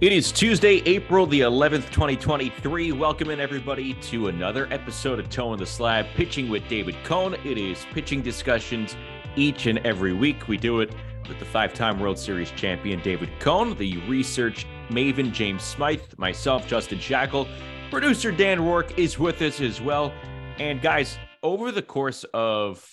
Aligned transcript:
It 0.00 0.12
is 0.12 0.32
Tuesday, 0.32 0.82
April 0.86 1.24
the 1.24 1.42
11th, 1.42 1.88
2023. 1.92 2.90
Welcome 2.90 3.30
in 3.30 3.38
everybody 3.38 3.94
to 3.94 4.26
another 4.26 4.66
episode 4.72 5.20
of 5.20 5.30
Toeing 5.30 5.60
the 5.60 5.66
Slab, 5.66 6.06
pitching 6.16 6.48
with 6.48 6.66
David 6.66 6.96
Cone. 7.04 7.34
It 7.44 7.56
is 7.58 7.86
pitching 7.92 8.20
discussions 8.20 8.96
each 9.36 9.66
and 9.66 9.78
every 9.86 10.12
week. 10.12 10.48
We 10.48 10.56
do 10.56 10.80
it 10.80 10.92
with 11.28 11.38
the 11.38 11.44
five-time 11.44 12.00
World 12.00 12.18
Series 12.18 12.50
champion 12.50 13.00
David 13.02 13.30
Cone, 13.38 13.76
the 13.76 13.98
research 14.08 14.66
maven 14.90 15.30
James 15.30 15.62
Smythe, 15.62 16.02
myself, 16.18 16.66
Justin 16.66 16.98
Shackil, 16.98 17.48
producer 17.88 18.32
Dan 18.32 18.64
Rourke 18.64 18.98
is 18.98 19.16
with 19.16 19.40
us 19.42 19.60
as 19.60 19.80
well. 19.80 20.12
And 20.58 20.82
guys, 20.82 21.18
over 21.44 21.70
the 21.70 21.82
course 21.82 22.24
of 22.34 22.84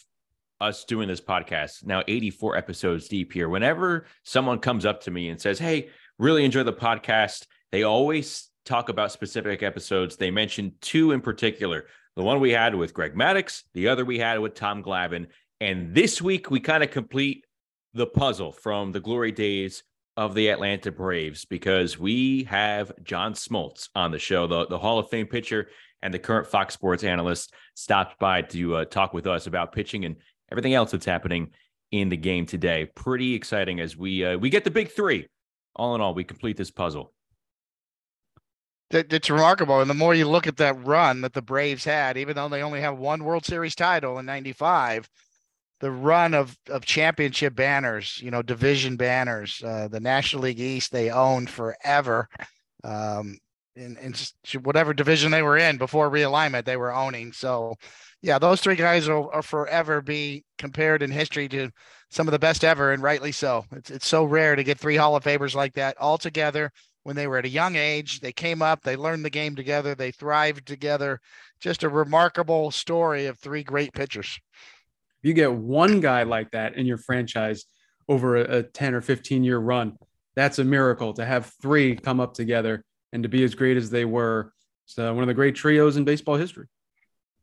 us 0.62 0.86
doing 0.86 1.08
this 1.08 1.20
podcast, 1.20 1.84
now 1.84 2.04
84 2.08 2.56
episodes 2.56 3.08
deep 3.08 3.34
here, 3.34 3.50
whenever 3.50 4.06
someone 4.22 4.60
comes 4.60 4.86
up 4.86 5.02
to 5.02 5.12
me 5.12 5.30
and 5.30 5.42
says, 5.42 5.58
Hey, 5.58 5.90
really 6.20 6.46
enjoy 6.46 6.64
the 6.64 6.74
podcast, 6.74 7.46
they 7.72 7.84
always 7.84 8.50
talk 8.66 8.90
about 8.90 9.12
specific 9.12 9.64
episodes. 9.64 10.16
They 10.16 10.32
mentioned 10.32 10.74
two 10.82 11.12
in 11.12 11.22
particular 11.22 11.86
the 12.16 12.24
one 12.24 12.40
we 12.40 12.52
had 12.52 12.76
with 12.76 12.94
Greg 12.94 13.16
Maddux, 13.16 13.64
the 13.74 13.88
other 13.88 14.04
we 14.04 14.20
had 14.20 14.40
with 14.40 14.54
Tom 14.54 14.84
Glavine. 14.84 15.28
And 15.62 15.96
this 15.96 16.22
week, 16.22 16.52
we 16.52 16.60
kind 16.60 16.84
of 16.84 16.92
complete 16.92 17.46
the 17.94 18.08
puzzle 18.08 18.52
from 18.52 18.92
the 18.92 19.00
glory 19.00 19.32
days 19.32 19.84
of 20.18 20.36
the 20.36 20.50
Atlanta 20.50 20.92
Braves 20.92 21.46
because 21.46 21.98
we 21.98 22.44
have 22.46 22.92
John 23.04 23.34
Smoltz 23.34 23.90
on 23.96 24.12
the 24.12 24.20
show, 24.20 24.46
the, 24.46 24.68
the 24.68 24.78
Hall 24.78 25.00
of 25.00 25.10
Fame 25.10 25.28
pitcher 25.28 25.70
and 26.02 26.14
the 26.14 26.20
current 26.20 26.48
Fox 26.48 26.74
Sports 26.74 27.04
analyst, 27.04 27.54
stopped 27.76 28.20
by 28.20 28.42
to 28.42 28.78
uh, 28.78 28.86
talk 28.86 29.14
with 29.14 29.28
us 29.28 29.48
about 29.48 29.72
pitching 29.72 30.04
and 30.04 30.18
everything 30.52 30.74
else 30.74 30.92
that's 30.92 31.06
happening 31.06 31.52
in 31.92 32.10
the 32.10 32.18
game 32.18 32.46
today. 32.46 32.90
Pretty 32.94 33.34
exciting 33.36 33.80
as 33.80 33.96
we 33.96 34.26
uh, 34.26 34.38
we 34.38 34.50
get 34.50 34.64
the 34.64 34.72
big 34.72 34.92
three. 34.92 35.28
All 35.82 35.96
in 35.96 36.02
all, 36.02 36.14
we 36.14 36.24
complete 36.24 36.58
this 36.58 36.70
puzzle. 36.70 37.12
It's 38.92 39.32
remarkable, 39.32 39.82
and 39.82 39.90
the 39.90 39.96
more 39.96 40.14
you 40.14 40.30
look 40.30 40.46
at 40.46 40.58
that 40.58 40.86
run 40.86 41.22
that 41.22 41.34
the 41.34 41.42
Braves 41.42 41.86
had, 41.86 42.18
even 42.18 42.36
though 42.36 42.50
they 42.50 42.62
only 42.62 42.82
have 42.82 43.00
one 43.00 43.24
World 43.24 43.46
Series 43.46 43.74
title 43.74 44.20
in 44.20 44.28
'95, 44.28 45.10
the 45.80 45.90
run 45.90 46.36
of 46.36 46.56
of 46.70 46.86
championship 46.86 47.56
banners, 47.56 48.20
you 48.22 48.30
know, 48.30 48.44
division 48.44 48.96
banners, 48.96 49.60
uh, 49.66 49.88
the 49.88 50.00
National 50.00 50.44
League 50.44 50.60
East 50.60 50.92
they 50.92 51.10
owned 51.10 51.50
forever. 51.50 52.30
Um, 52.84 53.40
in, 53.76 53.98
in 53.98 54.14
whatever 54.64 54.94
division 54.94 55.32
they 55.32 55.42
were 55.42 55.58
in 55.58 55.78
before 55.78 56.10
realignment, 56.10 56.66
they 56.66 56.78
were 56.78 56.94
owning. 56.94 57.32
So, 57.32 57.76
yeah, 58.22 58.38
those 58.38 58.62
three 58.62 58.76
guys 58.76 59.08
will, 59.08 59.30
will, 59.34 59.42
forever 59.42 60.02
be 60.02 60.44
compared 60.58 61.02
in 61.02 61.12
history 61.12 61.48
to 61.50 61.72
some 62.10 62.28
of 62.28 62.32
the 62.32 62.40
best 62.40 62.64
ever, 62.64 62.92
and 62.92 63.02
rightly 63.02 63.32
so. 63.32 63.66
It's 63.72 63.90
it's 63.90 64.08
so 64.08 64.24
rare 64.26 64.56
to 64.56 64.64
get 64.64 64.78
three 64.78 64.98
Hall 64.98 65.16
of 65.16 65.24
Famers 65.24 65.56
like 65.56 65.74
that 65.74 65.98
all 65.98 66.18
together 66.18 66.72
when 67.04 67.16
they 67.16 67.28
were 67.28 67.38
at 67.38 67.46
a 67.46 67.50
young 67.50 67.76
age. 67.76 68.20
They 68.20 68.34
came 68.34 68.62
up, 68.62 68.84
they 68.84 68.96
learned 68.96 69.26
the 69.26 69.30
game 69.30 69.56
together, 69.56 69.96
they 69.96 70.12
thrived 70.12 70.68
together. 70.68 71.20
Just 71.60 71.84
a 71.84 71.90
remarkable 71.90 72.72
story 72.72 73.26
of 73.28 73.40
three 73.40 73.64
great 73.64 73.94
pitchers. 73.94 74.40
If 75.24 75.28
you 75.28 75.34
get 75.34 75.54
one 75.54 76.00
guy 76.00 76.24
like 76.24 76.52
that 76.52 76.76
in 76.76 76.86
your 76.86 76.98
franchise 76.98 77.66
over 78.10 78.38
a, 78.38 78.58
a 78.58 78.64
10 78.64 78.96
or 78.96 79.02
15 79.02 79.44
year 79.44 79.60
run, 79.60 79.98
that's 80.36 80.60
a 80.60 80.64
miracle 80.64 81.14
to 81.14 81.26
have 81.26 81.52
three 81.62 81.96
come 81.96 82.20
up 82.20 82.34
together 82.34 82.84
and 83.14 83.24
to 83.24 83.30
be 83.30 83.44
as 83.44 83.56
great 83.56 83.78
as 83.78 83.90
they 83.90 84.06
were. 84.06 84.54
It's 84.86 84.98
uh, 84.98 85.14
one 85.14 85.24
of 85.24 85.28
the 85.28 85.34
great 85.34 85.56
trios 85.56 85.98
in 85.98 86.04
baseball 86.04 86.36
history. 86.36 86.68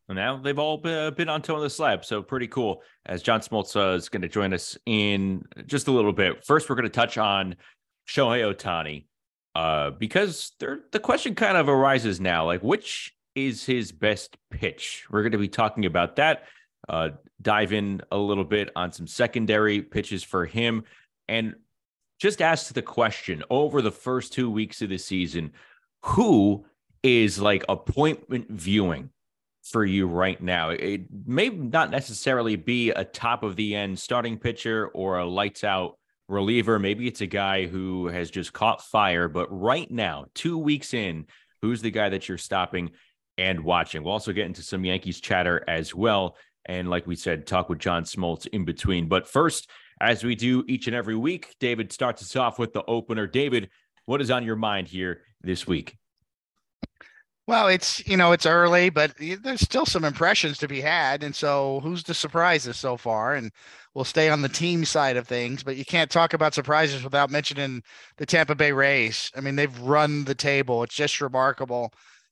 And 0.09 0.17
now 0.17 0.39
they've 0.39 0.59
all 0.59 0.79
been 0.79 1.29
on 1.29 1.43
Toeing 1.43 1.63
the 1.63 1.69
Slab. 1.69 2.05
So 2.05 2.23
pretty 2.23 2.49
cool. 2.49 2.83
As 3.05 3.23
John 3.23 3.41
Smoltz 3.41 3.77
uh, 3.77 3.95
is 3.95 4.09
going 4.09 4.23
to 4.23 4.29
join 4.29 4.55
us 4.55 4.79
in 4.87 5.45
just 5.67 5.87
a 5.89 5.91
little 5.91 6.15
bit. 6.15 6.45
First, 6.47 6.69
we're 6.69 6.77
going 6.77 6.85
to 6.85 6.91
touch 6.91 7.19
on 7.19 7.57
Shohei 8.09 8.55
Ohtani 8.55 9.05
uh, 9.55 9.91
because 9.91 10.53
the 10.59 11.01
question 11.01 11.35
kind 11.35 11.59
of 11.59 11.69
arises 11.69 12.21
now 12.21 12.47
like, 12.47 12.63
which 12.63 13.15
is 13.35 13.65
his 13.65 13.93
best 13.93 14.37
pitch? 14.51 15.05
We're 15.11 15.23
going 15.23 15.33
to 15.33 15.39
be 15.39 15.49
talking 15.49 15.85
about 15.85 16.17
that 16.17 16.45
uh, 16.89 17.11
dive 17.43 17.73
in 17.73 18.01
a 18.11 18.17
little 18.17 18.45
bit 18.45 18.71
on 18.75 18.93
some 18.93 19.07
secondary 19.07 19.83
pitches 19.83 20.25
for 20.25 20.47
him 20.47 20.85
and 21.29 21.55
just 22.19 22.43
ask 22.43 22.73
the 22.73 22.83
question 22.83 23.43
over 23.51 23.81
the 23.81 23.93
first 23.93 24.33
two 24.33 24.51
weeks 24.51 24.83
of 24.83 24.89
the 24.89 24.99
season 24.99 25.53
who 26.03 26.65
is 27.03 27.39
like 27.39 27.65
appointment 27.69 28.51
viewing 28.51 29.11
for 29.63 29.85
you 29.85 30.07
right 30.07 30.41
now? 30.43 30.71
It 30.71 31.03
may 31.27 31.49
not 31.49 31.91
necessarily 31.91 32.57
be 32.57 32.91
a 32.91 33.05
top 33.05 33.43
of 33.43 33.57
the 33.57 33.75
end 33.75 33.99
starting 33.99 34.39
pitcher 34.39 34.89
or 34.89 35.19
a 35.19 35.27
lights 35.27 35.65
out 35.65 35.99
reliever. 36.29 36.79
Maybe 36.79 37.07
it's 37.07 37.21
a 37.21 37.27
guy 37.27 37.67
who 37.67 38.09
has 38.09 38.31
just 38.31 38.53
caught 38.53 38.83
fire, 38.83 39.29
but 39.29 39.49
right 39.51 39.91
now, 39.91 40.27
two 40.35 40.59
weeks 40.59 40.95
in, 40.95 41.27
who's 41.63 41.83
the 41.83 41.91
guy 41.91 42.09
that 42.09 42.29
you're 42.29 42.39
stopping 42.39 42.91
and 43.37 43.61
watching? 43.61 44.03
We'll 44.03 44.13
also 44.13 44.33
get 44.33 44.47
into 44.47 44.63
some 44.63 44.85
Yankees 44.85 45.21
chatter 45.21 45.65
as 45.69 45.95
well. 45.95 46.37
And 46.67 46.91
like 46.91 47.07
we 47.07 47.17
said, 47.17 47.47
talk 47.47 47.69
with 47.69 47.79
John 47.79 48.05
Smoltz 48.05 48.47
in 48.49 48.65
between. 48.65 49.09
But 49.09 49.27
first, 49.27 49.71
as 50.01 50.25
we 50.25 50.35
do 50.35 50.65
each 50.69 50.87
and 50.87 50.97
every 50.97 51.17
week, 51.17 51.55
David 51.61 51.93
starts 51.93 52.23
us 52.23 52.37
off 52.37 52.59
with 52.59 52.73
the 52.73 52.85
opener. 52.87 53.27
David, 53.27 53.71
what 54.05 54.21
is 54.21 54.31
on 54.31 54.45
your 54.45 54.57
mind 54.57 54.89
here 54.89 55.23
this 55.43 55.67
week? 55.67 55.97
Well, 57.47 57.69
it's 57.69 58.07
you 58.07 58.19
know 58.19 58.33
it's 58.33 58.45
early, 58.45 58.91
but 58.91 59.15
there's 59.19 59.63
still 59.63 59.87
some 59.87 60.05
impressions 60.05 60.59
to 60.59 60.69
be 60.69 60.83
had, 60.83 61.23
and 61.23 61.35
so 61.35 61.81
who's 61.83 62.03
the 62.05 62.13
surprises 62.13 62.79
so 62.79 62.99
far? 62.99 63.35
And 63.35 63.51
we'll 63.95 64.05
stay 64.05 64.29
on 64.29 64.43
the 64.43 64.51
team 64.51 64.85
side 64.85 65.17
of 65.17 65.27
things, 65.27 65.63
but 65.63 65.77
you 65.77 65.85
can't 65.87 66.11
talk 66.11 66.35
about 66.35 66.53
surprises 66.53 67.03
without 67.03 67.31
mentioning 67.31 67.83
the 68.19 68.27
Tampa 68.27 68.55
Bay 68.55 68.71
Rays. 68.73 69.31
I 69.35 69.41
mean, 69.41 69.57
they've 69.57 69.81
run 69.81 70.25
the 70.25 70.35
table; 70.35 70.83
it's 70.83 70.95
just 70.95 71.23
remarkable 71.23 71.91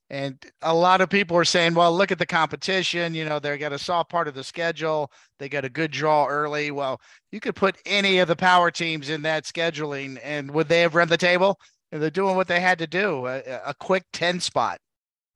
and 0.09 0.39
a 0.62 0.75
lot 0.75 1.00
of 1.00 1.11
people 1.11 1.37
are 1.37 1.44
saying, 1.44 1.75
well, 1.75 1.94
look 1.94 2.12
at 2.12 2.19
the 2.19 2.27
competition. 2.27 3.15
You 3.15 3.25
know, 3.25 3.39
they 3.41 3.59
got 3.59 3.72
a 3.72 3.78
soft 3.78 4.09
part 4.11 4.28
of 4.28 4.34
the 4.34 4.44
schedule. 4.44 5.11
They 5.39 5.49
got 5.49 5.65
a 5.65 5.69
good 5.69 5.91
draw 5.91 6.27
early. 6.27 6.71
Well, 6.71 7.00
you 7.33 7.41
could 7.41 7.56
put 7.56 7.77
any 7.84 8.19
of 8.19 8.28
the 8.28 8.37
power 8.37 8.71
teams 8.71 9.09
in 9.11 9.22
that 9.22 9.45
scheduling, 9.45 10.19
and 10.22 10.50
would 10.53 10.69
they 10.69 10.83
have 10.83 10.95
run 10.95 11.09
the 11.09 11.16
table? 11.16 11.59
And 11.91 12.00
they're 12.00 12.11
doing 12.11 12.37
what 12.37 12.49
they 12.49 12.61
had 12.61 12.78
to 12.78 12.87
do 12.87 13.27
a, 13.27 13.41
a 13.66 13.75
quick 13.78 14.05
10 14.12 14.41
spot. 14.41 14.78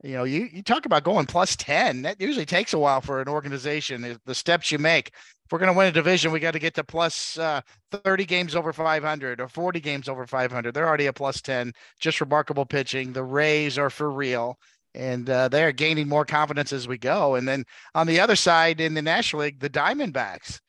You 0.02 0.12
know, 0.12 0.24
you, 0.24 0.48
you 0.52 0.62
talk 0.62 0.86
about 0.86 1.04
going 1.04 1.26
plus 1.26 1.56
10. 1.56 2.02
That 2.02 2.20
usually 2.20 2.46
takes 2.46 2.72
a 2.72 2.78
while 2.78 3.00
for 3.00 3.20
an 3.20 3.28
organization, 3.28 4.18
the 4.24 4.34
steps 4.34 4.72
you 4.72 4.78
make 4.78 5.12
if 5.50 5.52
we're 5.52 5.58
going 5.58 5.72
to 5.72 5.76
win 5.76 5.88
a 5.88 5.92
division, 5.92 6.30
we 6.30 6.38
got 6.38 6.52
to 6.52 6.60
get 6.60 6.74
to 6.74 6.84
plus, 6.84 7.36
uh, 7.36 7.60
30 7.90 8.24
games 8.24 8.54
over 8.54 8.72
500 8.72 9.40
or 9.40 9.48
40 9.48 9.80
games 9.80 10.08
over 10.08 10.24
500. 10.24 10.72
They're 10.72 10.86
already 10.86 11.06
a 11.06 11.12
plus 11.12 11.40
10. 11.40 11.72
Just 11.98 12.20
remarkable 12.20 12.64
pitching. 12.64 13.12
The 13.12 13.24
Rays 13.24 13.76
are 13.76 13.90
for 13.90 14.12
real. 14.12 14.56
And 14.94 15.28
uh, 15.28 15.48
they're 15.48 15.72
gaining 15.72 16.06
more 16.06 16.24
confidence 16.24 16.72
as 16.72 16.86
we 16.86 16.98
go. 16.98 17.34
And 17.34 17.48
then 17.48 17.64
on 17.96 18.06
the 18.06 18.20
other 18.20 18.36
side 18.36 18.80
in 18.80 18.94
the 18.94 19.02
National 19.02 19.42
League, 19.42 19.58
the 19.58 19.68
Diamondbacks, 19.68 20.60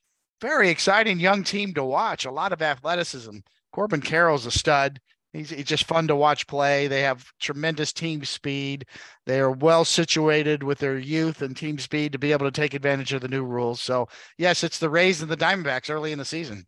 very 0.41 0.69
exciting 0.69 1.19
young 1.19 1.43
team 1.43 1.75
to 1.75 1.83
watch. 1.83 2.25
A 2.25 2.31
lot 2.31 2.51
of 2.51 2.63
athleticism. 2.63 3.37
Corbin 3.71 4.01
Carroll's 4.01 4.47
a 4.47 4.51
stud. 4.51 4.99
He's, 5.33 5.49
he's 5.49 5.65
just 5.65 5.85
fun 5.85 6.07
to 6.07 6.15
watch 6.15 6.45
play. 6.45 6.87
They 6.87 7.01
have 7.01 7.31
tremendous 7.39 7.93
team 7.93 8.25
speed. 8.25 8.85
They 9.25 9.39
are 9.39 9.51
well 9.51 9.85
situated 9.85 10.61
with 10.61 10.79
their 10.79 10.97
youth 10.97 11.41
and 11.41 11.55
team 11.55 11.79
speed 11.79 12.11
to 12.11 12.19
be 12.19 12.33
able 12.33 12.45
to 12.47 12.51
take 12.51 12.73
advantage 12.73 13.13
of 13.13 13.21
the 13.21 13.29
new 13.29 13.43
rules. 13.43 13.81
So, 13.81 14.09
yes, 14.37 14.63
it's 14.63 14.77
the 14.77 14.89
Rays 14.89 15.21
and 15.21 15.31
the 15.31 15.37
Diamondbacks 15.37 15.89
early 15.89 16.11
in 16.11 16.19
the 16.19 16.25
season. 16.25 16.65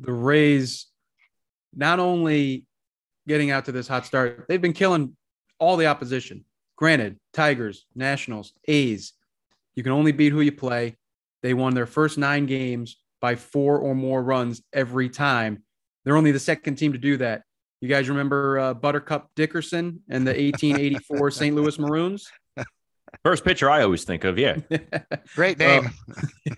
The 0.00 0.12
Rays, 0.12 0.86
not 1.72 2.00
only 2.00 2.64
getting 3.28 3.52
out 3.52 3.66
to 3.66 3.72
this 3.72 3.86
hot 3.86 4.06
start, 4.06 4.46
they've 4.48 4.60
been 4.60 4.72
killing 4.72 5.16
all 5.60 5.76
the 5.76 5.86
opposition. 5.86 6.44
Granted, 6.76 7.20
Tigers, 7.32 7.86
Nationals, 7.94 8.52
A's, 8.66 9.12
you 9.76 9.84
can 9.84 9.92
only 9.92 10.10
beat 10.10 10.32
who 10.32 10.40
you 10.40 10.52
play. 10.52 10.96
They 11.42 11.54
won 11.54 11.74
their 11.74 11.86
first 11.86 12.18
nine 12.18 12.46
games 12.46 12.96
by 13.20 13.36
four 13.36 13.78
or 13.78 13.94
more 13.94 14.22
runs 14.22 14.62
every 14.72 15.08
time 15.08 15.62
they're 16.04 16.16
only 16.16 16.32
the 16.32 16.38
second 16.38 16.76
team 16.76 16.92
to 16.92 16.98
do 16.98 17.16
that. 17.18 17.42
You 17.80 17.88
guys 17.88 18.08
remember 18.08 18.58
uh, 18.58 18.74
Buttercup 18.74 19.30
Dickerson 19.36 20.00
and 20.08 20.26
the 20.26 20.30
1884 20.30 21.30
St. 21.30 21.54
Louis 21.56 21.78
Maroons? 21.78 22.30
First 23.22 23.44
pitcher 23.44 23.70
I 23.70 23.82
always 23.82 24.04
think 24.04 24.24
of, 24.24 24.38
yeah. 24.38 24.56
Great 25.34 25.58
name. 25.58 25.90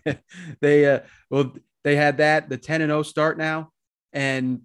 Um, 0.06 0.16
they 0.60 0.86
uh, 0.86 1.00
well, 1.30 1.52
they 1.84 1.96
had 1.96 2.18
that 2.18 2.48
the 2.48 2.56
10 2.56 2.80
and 2.80 2.90
0 2.90 3.02
start 3.02 3.38
now, 3.38 3.70
and 4.12 4.62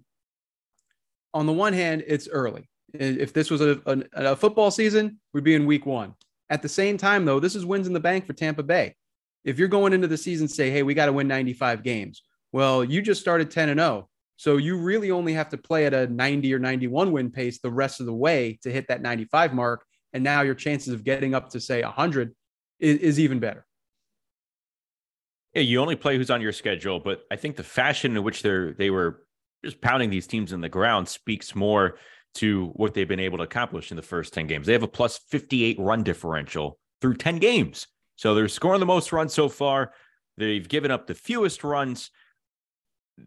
on 1.34 1.46
the 1.46 1.52
one 1.52 1.72
hand, 1.72 2.04
it's 2.06 2.28
early. 2.28 2.68
If 2.94 3.32
this 3.32 3.50
was 3.50 3.60
a, 3.60 3.80
a, 3.86 4.02
a 4.14 4.36
football 4.36 4.70
season, 4.70 5.18
we'd 5.32 5.44
be 5.44 5.54
in 5.54 5.66
week 5.66 5.86
one. 5.86 6.14
At 6.50 6.62
the 6.62 6.68
same 6.68 6.98
time, 6.98 7.24
though, 7.24 7.40
this 7.40 7.54
is 7.54 7.64
wins 7.64 7.86
in 7.86 7.92
the 7.92 8.00
bank 8.00 8.26
for 8.26 8.34
Tampa 8.34 8.62
Bay. 8.62 8.94
If 9.44 9.58
you're 9.58 9.68
going 9.68 9.92
into 9.92 10.08
the 10.08 10.18
season, 10.18 10.46
say, 10.46 10.70
hey, 10.70 10.82
we 10.82 10.94
got 10.94 11.06
to 11.06 11.12
win 11.12 11.26
95 11.26 11.82
games. 11.82 12.22
Well, 12.52 12.84
you 12.84 13.00
just 13.00 13.20
started 13.20 13.50
10 13.50 13.70
and 13.70 13.80
0. 13.80 14.08
So 14.42 14.56
you 14.56 14.76
really 14.76 15.12
only 15.12 15.34
have 15.34 15.50
to 15.50 15.56
play 15.56 15.86
at 15.86 15.94
a 15.94 16.08
90 16.08 16.52
or 16.52 16.58
91 16.58 17.12
win 17.12 17.30
pace 17.30 17.60
the 17.60 17.70
rest 17.70 18.00
of 18.00 18.06
the 18.06 18.12
way 18.12 18.58
to 18.64 18.72
hit 18.72 18.88
that 18.88 19.00
95 19.00 19.54
mark. 19.54 19.86
And 20.12 20.24
now 20.24 20.40
your 20.42 20.56
chances 20.56 20.92
of 20.92 21.04
getting 21.04 21.32
up 21.32 21.50
to 21.50 21.60
say 21.60 21.80
100 21.80 22.34
is, 22.80 22.98
is 22.98 23.20
even 23.20 23.38
better. 23.38 23.64
Yeah, 25.54 25.62
you 25.62 25.80
only 25.80 25.94
play 25.94 26.16
who's 26.16 26.28
on 26.28 26.40
your 26.40 26.50
schedule, 26.50 26.98
but 26.98 27.22
I 27.30 27.36
think 27.36 27.54
the 27.54 27.62
fashion 27.62 28.16
in 28.16 28.24
which 28.24 28.42
they're 28.42 28.72
they 28.72 28.90
were 28.90 29.22
just 29.64 29.80
pounding 29.80 30.10
these 30.10 30.26
teams 30.26 30.52
in 30.52 30.60
the 30.60 30.68
ground 30.68 31.06
speaks 31.06 31.54
more 31.54 31.98
to 32.34 32.72
what 32.74 32.94
they've 32.94 33.06
been 33.06 33.20
able 33.20 33.38
to 33.38 33.44
accomplish 33.44 33.92
in 33.92 33.96
the 33.96 34.02
first 34.02 34.34
10 34.34 34.48
games. 34.48 34.66
They 34.66 34.72
have 34.72 34.82
a 34.82 34.88
plus 34.88 35.18
58 35.30 35.78
run 35.78 36.02
differential 36.02 36.80
through 37.00 37.14
10 37.14 37.36
games. 37.36 37.86
So 38.16 38.34
they're 38.34 38.48
scoring 38.48 38.80
the 38.80 38.86
most 38.86 39.12
runs 39.12 39.32
so 39.32 39.48
far. 39.48 39.92
They've 40.36 40.68
given 40.68 40.90
up 40.90 41.06
the 41.06 41.14
fewest 41.14 41.62
runs. 41.62 42.10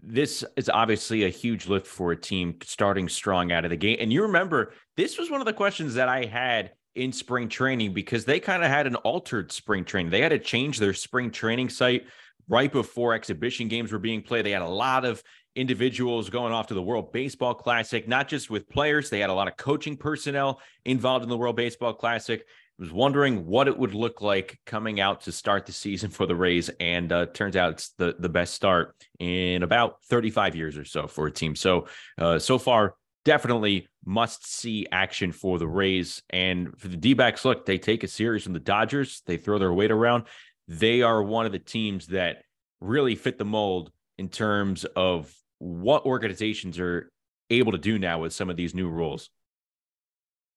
This 0.04 0.44
is 0.56 0.70
obviously 0.70 1.24
a 1.24 1.30
huge 1.30 1.68
lift 1.68 1.88
for 1.88 2.12
a 2.12 2.18
team 2.18 2.58
starting 2.64 3.10
strong 3.10 3.52
out 3.52 3.66
of 3.66 3.72
the 3.72 3.78
gate. 3.78 4.00
And 4.00 4.12
you 4.12 4.24
remember, 4.24 4.74
this 4.98 5.18
was 5.18 5.30
one 5.30 5.42
of 5.42 5.46
the 5.46 5.54
questions 5.54 5.94
that 5.96 6.10
I 6.10 6.26
had 6.26 6.72
in 6.96 7.12
spring 7.12 7.50
training 7.50 7.94
because 7.94 8.26
they 8.26 8.40
kind 8.40 8.64
of 8.64 8.70
had 8.70 8.88
an 8.88 8.96
altered 8.98 9.52
spring 9.52 9.84
training. 9.84 10.12
They 10.12 10.22
had 10.22 10.30
to 10.30 10.40
change 10.40 10.80
their 10.80 10.94
spring 10.94 11.32
training 11.32 11.70
site 11.70 12.06
right 12.48 12.72
before 12.72 13.14
exhibition 13.14 13.68
games 13.68 13.92
were 13.92 14.00
being 14.00 14.22
played. 14.22 14.46
They 14.46 14.52
had 14.52 14.62
a 14.62 14.68
lot 14.68 15.06
of 15.06 15.22
individuals 15.56 16.30
going 16.30 16.54
off 16.54 16.68
to 16.68 16.74
the 16.74 16.82
World 16.82 17.12
Baseball 17.12 17.54
Classic, 17.54 18.08
not 18.08 18.28
just 18.28 18.50
with 18.50 18.70
players, 18.70 19.10
they 19.10 19.20
had 19.20 19.30
a 19.30 19.34
lot 19.34 19.48
of 19.48 19.58
coaching 19.58 19.96
personnel 19.96 20.62
involved 20.84 21.24
in 21.24 21.30
the 21.30 21.38
World 21.38 21.56
Baseball 21.56 21.94
Classic. 21.94 22.46
Was 22.78 22.92
wondering 22.92 23.46
what 23.46 23.70
it 23.70 23.78
would 23.78 23.94
look 23.94 24.22
like 24.22 24.60
coming 24.66 25.00
out 25.00 25.22
to 25.22 25.32
start 25.32 25.66
the 25.66 25.72
season 25.72 26.10
for 26.10 26.26
the 26.26 26.36
Rays, 26.36 26.70
and 26.80 27.12
uh, 27.12 27.28
turns 27.28 27.56
out 27.56 27.74
it's 27.74 27.90
the 27.98 28.16
the 28.20 28.28
best 28.28 28.54
start 28.54 28.96
in 29.20 29.64
about 29.64 30.04
35 30.10 30.56
years 30.56 30.78
or 30.78 30.84
so 30.84 31.08
for 31.08 31.28
a 31.28 31.32
team. 31.32 31.56
So 31.56 31.88
uh, 32.18 32.38
so 32.38 32.58
far, 32.58 32.96
definitely 33.24 33.88
must 34.06 34.48
see 34.48 34.88
action 34.92 35.32
for 35.32 35.58
the 35.58 35.68
Rays 35.68 36.22
and 36.30 36.78
for 36.78 36.88
the 36.88 36.98
D 36.98 37.14
backs. 37.14 37.46
Look, 37.46 37.66
they 37.66 37.78
take 37.78 38.04
a 38.04 38.08
series 38.08 38.44
from 38.44 38.54
the 38.54 38.60
Dodgers, 38.60 39.22
they 39.26 39.38
throw 39.38 39.58
their 39.58 39.74
weight 39.74 39.92
around. 39.92 40.26
They 40.68 41.02
are 41.02 41.22
one 41.22 41.46
of 41.46 41.52
the 41.52 41.60
teams 41.60 42.08
that 42.08 42.44
really 42.82 43.16
fit 43.16 43.38
the 43.38 43.46
mold 43.46 43.92
in 44.18 44.30
terms 44.30 44.86
of 44.96 45.34
what 45.60 46.06
organizations 46.06 46.80
are 46.80 47.10
able 47.50 47.72
to 47.72 47.78
do 47.78 48.00
now 48.00 48.20
with 48.20 48.34
some 48.34 48.50
of 48.50 48.56
these 48.56 48.74
new 48.74 48.90
rules. 48.90 49.30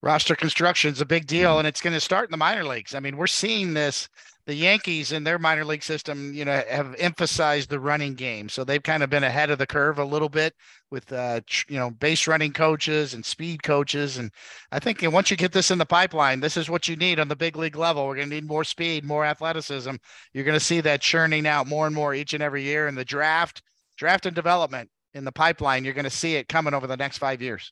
Roster 0.02 0.36
construction 0.36 0.92
is 0.92 1.00
a 1.00 1.06
big 1.06 1.26
deal, 1.26 1.50
mm-hmm. 1.50 1.58
and 1.60 1.68
it's 1.68 1.80
going 1.80 1.94
to 1.94 2.00
start 2.00 2.28
in 2.28 2.30
the 2.30 2.36
minor 2.36 2.64
leagues. 2.64 2.94
I 2.94 3.00
mean, 3.00 3.16
we're 3.16 3.26
seeing 3.26 3.74
this. 3.74 4.08
The 4.46 4.54
Yankees 4.54 5.12
in 5.12 5.24
their 5.24 5.38
minor 5.38 5.62
league 5.62 5.82
system, 5.82 6.32
you 6.32 6.42
know, 6.46 6.62
have 6.70 6.94
emphasized 6.98 7.68
the 7.68 7.78
running 7.78 8.14
game, 8.14 8.48
so 8.48 8.64
they've 8.64 8.82
kind 8.82 9.02
of 9.02 9.10
been 9.10 9.24
ahead 9.24 9.50
of 9.50 9.58
the 9.58 9.66
curve 9.66 9.98
a 9.98 10.04
little 10.04 10.30
bit 10.30 10.54
with, 10.90 11.12
uh, 11.12 11.42
you 11.68 11.78
know, 11.78 11.90
base 11.90 12.26
running 12.26 12.54
coaches 12.54 13.12
and 13.12 13.26
speed 13.26 13.62
coaches. 13.62 14.16
And 14.16 14.30
I 14.72 14.78
think 14.78 15.02
once 15.02 15.30
you 15.30 15.36
get 15.36 15.52
this 15.52 15.70
in 15.70 15.76
the 15.76 15.84
pipeline, 15.84 16.40
this 16.40 16.56
is 16.56 16.70
what 16.70 16.88
you 16.88 16.96
need 16.96 17.20
on 17.20 17.28
the 17.28 17.36
big 17.36 17.56
league 17.56 17.76
level. 17.76 18.06
We're 18.06 18.16
going 18.16 18.30
to 18.30 18.36
need 18.36 18.46
more 18.46 18.64
speed, 18.64 19.04
more 19.04 19.26
athleticism. 19.26 19.96
You're 20.32 20.44
going 20.44 20.58
to 20.58 20.64
see 20.64 20.80
that 20.80 21.02
churning 21.02 21.46
out 21.46 21.66
more 21.66 21.84
and 21.86 21.94
more 21.94 22.14
each 22.14 22.32
and 22.32 22.42
every 22.42 22.62
year 22.62 22.88
in 22.88 22.94
the 22.94 23.04
draft 23.04 23.60
draft 23.98 24.24
and 24.24 24.34
development 24.34 24.88
in 25.12 25.24
the 25.24 25.32
pipeline. 25.32 25.84
You're 25.84 25.92
going 25.92 26.04
to 26.04 26.10
see 26.10 26.36
it 26.36 26.48
coming 26.48 26.72
over 26.72 26.86
the 26.86 26.96
next 26.96 27.18
five 27.18 27.42
years. 27.42 27.70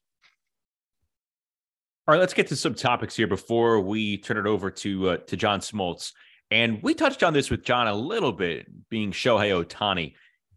All 2.08 2.12
right, 2.12 2.20
let's 2.20 2.34
get 2.34 2.46
to 2.48 2.56
some 2.56 2.76
topics 2.76 3.16
here 3.16 3.26
before 3.26 3.80
we 3.80 4.18
turn 4.18 4.36
it 4.36 4.46
over 4.46 4.70
to 4.70 5.08
uh, 5.08 5.16
to 5.26 5.36
John 5.36 5.58
Smoltz. 5.58 6.12
And 6.52 6.80
we 6.80 6.94
touched 6.94 7.24
on 7.24 7.32
this 7.32 7.50
with 7.50 7.64
John 7.64 7.88
a 7.88 7.94
little 7.96 8.30
bit, 8.30 8.68
being 8.88 9.10
Shohei 9.10 9.64
Ohtani. 9.64 10.14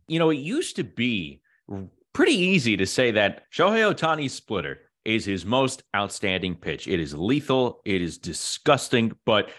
You 0.08 0.20
know, 0.20 0.30
it 0.30 0.38
used 0.38 0.76
to 0.76 0.84
be 0.84 1.42
pretty 2.14 2.36
easy 2.36 2.78
to 2.78 2.86
say 2.86 3.10
that 3.12 3.46
Shohei 3.52 3.92
Ohtani's 3.92 4.34
splitter 4.34 4.82
is 5.06 5.26
his 5.26 5.44
most 5.44 5.82
outstanding 5.96 6.54
pitch. 6.54 6.88
It 6.88 7.00
is 7.00 7.16
lethal, 7.16 7.82
it 7.84 8.00
is 8.00 8.20
disgusting, 8.20 9.14
but 9.26 9.50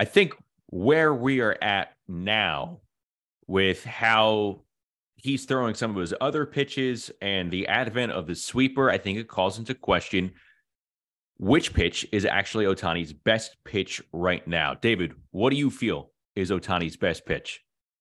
I 0.00 0.06
think 0.06 0.32
where 0.68 1.12
we 1.12 1.42
are 1.42 1.58
at 1.60 1.92
now 2.08 2.80
with 3.46 3.84
how 3.84 4.62
he's 5.16 5.44
throwing 5.44 5.74
some 5.74 5.90
of 5.90 5.98
his 5.98 6.14
other 6.22 6.46
pitches 6.46 7.10
and 7.20 7.50
the 7.50 7.68
advent 7.68 8.12
of 8.12 8.26
the 8.26 8.34
sweeper, 8.34 8.88
I 8.88 8.96
think 8.96 9.18
it 9.18 9.28
calls 9.28 9.58
into 9.58 9.74
question 9.74 10.32
which 11.38 11.74
pitch 11.74 12.06
is 12.12 12.24
actually 12.24 12.64
Ohtani's 12.64 13.12
best 13.12 13.56
pitch 13.64 14.02
right 14.12 14.46
now. 14.46 14.74
David, 14.74 15.14
what 15.30 15.50
do 15.50 15.56
you 15.56 15.70
feel 15.70 16.10
is 16.36 16.50
Ohtani's 16.50 16.96
best 16.96 17.26
pitch? 17.26 17.60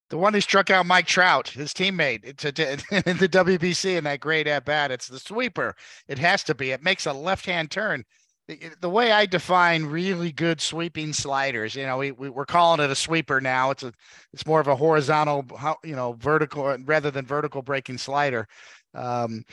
The 0.09 0.17
one 0.17 0.33
who 0.33 0.41
struck 0.41 0.69
out 0.69 0.85
Mike 0.85 1.07
Trout, 1.07 1.47
his 1.49 1.73
teammate, 1.73 2.23
in 2.23 2.33
the 3.17 3.29
WBC 3.29 3.97
in 3.97 4.03
that 4.03 4.19
great 4.19 4.47
at 4.47 4.65
bat. 4.65 4.91
It's 4.91 5.07
the 5.07 5.19
sweeper. 5.19 5.75
It 6.07 6.19
has 6.19 6.43
to 6.43 6.55
be. 6.55 6.71
It 6.71 6.83
makes 6.83 7.05
a 7.05 7.13
left 7.13 7.45
hand 7.45 7.71
turn 7.71 8.03
the, 8.47 8.59
the 8.81 8.89
way 8.89 9.11
I 9.11 9.25
define 9.25 9.85
really 9.85 10.31
good 10.31 10.59
sweeping 10.59 11.13
sliders, 11.13 11.75
you 11.75 11.85
know, 11.85 11.97
we, 11.97 12.11
we 12.11 12.29
are 12.29 12.45
calling 12.45 12.81
it 12.81 12.89
a 12.89 12.95
sweeper 12.95 13.39
now. 13.39 13.71
It's 13.71 13.83
a 13.83 13.93
it's 14.33 14.45
more 14.45 14.59
of 14.59 14.67
a 14.67 14.75
horizontal, 14.75 15.45
you 15.83 15.95
know, 15.95 16.13
vertical 16.13 16.75
rather 16.83 17.09
than 17.09 17.25
vertical 17.25 17.61
breaking 17.61 17.99
slider. 17.99 18.47
Um, 18.95 19.43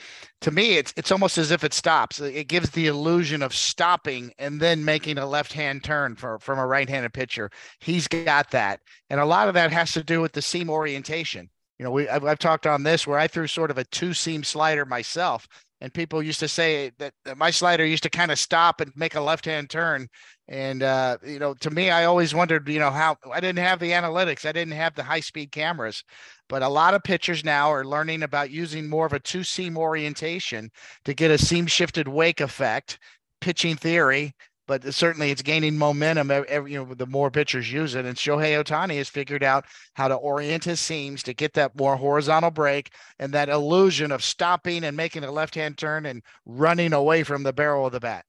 to 0.41 0.51
me, 0.51 0.77
it's 0.77 0.93
it's 0.97 1.11
almost 1.11 1.37
as 1.37 1.51
if 1.51 1.63
it 1.63 1.73
stops. 1.73 2.19
It 2.19 2.47
gives 2.47 2.69
the 2.69 2.87
illusion 2.87 3.41
of 3.41 3.55
stopping 3.55 4.31
and 4.37 4.59
then 4.59 4.85
making 4.85 5.17
a 5.17 5.25
left 5.25 5.53
hand 5.53 5.83
turn 5.83 6.15
for, 6.15 6.39
from 6.39 6.59
a 6.59 6.67
right 6.67 6.87
handed 6.87 7.13
pitcher. 7.13 7.49
He's 7.79 8.07
got 8.07 8.51
that, 8.51 8.81
and 9.09 9.19
a 9.19 9.25
lot 9.25 9.47
of 9.47 9.53
that 9.55 9.71
has 9.71 9.93
to 9.93 10.03
do 10.03 10.21
with 10.21 10.33
the 10.33 10.41
seam 10.41 10.69
orientation. 10.69 11.49
You 11.79 11.85
know, 11.85 11.91
we 11.91 12.07
I've, 12.07 12.23
I've 12.23 12.39
talked 12.39 12.67
on 12.67 12.83
this 12.83 13.07
where 13.07 13.17
I 13.17 13.27
threw 13.27 13.47
sort 13.47 13.71
of 13.71 13.77
a 13.77 13.85
two 13.85 14.13
seam 14.13 14.43
slider 14.43 14.85
myself 14.85 15.47
and 15.81 15.91
people 15.93 16.21
used 16.21 16.39
to 16.39 16.47
say 16.47 16.91
that, 16.99 17.13
my 17.35 17.49
slider 17.49 17.85
used 17.85 18.03
to 18.03 18.09
kind 18.09 18.31
of 18.31 18.37
stop 18.37 18.81
and 18.81 18.91
make 18.95 19.15
a 19.15 19.21
left 19.21 19.45
hand 19.45 19.69
turn. 19.69 20.07
And 20.47 20.83
uh, 20.83 21.17
you 21.25 21.39
know 21.39 21.53
to 21.55 21.71
me 21.71 21.89
i 21.89 22.05
always 22.05 22.35
wondered 22.35 22.67
you 22.67 22.79
know 22.79 22.91
how 22.91 23.17
i 23.31 23.39
didn't 23.39 23.59
have 23.59 23.79
the 23.79 23.91
analytics 23.91 24.45
i 24.45 24.51
didn't 24.51 24.73
have 24.73 24.95
the 24.95 25.03
high 25.03 25.19
speed 25.19 25.51
cameras. 25.51 26.03
But 26.49 26.61
a 26.61 26.69
lot 26.69 26.93
of 26.93 27.03
pitchers 27.03 27.43
now 27.43 27.71
are 27.71 27.85
learning 27.85 28.23
about 28.23 28.51
using 28.51 28.89
more 28.89 29.05
of 29.05 29.13
a 29.13 29.19
two 29.19 29.43
seam 29.43 29.77
orientation 29.77 30.69
to 31.05 31.13
get 31.13 31.31
a 31.31 31.37
seam 31.37 31.65
shifted 31.67 32.07
wake 32.07 32.41
effect 32.41 32.99
pitching 33.39 33.75
theory 33.75 34.33
but 34.71 34.93
certainly 34.93 35.31
it's 35.31 35.41
gaining 35.41 35.77
momentum 35.77 36.31
every, 36.31 36.71
you 36.71 36.77
know 36.81 36.93
the 36.93 37.05
more 37.05 37.29
pitchers 37.29 37.69
use 37.69 37.93
it 37.93 38.05
and 38.05 38.15
Shohei 38.15 38.63
Ohtani 38.63 38.95
has 38.95 39.09
figured 39.09 39.43
out 39.43 39.65
how 39.95 40.07
to 40.07 40.15
orient 40.15 40.63
his 40.63 40.79
seams 40.79 41.23
to 41.23 41.33
get 41.33 41.51
that 41.55 41.77
more 41.77 41.97
horizontal 41.97 42.51
break 42.51 42.91
and 43.19 43.33
that 43.33 43.49
illusion 43.49 44.13
of 44.13 44.23
stopping 44.23 44.85
and 44.85 44.95
making 44.95 45.25
a 45.25 45.31
left-hand 45.31 45.77
turn 45.77 46.05
and 46.05 46.23
running 46.45 46.93
away 46.93 47.23
from 47.23 47.43
the 47.43 47.51
barrel 47.51 47.85
of 47.85 47.91
the 47.91 47.99
bat. 47.99 48.23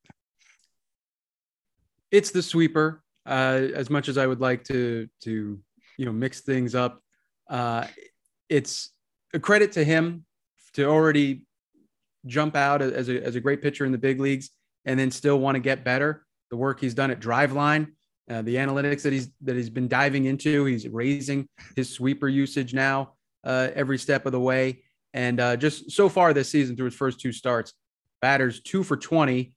It's 2.11 2.33
the 2.33 2.43
sweeper. 2.43 3.05
Uh, 3.25 3.69
as 3.73 3.89
much 3.89 4.09
as 4.09 4.19
I 4.19 4.27
would 4.27 4.41
like 4.41 4.65
to 4.65 5.09
to 5.21 5.61
you 5.97 6.05
know 6.05 6.13
mix 6.13 6.41
things 6.41 6.75
up, 6.75 7.01
uh, 7.51 7.87
it's 8.49 8.91
a 9.33 9.39
credit 9.39 9.71
to 9.73 9.85
him 9.85 10.25
to 10.73 10.87
already 10.87 11.47
jump 12.27 12.57
out 12.57 12.83
as 12.83 13.09
a, 13.09 13.23
as 13.23 13.37
a 13.37 13.41
great 13.41 13.63
pitcher 13.63 13.85
in 13.85 13.93
the 13.93 13.99
big 13.99 14.19
leagues 14.19 14.51
and 14.85 14.99
then 14.99 15.13
still 15.13 15.39
want 15.39 15.55
to 15.55 15.61
get 15.61 15.85
better 15.85 16.27
the 16.53 16.57
work 16.57 16.79
he's 16.79 16.93
done 16.93 17.11
at 17.11 17.19
Driveline, 17.19 17.89
uh, 18.31 18.43
the 18.43 18.57
analytics 18.57 19.03
that 19.03 19.13
he's 19.13 19.31
that 19.41 19.57
he's 19.57 19.71
been 19.71 19.89
diving 19.89 20.27
into. 20.27 20.67
He's 20.67 20.87
raising 20.87 21.49
his 21.75 21.91
sweeper 21.91 22.29
usage 22.29 22.75
now 22.75 23.15
uh, 23.43 23.71
every 23.75 23.99
step 23.99 24.27
of 24.27 24.33
the 24.33 24.41
way, 24.41 24.85
and 25.15 25.41
uh, 25.41 25.57
just 25.57 25.91
so 25.91 26.11
far 26.11 26.33
this 26.35 26.51
season 26.51 26.77
through 26.77 26.85
his 26.85 26.95
first 26.95 27.21
two 27.21 27.33
starts, 27.33 27.73
batters 28.21 28.61
two 28.61 28.85
for 28.85 28.99
twenty 28.99 29.55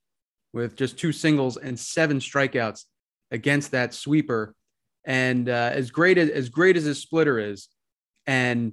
with 0.53 0.77
just 0.77 0.97
two 0.97 1.11
singles 1.11 1.57
and 1.57 1.77
seven 1.77 2.17
strikeouts 2.19 2.85
against 3.29 3.71
that 3.71 3.93
sweeper. 3.93 4.55
And 5.03 5.49
uh, 5.49 5.71
as 5.73 5.91
great 5.91 6.17
as 6.17 6.29
as 6.29 6.47
great 6.47 6.77
as 6.77 6.85
his 6.85 7.01
splitter 7.01 7.37
is, 7.37 7.67
and 8.25 8.71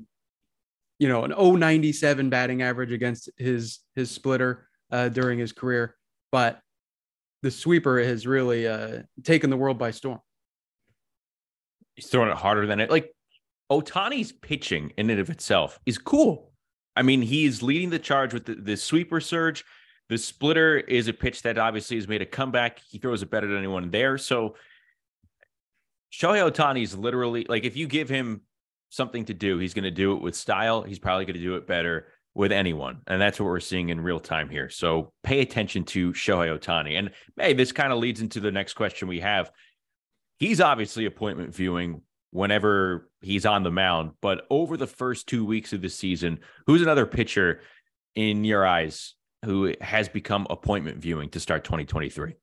you 1.01 1.09
know 1.09 1.25
an 1.25 1.33
097 1.59 2.31
batting 2.31 2.63
average 2.63 2.93
against 2.93 3.29
his 3.37 3.81
his 3.97 4.13
splitter 4.13 4.69
uh, 4.93 5.09
during 5.09 5.41
his 5.41 5.51
career, 5.51 5.97
but 6.31 6.62
the 7.43 7.51
sweeper 7.51 8.03
has 8.03 8.27
really 8.27 8.67
uh, 8.67 9.03
taken 9.25 9.51
the 9.51 9.57
world 9.57 9.79
by 9.79 9.91
storm. 9.91 10.21
He's 11.95 12.07
throwing 12.07 12.31
it 12.31 12.37
harder 12.37 12.67
than 12.67 12.81
it. 12.81 12.91
Like 12.91 13.13
Ohtani's 13.71 14.33
pitching 14.33 14.93
in 14.97 15.11
and 15.11 15.21
of 15.21 15.29
itself 15.29 15.79
is 15.85 15.99
cool. 15.99 16.53
I 16.97 17.03
mean, 17.03 17.23
he's 17.23 17.63
leading 17.63 17.91
the 17.91 17.99
charge 17.99 18.33
with 18.33 18.47
the, 18.47 18.55
the 18.55 18.77
sweeper 18.77 19.21
surge. 19.21 19.65
The 20.09 20.19
splitter 20.19 20.79
is 20.79 21.09
a 21.09 21.13
pitch 21.13 21.43
that 21.43 21.59
obviously 21.59 21.97
has 21.97 22.07
made 22.07 22.23
a 22.23 22.27
comeback. 22.27 22.81
He 22.89 22.99
throws 22.99 23.23
it 23.23 23.31
better 23.31 23.47
than 23.47 23.59
anyone 23.59 23.91
there. 23.91 24.19
So 24.19 24.57
Shohei 26.13 26.51
Ohtani 26.51 26.83
is 26.83 26.97
literally 26.97 27.47
like 27.49 27.65
if 27.65 27.77
you 27.77 27.87
give 27.87 28.09
him 28.09 28.43
something 28.91 29.25
to 29.25 29.35
do, 29.35 29.59
he's 29.59 29.75
going 29.75 29.85
to 29.85 29.91
do 29.91 30.13
it 30.13 30.23
with 30.23 30.37
style. 30.37 30.83
He's 30.83 30.99
probably 30.99 31.25
going 31.25 31.37
to 31.37 31.43
do 31.43 31.57
it 31.57 31.67
better 31.67 32.09
with 32.35 32.53
anyone. 32.53 33.01
And 33.07 33.21
that's 33.21 33.39
what 33.39 33.47
we're 33.47 33.61
seeing 33.61 33.91
in 33.91 34.01
real 34.01 34.21
time 34.21 34.49
here. 34.49 34.71
So 34.71 35.13
pay 35.23 35.41
attention 35.41 35.85
to 35.87 36.13
Shohei 36.13 36.59
Ohtani. 36.59 36.99
And 36.99 37.11
hey, 37.39 37.53
this 37.53 37.73
kind 37.73 37.93
of 37.93 37.99
leads 37.99 38.21
into 38.21 38.41
the 38.41 38.53
next 38.53 38.75
question 38.75 39.09
we 39.09 39.21
have. 39.21 39.51
He's 40.39 40.61
obviously 40.61 41.05
appointment 41.07 41.55
viewing 41.55 42.03
whenever 42.31 43.11
he's 43.21 43.45
on 43.45 43.63
the 43.63 43.71
mound, 43.71 44.13
but 44.23 44.47
over 44.49 44.77
the 44.77 44.87
first 44.87 45.29
two 45.29 45.45
weeks 45.45 45.73
of 45.73 45.83
the 45.83 45.91
season, 45.91 46.41
who's 46.67 46.81
another 46.81 47.05
pitcher 47.05 47.61
in 48.15 48.45
your 48.45 48.67
eyes 48.67 49.15
who 49.45 49.75
has 49.81 50.09
become 50.09 50.47
appointment 50.49 50.99
viewing 50.99 51.29
to 51.31 51.41
start 51.41 51.65
2023? 51.65 52.35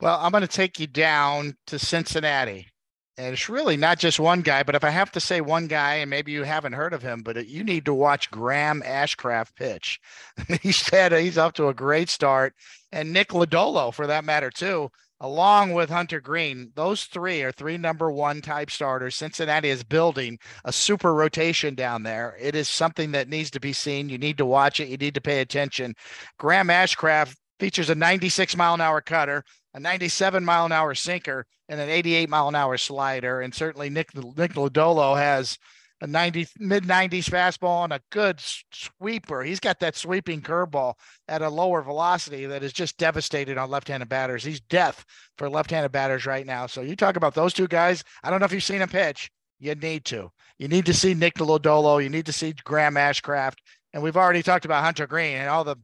Well, 0.00 0.18
I'm 0.20 0.30
going 0.30 0.42
to 0.42 0.48
take 0.48 0.78
you 0.78 0.86
down 0.86 1.56
to 1.68 1.78
Cincinnati 1.78 2.68
and 3.16 3.32
it's 3.32 3.48
really 3.48 3.76
not 3.76 3.98
just 3.98 4.20
one 4.20 4.40
guy, 4.40 4.62
but 4.62 4.74
if 4.74 4.84
I 4.84 4.90
have 4.90 5.10
to 5.12 5.20
say 5.20 5.40
one 5.40 5.66
guy, 5.66 5.96
and 5.96 6.08
maybe 6.08 6.32
you 6.32 6.44
haven't 6.44 6.72
heard 6.72 6.94
of 6.94 7.02
him, 7.02 7.22
but 7.22 7.46
you 7.46 7.64
need 7.64 7.84
to 7.84 7.94
watch 7.94 8.30
Graham 8.30 8.82
Ashcraft 8.82 9.54
pitch. 9.56 10.00
he's 10.62 10.88
had 10.88 11.12
he's 11.12 11.38
up 11.38 11.54
to 11.54 11.68
a 11.68 11.74
great 11.74 12.08
start, 12.08 12.54
and 12.92 13.12
Nick 13.12 13.28
Lodolo 13.28 13.92
for 13.92 14.06
that 14.06 14.24
matter 14.24 14.50
too, 14.50 14.90
along 15.20 15.72
with 15.72 15.90
Hunter 15.90 16.20
Greene. 16.20 16.72
Those 16.74 17.04
three 17.04 17.42
are 17.42 17.52
three 17.52 17.76
number 17.76 18.10
one 18.10 18.40
type 18.40 18.70
starters. 18.70 19.16
Cincinnati 19.16 19.68
is 19.68 19.84
building 19.84 20.38
a 20.64 20.72
super 20.72 21.14
rotation 21.14 21.74
down 21.74 22.02
there. 22.02 22.36
It 22.40 22.54
is 22.54 22.68
something 22.68 23.12
that 23.12 23.28
needs 23.28 23.50
to 23.50 23.60
be 23.60 23.72
seen. 23.72 24.08
You 24.08 24.18
need 24.18 24.38
to 24.38 24.46
watch 24.46 24.80
it. 24.80 24.88
You 24.88 24.96
need 24.96 25.14
to 25.14 25.20
pay 25.20 25.40
attention. 25.40 25.94
Graham 26.38 26.68
Ashcraft 26.68 27.36
features 27.58 27.90
a 27.90 27.94
96 27.94 28.56
mile 28.56 28.74
an 28.74 28.80
hour 28.80 29.02
cutter, 29.02 29.44
a 29.74 29.80
97 29.80 30.44
mile 30.44 30.64
an 30.64 30.72
hour 30.72 30.94
sinker, 30.94 31.46
and 31.70 31.80
an 31.80 31.88
88 31.88 32.28
mile 32.28 32.48
an 32.48 32.54
hour 32.56 32.76
slider. 32.76 33.40
And 33.40 33.54
certainly 33.54 33.88
Nick, 33.88 34.14
Nick 34.14 34.54
Lodolo 34.54 35.16
has 35.16 35.56
a 36.02 36.06
90 36.06 36.48
mid 36.58 36.84
90s 36.84 37.30
fastball 37.30 37.84
and 37.84 37.92
a 37.92 38.00
good 38.10 38.40
sweeper. 38.72 39.42
He's 39.42 39.60
got 39.60 39.78
that 39.80 39.96
sweeping 39.96 40.42
curveball 40.42 40.94
at 41.28 41.42
a 41.42 41.48
lower 41.48 41.80
velocity 41.82 42.44
that 42.46 42.64
is 42.64 42.72
just 42.72 42.98
devastated 42.98 43.56
on 43.56 43.70
left-handed 43.70 44.08
batters. 44.08 44.42
He's 44.42 44.60
death 44.60 45.04
for 45.38 45.48
left-handed 45.48 45.92
batters 45.92 46.26
right 46.26 46.44
now. 46.44 46.66
So 46.66 46.80
you 46.80 46.96
talk 46.96 47.16
about 47.16 47.34
those 47.34 47.54
two 47.54 47.68
guys. 47.68 48.02
I 48.24 48.30
don't 48.30 48.40
know 48.40 48.46
if 48.46 48.52
you've 48.52 48.64
seen 48.64 48.82
him 48.82 48.88
pitch. 48.88 49.30
You 49.60 49.74
need 49.76 50.04
to. 50.06 50.30
You 50.58 50.68
need 50.68 50.86
to 50.86 50.94
see 50.94 51.14
Nick 51.14 51.34
Lodolo. 51.34 52.02
You 52.02 52.08
need 52.08 52.26
to 52.26 52.32
see 52.32 52.54
Graham 52.64 52.94
Ashcraft. 52.94 53.58
And 53.92 54.02
we've 54.02 54.16
already 54.16 54.42
talked 54.42 54.64
about 54.64 54.84
Hunter 54.84 55.06
Greene 55.06 55.36
and 55.36 55.48
all 55.48 55.64
the 55.64 55.76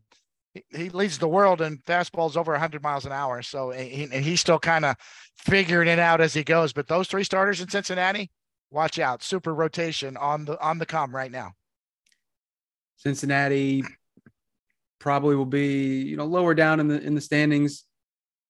he 0.70 0.88
leads 0.90 1.18
the 1.18 1.28
world 1.28 1.60
in 1.60 1.78
fastballs 1.78 2.36
over 2.36 2.52
100 2.52 2.82
miles 2.82 3.06
an 3.06 3.12
hour. 3.12 3.42
So 3.42 3.72
and 3.72 4.12
he's 4.12 4.40
still 4.40 4.58
kind 4.58 4.84
of 4.84 4.96
figuring 5.36 5.88
it 5.88 5.98
out 5.98 6.20
as 6.20 6.34
he 6.34 6.44
goes. 6.44 6.72
But 6.72 6.88
those 6.88 7.08
three 7.08 7.25
starters 7.25 7.60
in 7.60 7.68
Cincinnati, 7.68 8.30
watch 8.70 8.98
out. 8.98 9.22
Super 9.22 9.54
rotation 9.54 10.16
on 10.16 10.44
the 10.44 10.60
on 10.60 10.78
the 10.78 10.86
come 10.86 11.14
right 11.14 11.30
now. 11.30 11.52
Cincinnati 12.96 13.84
probably 14.98 15.36
will 15.36 15.44
be 15.44 16.02
you 16.02 16.16
know 16.16 16.26
lower 16.26 16.54
down 16.54 16.80
in 16.80 16.88
the 16.88 17.00
in 17.00 17.14
the 17.14 17.20
standings 17.20 17.84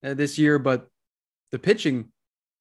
uh, 0.04 0.14
this 0.14 0.38
year, 0.38 0.58
but 0.58 0.88
the 1.52 1.58
pitching 1.58 2.12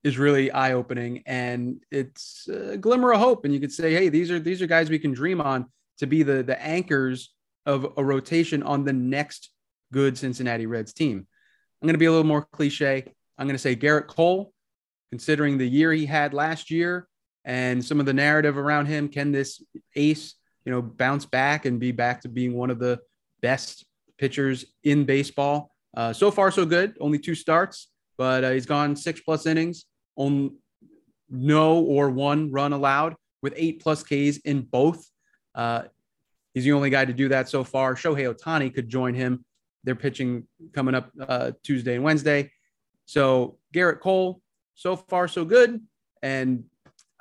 is 0.03 0.19
really 0.19 0.51
eye 0.51 0.73
opening 0.73 1.23
and 1.25 1.83
it's 1.89 2.47
a 2.47 2.77
glimmer 2.77 3.11
of 3.11 3.19
hope. 3.19 3.43
And 3.43 3.53
you 3.53 3.59
could 3.59 3.71
say, 3.71 3.91
hey, 3.91 4.09
these 4.09 4.29
are 4.29 4.39
these 4.39 4.61
are 4.61 4.67
guys 4.67 4.89
we 4.89 4.99
can 4.99 5.13
dream 5.13 5.41
on 5.41 5.65
to 5.97 6.07
be 6.07 6.23
the 6.23 6.43
the 6.43 6.61
anchors 6.61 7.33
of 7.65 7.93
a 7.97 8.03
rotation 8.03 8.63
on 8.63 8.83
the 8.83 8.93
next 8.93 9.49
good 9.91 10.17
Cincinnati 10.17 10.65
Reds 10.65 10.93
team. 10.93 11.27
I'm 11.81 11.87
going 11.87 11.93
to 11.93 11.99
be 11.99 12.05
a 12.05 12.11
little 12.11 12.25
more 12.25 12.43
cliche. 12.43 13.05
I'm 13.37 13.47
going 13.47 13.55
to 13.55 13.61
say 13.61 13.75
Gerrit 13.75 14.07
Cole, 14.07 14.53
considering 15.11 15.57
the 15.57 15.67
year 15.67 15.91
he 15.91 16.05
had 16.05 16.33
last 16.33 16.71
year 16.71 17.07
and 17.43 17.83
some 17.83 17.99
of 17.99 18.05
the 18.05 18.13
narrative 18.13 18.57
around 18.57 18.87
him. 18.87 19.07
Can 19.07 19.31
this 19.31 19.63
ace, 19.95 20.35
you 20.65 20.71
know, 20.71 20.81
bounce 20.81 21.25
back 21.25 21.65
and 21.65 21.79
be 21.79 21.91
back 21.91 22.21
to 22.21 22.29
being 22.29 22.53
one 22.53 22.69
of 22.69 22.79
the 22.79 22.99
best 23.41 23.85
pitchers 24.17 24.65
in 24.83 25.05
baseball? 25.05 25.71
Uh, 25.95 26.11
so 26.11 26.31
far, 26.31 26.51
so 26.51 26.65
good. 26.65 26.95
Only 26.99 27.19
two 27.19 27.35
starts, 27.35 27.89
but 28.17 28.43
uh, 28.43 28.51
he's 28.51 28.65
gone 28.65 28.95
six 28.95 29.21
plus 29.21 29.45
innings, 29.45 29.85
on 30.15 30.57
no 31.29 31.79
or 31.79 32.09
one 32.09 32.51
run 32.51 32.73
allowed 32.73 33.15
with 33.41 33.53
eight 33.55 33.81
plus 33.81 34.03
Ks 34.03 34.37
in 34.37 34.61
both. 34.61 35.05
Uh, 35.53 35.83
He's 36.55 36.63
the 36.63 36.71
only 36.71 36.89
guy 36.89 37.03
to 37.03 37.13
do 37.13 37.27
that 37.29 37.49
so 37.49 37.65
far. 37.65 37.95
Shohei 37.95 38.33
Ohtani 38.33 38.73
could 38.73 38.87
join 38.87 39.13
him. 39.13 39.43
They're 39.83 39.93
pitching 39.93 40.47
coming 40.73 40.95
up 40.95 41.11
uh, 41.19 41.51
Tuesday 41.61 41.95
and 41.95 42.03
Wednesday. 42.03 42.49
So 43.05 43.57
Gerrit 43.73 43.99
Cole, 43.99 44.41
so 44.73 44.95
far 44.95 45.27
so 45.27 45.45
good, 45.45 45.81
and 46.23 46.63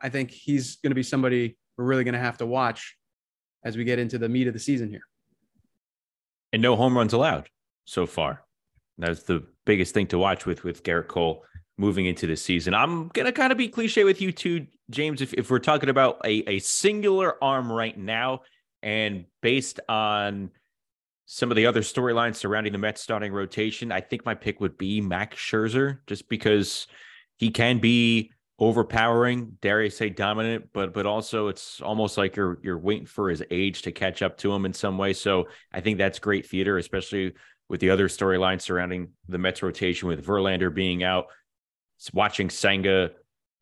I 0.01 0.09
think 0.09 0.31
he's 0.31 0.77
going 0.77 0.93
to 0.93 0.95
be 0.95 1.03
somebody 1.03 1.59
we're 1.77 1.85
really 1.85 2.05
going 2.05 2.15
to 2.15 2.21
have 2.21 2.39
to 2.39 2.47
watch 2.47 2.97
as 3.65 3.77
we 3.77 3.83
get 3.85 3.99
into 3.99 4.19
the 4.19 4.29
meat 4.29 4.47
of 4.47 4.55
the 4.55 4.61
season 4.61 4.89
here. 4.89 5.03
And 6.53 6.63
no 6.63 6.77
home 6.77 6.97
runs 6.97 7.13
allowed 7.13 7.49
so 7.85 8.07
far. 8.07 8.45
That's 8.99 9.25
the 9.25 9.45
biggest 9.67 9.95
thing 9.95 10.07
to 10.09 10.19
watch 10.19 10.47
with 10.47 10.63
with 10.63 10.85
Gerrit 10.85 11.09
Cole 11.09 11.43
moving 11.77 12.07
into 12.07 12.29
the 12.29 12.37
season. 12.37 12.73
I'm 12.73 13.09
gonna 13.09 13.33
kind 13.33 13.51
of 13.51 13.59
be 13.59 13.67
cliche 13.67 14.05
with 14.05 14.21
you 14.21 14.31
too, 14.31 14.69
James. 14.91 15.21
If, 15.21 15.35
if 15.35 15.51
we're 15.51 15.59
talking 15.59 15.89
about 15.89 16.21
a, 16.25 16.49
a 16.49 16.59
singular 16.61 17.43
arm 17.43 17.73
right 17.73 17.99
now, 17.99 18.43
and 18.85 19.25
based 19.41 19.81
on 19.89 20.51
some 21.25 21.51
of 21.51 21.57
the 21.57 21.65
other 21.67 21.81
storylines 21.81 22.37
surrounding 22.37 22.73
the 22.73 22.79
Mets 22.79 23.01
starting 23.01 23.33
rotation, 23.33 23.91
I 23.91 24.03
think 24.03 24.27
my 24.27 24.35
pick 24.35 24.61
would 24.61 24.77
be 24.77 25.01
Max 25.01 25.39
Scherzer, 25.39 26.01
just 26.07 26.29
because 26.29 26.87
he 27.37 27.51
can 27.51 27.79
be 27.79 28.31
overpowering, 28.59 29.57
dare 29.63 29.81
I 29.81 29.89
say 29.89 30.11
dominant, 30.11 30.69
but 30.75 30.93
but 30.93 31.07
also 31.07 31.49
it's 31.49 31.81
almost 31.81 32.19
like 32.19 32.37
you're 32.37 32.59
you're 32.63 32.79
waiting 32.79 33.07
for 33.07 33.31
his 33.31 33.43
age 33.51 33.83
to 33.83 33.91
catch 33.91 34.21
up 34.21 34.37
to 34.39 34.53
him 34.53 34.67
in 34.67 34.75
some 34.75 34.99
way. 34.99 35.15
So 35.15 35.49
I 35.73 35.81
think 35.81 35.97
that's 35.97 36.19
great 36.19 36.47
theater, 36.47 36.77
especially 36.77 37.33
with 37.71 37.81
the 37.81 37.89
other 37.89 38.09
storylines 38.09 38.61
surrounding 38.61 39.13
the 39.29 39.39
Mets 39.39 39.63
rotation 39.63 40.09
with 40.09 40.25
Verlander 40.25 40.73
being 40.73 41.03
out, 41.03 41.29
watching 42.13 42.51
Senga 42.51 43.13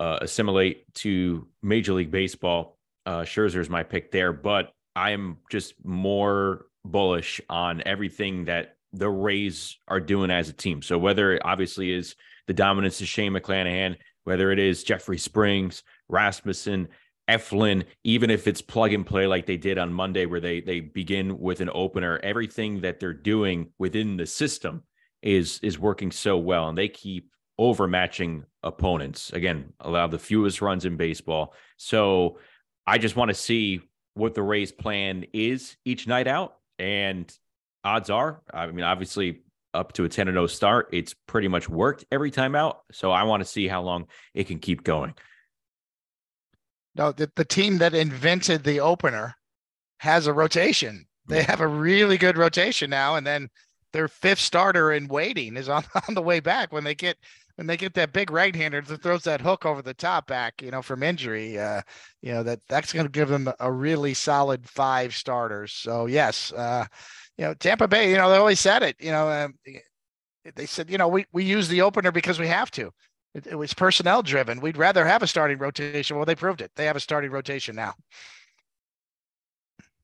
uh, 0.01 0.19
assimilate 0.21 0.93
to 0.95 1.47
Major 1.63 1.93
League 1.93 2.11
Baseball. 2.11 2.77
Uh, 3.07 3.21
Scherzer 3.21 3.61
is 3.61 3.71
my 3.71 3.85
pick 3.85 4.11
there, 4.11 4.33
but 4.33 4.73
I'm 4.95 5.39
just 5.51 5.75
more 5.85 6.67
bullish 6.85 7.41
on 7.49 7.83
everything 7.87 8.47
that 8.47 8.77
the 8.93 9.09
Rays 9.09 9.79
are 9.89 10.01
doing 10.01 10.31
as 10.31 10.49
a 10.49 10.53
team. 10.53 10.83
So 10.83 10.99
whether 10.99 11.33
it 11.33 11.43
obviously 11.45 11.93
is 11.93 12.15
the 12.47 12.53
dominance 12.55 13.01
of 13.01 13.09
Shane 13.09 13.33
McClanahan, 13.33 13.97
whether 14.25 14.51
it 14.53 14.59
is 14.59 14.85
Jeffrey 14.85 15.19
Springs, 15.19 15.83
Rasmussen, 16.09 16.89
Eflin, 17.29 17.85
even 18.05 18.31
if 18.31 18.47
it's 18.47 18.61
plug 18.61 18.93
and 18.93 19.07
play 19.07 19.27
like 19.27 19.47
they 19.47 19.57
did 19.57 19.79
on 19.79 19.93
Monday, 19.93 20.27
where 20.27 20.41
they 20.41 20.61
they 20.61 20.81
begin 20.81 21.39
with 21.39 21.61
an 21.61 21.71
opener, 21.73 22.21
everything 22.23 22.81
that 22.83 23.01
they're 23.01 23.13
doing 23.13 23.69
within 23.79 24.17
the 24.17 24.27
system 24.27 24.83
is 25.23 25.61
is 25.63 25.79
working 25.79 26.11
so 26.11 26.37
well, 26.37 26.69
and 26.69 26.77
they 26.77 26.89
keep 26.89 27.31
overmatching 27.59 28.45
opponents. 28.63 29.33
Again, 29.33 29.73
allow 29.81 30.09
the 30.09 30.19
fewest 30.19 30.61
runs 30.61 30.85
in 30.85 30.97
baseball. 30.97 31.55
So 31.77 32.39
I 32.87 32.99
just 32.99 33.17
want 33.17 33.29
to 33.29 33.35
see 33.35 33.81
what 34.15 34.35
the 34.35 34.43
Rays 34.43 34.73
plan 34.73 35.25
is 35.33 35.77
each 35.85 36.07
night 36.07 36.27
out. 36.27 36.57
And 36.79 37.33
odds 37.85 38.11
are, 38.11 38.43
I 38.53 38.67
mean, 38.67 38.85
obviously 38.85 39.43
up 39.75 39.93
to 39.95 40.05
a 40.05 40.09
10 40.09 40.27
0 40.27 40.47
start, 40.47 40.89
it's 40.93 41.15
pretty 41.27 41.49
much 41.49 41.69
worked 41.69 42.05
every 42.13 42.31
time 42.31 42.55
out. 42.55 42.81
So 42.93 43.11
I 43.11 43.23
want 43.25 43.43
to 43.43 43.49
see 43.49 43.69
how 43.69 43.83
long 43.83 44.07
it 44.35 44.47
can 44.47 44.59
keep 44.59 44.85
going. 44.85 45.15
No, 46.95 47.13
the, 47.13 47.31
the 47.37 47.45
team 47.45 47.79
that 47.79 47.95
invented 47.95 48.65
the 48.65 48.81
opener 48.81 49.35
has 49.99 50.27
a 50.27 50.33
rotation. 50.33 51.07
They 51.27 51.43
have 51.43 51.61
a 51.61 51.67
really 51.67 52.19
good 52.19 52.37
rotation 52.37 52.91
now. 52.91 53.15
And 53.15 53.27
then 53.27 53.49
their 53.93 54.09
fifth 54.09 54.41
starter 54.41 54.93
in 54.93 55.09
waiting 55.09 55.57
is 55.57 55.69
on, 55.69 55.85
on 56.09 56.15
the 56.15 56.23
way 56.23 56.41
back 56.41 56.73
when 56.73 56.85
they 56.85 56.95
get 56.95 57.17
when 57.57 57.67
they 57.67 57.77
get 57.77 57.95
that 57.95 58.13
big 58.13 58.31
right 58.31 58.55
hander 58.55 58.81
that 58.81 59.03
throws 59.03 59.25
that 59.25 59.41
hook 59.41 59.67
over 59.67 59.83
the 59.83 59.95
top 59.95 60.27
back, 60.27 60.63
you 60.63 60.71
know, 60.71 60.83
from 60.83 61.03
injury, 61.03 61.59
uh, 61.59 61.83
you 62.23 62.33
know, 62.33 62.43
that 62.43 62.61
that's 62.69 62.93
going 62.93 63.07
to 63.07 63.13
give 63.13 63.29
them 63.29 63.51
a 63.61 63.71
really 63.71 64.15
solid 64.15 64.69
five 64.69 65.15
starters. 65.15 65.73
So 65.73 66.07
yes, 66.07 66.53
uh, 66.53 66.87
you 67.37 67.45
know, 67.45 67.55
Tampa 67.55 67.89
Bay, 67.89 68.11
you 68.11 68.17
know, 68.17 68.31
they 68.31 68.37
always 68.37 68.61
said 68.61 68.83
it, 68.83 68.97
you 68.99 69.11
know, 69.11 69.29
um, 69.29 69.55
they 70.57 70.67
said, 70.67 70.91
you 70.91 70.99
know, 70.99 71.09
we, 71.09 71.25
we 71.33 71.45
use 71.45 71.69
the 71.69 71.83
opener 71.83 72.11
because 72.11 72.39
we 72.39 72.49
have 72.49 72.71
to. 72.73 72.91
It, 73.35 73.47
it, 73.47 73.55
was 73.55 73.73
personnel 73.73 74.23
driven. 74.23 74.61
We'd 74.61 74.77
rather 74.77 75.07
have 75.07 75.23
a 75.23 75.27
starting 75.27 75.59
rotation. 75.59 76.17
Well, 76.17 76.27
they 76.27 76.35
proved 76.35 76.61
it. 76.61 76.71
They 76.77 76.85
have 76.87 76.97
a 76.97 77.01
starting 77.01 77.31
rotation 77.31 77.77
now. 77.77 77.95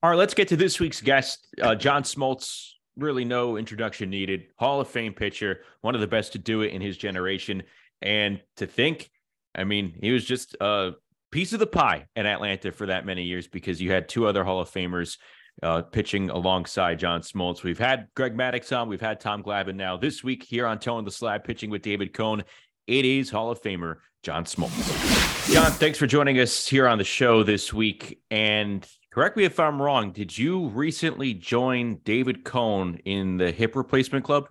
All 0.02 0.10
right, 0.10 0.16
let's 0.16 0.32
get 0.32 0.48
to 0.48 0.56
this 0.56 0.78
week's 0.78 1.00
guest, 1.00 1.46
uh, 1.60 1.74
John 1.74 2.04
Smoltz 2.04 2.74
really 2.98 3.24
no 3.24 3.56
introduction 3.56 4.10
needed. 4.10 4.48
Hall 4.58 4.80
of 4.80 4.88
Fame 4.88 5.14
pitcher, 5.14 5.60
one 5.80 5.94
of 5.94 6.00
the 6.00 6.06
best 6.06 6.32
to 6.32 6.38
do 6.38 6.62
it 6.62 6.72
in 6.72 6.82
his 6.82 6.96
generation. 6.96 7.62
And 8.02 8.40
to 8.56 8.66
think, 8.66 9.10
I 9.54 9.64
mean, 9.64 9.96
he 10.00 10.12
was 10.12 10.24
just 10.24 10.56
a 10.60 10.92
piece 11.30 11.52
of 11.52 11.60
the 11.60 11.66
pie 11.66 12.06
in 12.16 12.26
Atlanta 12.26 12.72
for 12.72 12.86
that 12.86 13.06
many 13.06 13.24
years 13.24 13.46
because 13.46 13.80
you 13.80 13.90
had 13.90 14.08
two 14.08 14.26
other 14.26 14.44
Hall 14.44 14.60
of 14.60 14.70
Famers 14.70 15.16
uh, 15.62 15.82
pitching 15.82 16.30
alongside 16.30 16.98
John 16.98 17.20
Smoltz. 17.20 17.62
We've 17.62 17.78
had 17.78 18.08
Greg 18.14 18.36
Maddux 18.36 18.76
on, 18.76 18.88
we've 18.88 19.00
had 19.00 19.20
Tom 19.20 19.42
Glavine 19.42 19.74
now. 19.74 19.96
This 19.96 20.22
week 20.22 20.44
here 20.44 20.66
on 20.66 20.78
Toeing 20.78 21.04
the 21.04 21.10
Slab, 21.10 21.44
pitching 21.44 21.70
with 21.70 21.82
David 21.82 22.12
Cone, 22.12 22.44
it 22.86 23.04
is 23.04 23.30
Hall 23.30 23.50
of 23.50 23.60
Famer 23.60 23.96
John 24.22 24.44
Smoltz. 24.44 25.52
John, 25.52 25.70
thanks 25.72 25.98
for 25.98 26.06
joining 26.06 26.38
us 26.40 26.66
here 26.66 26.86
on 26.86 26.98
the 26.98 27.04
show 27.04 27.42
this 27.42 27.72
week. 27.72 28.20
And 28.30 28.86
correct 29.18 29.36
me 29.36 29.42
if 29.42 29.58
I'm 29.58 29.82
wrong. 29.82 30.12
Did 30.12 30.38
you 30.38 30.68
recently 30.68 31.34
join 31.34 31.96
David 32.04 32.44
Cone 32.44 33.00
in 33.04 33.36
the 33.36 33.50
hip 33.50 33.74
replacement 33.74 34.24
club? 34.24 34.46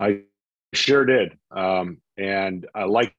I 0.00 0.22
sure 0.72 1.04
did. 1.04 1.38
Um, 1.52 1.98
and 2.18 2.66
uh, 2.76 2.88
like 2.88 3.14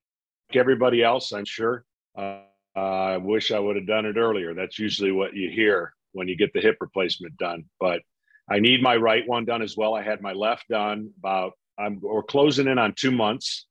everybody 0.54 1.01
else, 1.01 1.32
I'm 1.32 1.46
sure. 1.46 1.86
Uh, 2.18 2.39
I 2.75 3.15
wish 3.15 3.54
I 3.54 3.60
would 3.60 3.77
have 3.77 3.88
done 3.88 4.06
it 4.06 4.18
earlier. 4.18 4.54
That's 4.54 4.77
usually 4.77 5.13
what 5.13 5.34
you 5.34 5.50
hear 5.50 5.94
when 6.12 6.27
you 6.27 6.36
get 6.36 6.51
the 6.51 6.60
hip 6.60 6.80
replacement 6.82 7.38
done. 7.38 7.63
But 7.80 8.01
I 8.50 8.60
need 8.60 8.84
my 8.84 8.98
right 8.98 9.25
one 9.25 9.46
done 9.46 9.62
as 9.62 9.77
well. 9.77 9.96
I 9.96 10.04
had 10.04 10.20
my 10.20 10.34
left 10.34 10.68
done 10.68 11.12
about 11.18 11.54
I'm 11.80 12.01
we're 12.01 12.24
closing 12.24 12.68
in 12.68 12.77
on 12.77 12.92
two 12.92 13.12
months. 13.12 13.68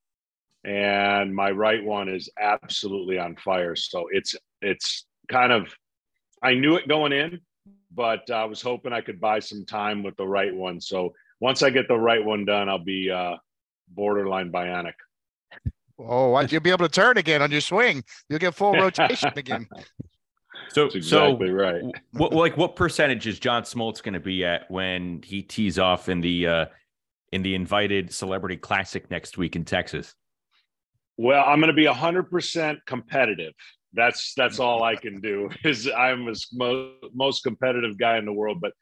and 0.64 1.34
my 1.34 1.50
right 1.50 1.84
one 1.84 2.08
is 2.08 2.30
absolutely 2.40 3.18
on 3.18 3.36
fire. 3.36 3.76
So 3.76 4.06
it's 4.10 4.34
it's 4.62 5.04
kind 5.28 5.52
of 5.52 5.68
I 6.44 6.54
knew 6.54 6.76
it 6.76 6.86
going 6.86 7.12
in, 7.12 7.40
but 7.90 8.30
I 8.30 8.44
was 8.44 8.60
hoping 8.60 8.92
I 8.92 9.00
could 9.00 9.20
buy 9.20 9.38
some 9.38 9.64
time 9.64 10.02
with 10.02 10.16
the 10.16 10.26
right 10.26 10.54
one. 10.54 10.80
So 10.80 11.14
once 11.40 11.62
I 11.62 11.70
get 11.70 11.88
the 11.88 11.98
right 11.98 12.24
one 12.24 12.44
done, 12.44 12.68
I'll 12.68 12.78
be 12.78 13.10
uh, 13.10 13.36
borderline 13.88 14.52
bionic. 14.52 14.92
Oh, 15.98 16.38
you'll 16.40 16.60
be 16.60 16.70
able 16.70 16.86
to 16.86 16.92
turn 16.92 17.18
again 17.18 17.40
on 17.40 17.50
your 17.50 17.60
swing. 17.60 18.04
You'll 18.28 18.40
get 18.40 18.54
full 18.54 18.72
rotation 18.74 19.32
again. 19.36 19.66
So, 20.68 20.84
That's 20.84 20.96
exactly 20.96 21.48
so 21.48 21.52
right. 21.52 21.82
what, 22.12 22.32
like, 22.32 22.56
what 22.56 22.76
percentage 22.76 23.26
is 23.26 23.38
John 23.38 23.62
Smoltz 23.62 24.02
going 24.02 24.14
to 24.14 24.20
be 24.20 24.44
at 24.44 24.70
when 24.70 25.22
he 25.22 25.42
tees 25.42 25.78
off 25.78 26.08
in 26.08 26.20
the 26.20 26.46
uh, 26.46 26.66
in 27.32 27.42
the 27.42 27.54
invited 27.54 28.12
Celebrity 28.12 28.56
Classic 28.56 29.08
next 29.10 29.38
week 29.38 29.56
in 29.56 29.64
Texas? 29.64 30.14
Well, 31.16 31.44
I'm 31.46 31.60
going 31.60 31.68
to 31.68 31.74
be 31.74 31.86
100% 31.86 32.78
competitive. 32.86 33.52
That's 33.94 34.34
that's 34.36 34.58
all 34.58 34.82
I 34.82 34.96
can 34.96 35.20
do. 35.20 35.50
Is 35.64 35.88
I'm 35.88 36.26
the 36.26 36.44
most, 36.52 36.94
most 37.14 37.42
competitive 37.42 37.98
guy 37.98 38.18
in 38.18 38.24
the 38.24 38.32
world, 38.32 38.60
but 38.60 38.72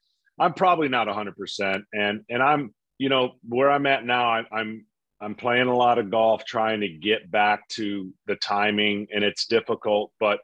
I'm 0.40 0.54
probably 0.54 0.88
not 0.88 1.07
100%. 1.07 1.83
And 1.92 2.23
and 2.28 2.42
I'm 2.42 2.75
you 2.99 3.09
know 3.09 3.33
where 3.49 3.71
I'm 3.71 3.87
at 3.87 4.04
now. 4.04 4.31
I, 4.31 4.45
I'm 4.52 4.87
I'm 5.21 5.35
playing 5.37 5.69
a 5.69 5.76
lot 5.76 5.99
of 5.99 6.11
golf, 6.11 6.45
trying 6.45 6.81
to 6.81 6.88
get 6.88 7.31
back 7.31 7.69
to 7.71 8.12
the 8.26 8.37
timing, 8.37 9.07
and 9.14 9.23
it's 9.23 9.47
difficult, 9.47 10.12
but 10.19 10.40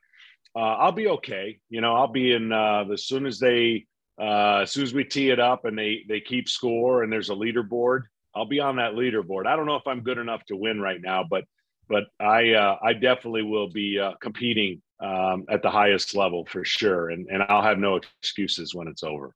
uh, 0.55 0.77
I'll 0.77 0.93
be 0.93 1.09
okay. 1.09 1.59
You 1.69 1.81
know, 1.81 1.95
I'll 1.95 2.13
be 2.13 2.33
in 2.33 2.53
uh, 2.53 2.85
as 2.93 3.05
soon 3.05 3.27
as 3.27 3.39
they 3.39 3.87
uh, 4.21 4.61
as 4.63 4.73
soon 4.73 4.83
as 4.85 4.95
we 4.95 5.05
tee 5.05 5.31
it 5.31 5.41
up 5.41 5.65
and 5.65 5.79
they 5.79 6.05
they 6.09 6.21
keep 6.21 6.49
score 6.49 7.03
and 7.03 7.13
there's 7.13 7.31
a 7.31 7.35
leaderboard. 7.35 8.03
I'll 8.35 8.47
be 8.47 8.61
on 8.61 8.77
that 8.77 8.93
leaderboard. 8.93 9.47
I 9.47 9.57
don't 9.57 9.67
know 9.67 9.77
if 9.77 9.87
I'm 9.87 10.03
good 10.03 10.19
enough 10.19 10.45
to 10.47 10.57
win 10.57 10.81
right 10.81 11.01
now, 11.01 11.25
but 11.29 11.45
but 11.89 12.05
I 12.21 12.53
uh, 12.53 12.79
I 12.83 12.93
definitely 12.93 13.43
will 13.43 13.71
be 13.71 13.99
uh, 13.99 14.13
competing 14.21 14.83
um, 15.01 15.45
at 15.49 15.63
the 15.63 15.71
highest 15.71 16.15
level 16.15 16.47
for 16.47 16.65
sure, 16.65 17.11
and 17.11 17.27
and 17.31 17.43
I'll 17.49 17.63
have 17.63 17.79
no 17.79 18.01
excuses 18.21 18.75
when 18.75 18.89
it's 18.89 19.03
over. 19.03 19.35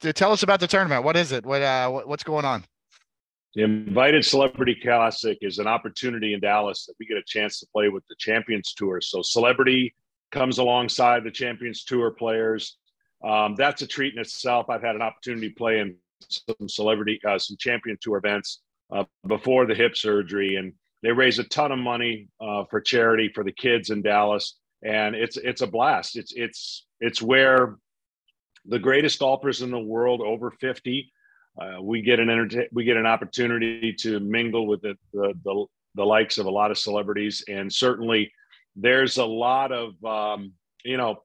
Tell 0.00 0.32
us 0.32 0.42
about 0.42 0.60
the 0.60 0.66
tournament. 0.66 1.04
What 1.04 1.16
is 1.16 1.32
it? 1.32 1.44
What 1.46 1.62
uh, 1.62 1.90
what's 1.90 2.24
going 2.24 2.44
on? 2.44 2.64
The 3.54 3.62
Invited 3.62 4.24
Celebrity 4.24 4.74
Classic 4.74 5.38
is 5.40 5.58
an 5.58 5.66
opportunity 5.66 6.34
in 6.34 6.40
Dallas 6.40 6.84
that 6.86 6.94
we 7.00 7.06
get 7.06 7.16
a 7.16 7.22
chance 7.26 7.58
to 7.60 7.66
play 7.72 7.88
with 7.88 8.04
the 8.08 8.14
Champions 8.18 8.74
Tour. 8.74 9.00
So 9.00 9.22
celebrity 9.22 9.94
comes 10.30 10.58
alongside 10.58 11.24
the 11.24 11.30
Champions 11.30 11.84
Tour 11.84 12.10
players. 12.10 12.76
Um, 13.24 13.54
that's 13.56 13.80
a 13.80 13.86
treat 13.86 14.12
in 14.12 14.20
itself. 14.20 14.68
I've 14.68 14.82
had 14.82 14.94
an 14.94 15.00
opportunity 15.00 15.48
to 15.48 15.54
play 15.54 15.78
in 15.78 15.96
some 16.28 16.68
celebrity, 16.68 17.18
uh, 17.26 17.38
some 17.38 17.56
Champion 17.58 17.96
Tour 17.98 18.18
events 18.18 18.60
uh, 18.90 19.04
before 19.26 19.66
the 19.66 19.74
hip 19.74 19.96
surgery, 19.96 20.56
and 20.56 20.74
they 21.02 21.12
raise 21.12 21.38
a 21.38 21.44
ton 21.44 21.72
of 21.72 21.78
money 21.78 22.28
uh, 22.40 22.64
for 22.70 22.80
charity 22.80 23.30
for 23.34 23.44
the 23.44 23.52
kids 23.52 23.90
in 23.90 24.02
Dallas, 24.02 24.56
and 24.82 25.14
it's 25.14 25.36
it's 25.36 25.62
a 25.62 25.66
blast. 25.66 26.16
It's 26.16 26.32
it's 26.34 26.86
it's 27.00 27.22
where 27.22 27.76
the 28.64 28.78
greatest 28.78 29.18
golfers 29.18 29.62
in 29.62 29.70
the 29.70 29.78
world 29.78 30.20
over 30.20 30.50
50 30.50 31.12
uh, 31.60 31.80
we 31.80 32.02
get 32.02 32.20
an 32.20 32.28
enter- 32.28 32.68
we 32.72 32.84
get 32.84 32.96
an 32.96 33.06
opportunity 33.06 33.92
to 33.92 34.20
mingle 34.20 34.66
with 34.66 34.82
the, 34.82 34.96
the, 35.12 35.32
the 35.44 35.66
the 35.94 36.04
likes 36.04 36.36
of 36.36 36.46
a 36.46 36.50
lot 36.50 36.70
of 36.70 36.78
celebrities 36.78 37.44
and 37.48 37.72
certainly 37.72 38.30
there's 38.74 39.16
a 39.16 39.24
lot 39.24 39.72
of 39.72 39.92
um, 40.04 40.52
you 40.84 40.96
know 40.96 41.16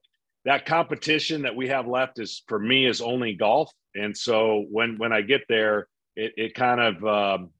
that 0.44 0.66
competition 0.66 1.42
that 1.42 1.54
we 1.54 1.68
have 1.68 1.86
left 1.86 2.18
is 2.18 2.42
for 2.48 2.58
me 2.58 2.86
is 2.86 3.00
only 3.00 3.34
golf 3.34 3.70
and 3.94 4.16
so 4.16 4.64
when 4.70 4.96
when 4.98 5.12
i 5.12 5.20
get 5.20 5.42
there 5.48 5.86
it, 6.16 6.32
it 6.36 6.54
kind 6.54 6.80
of 6.80 7.04
um, 7.04 7.50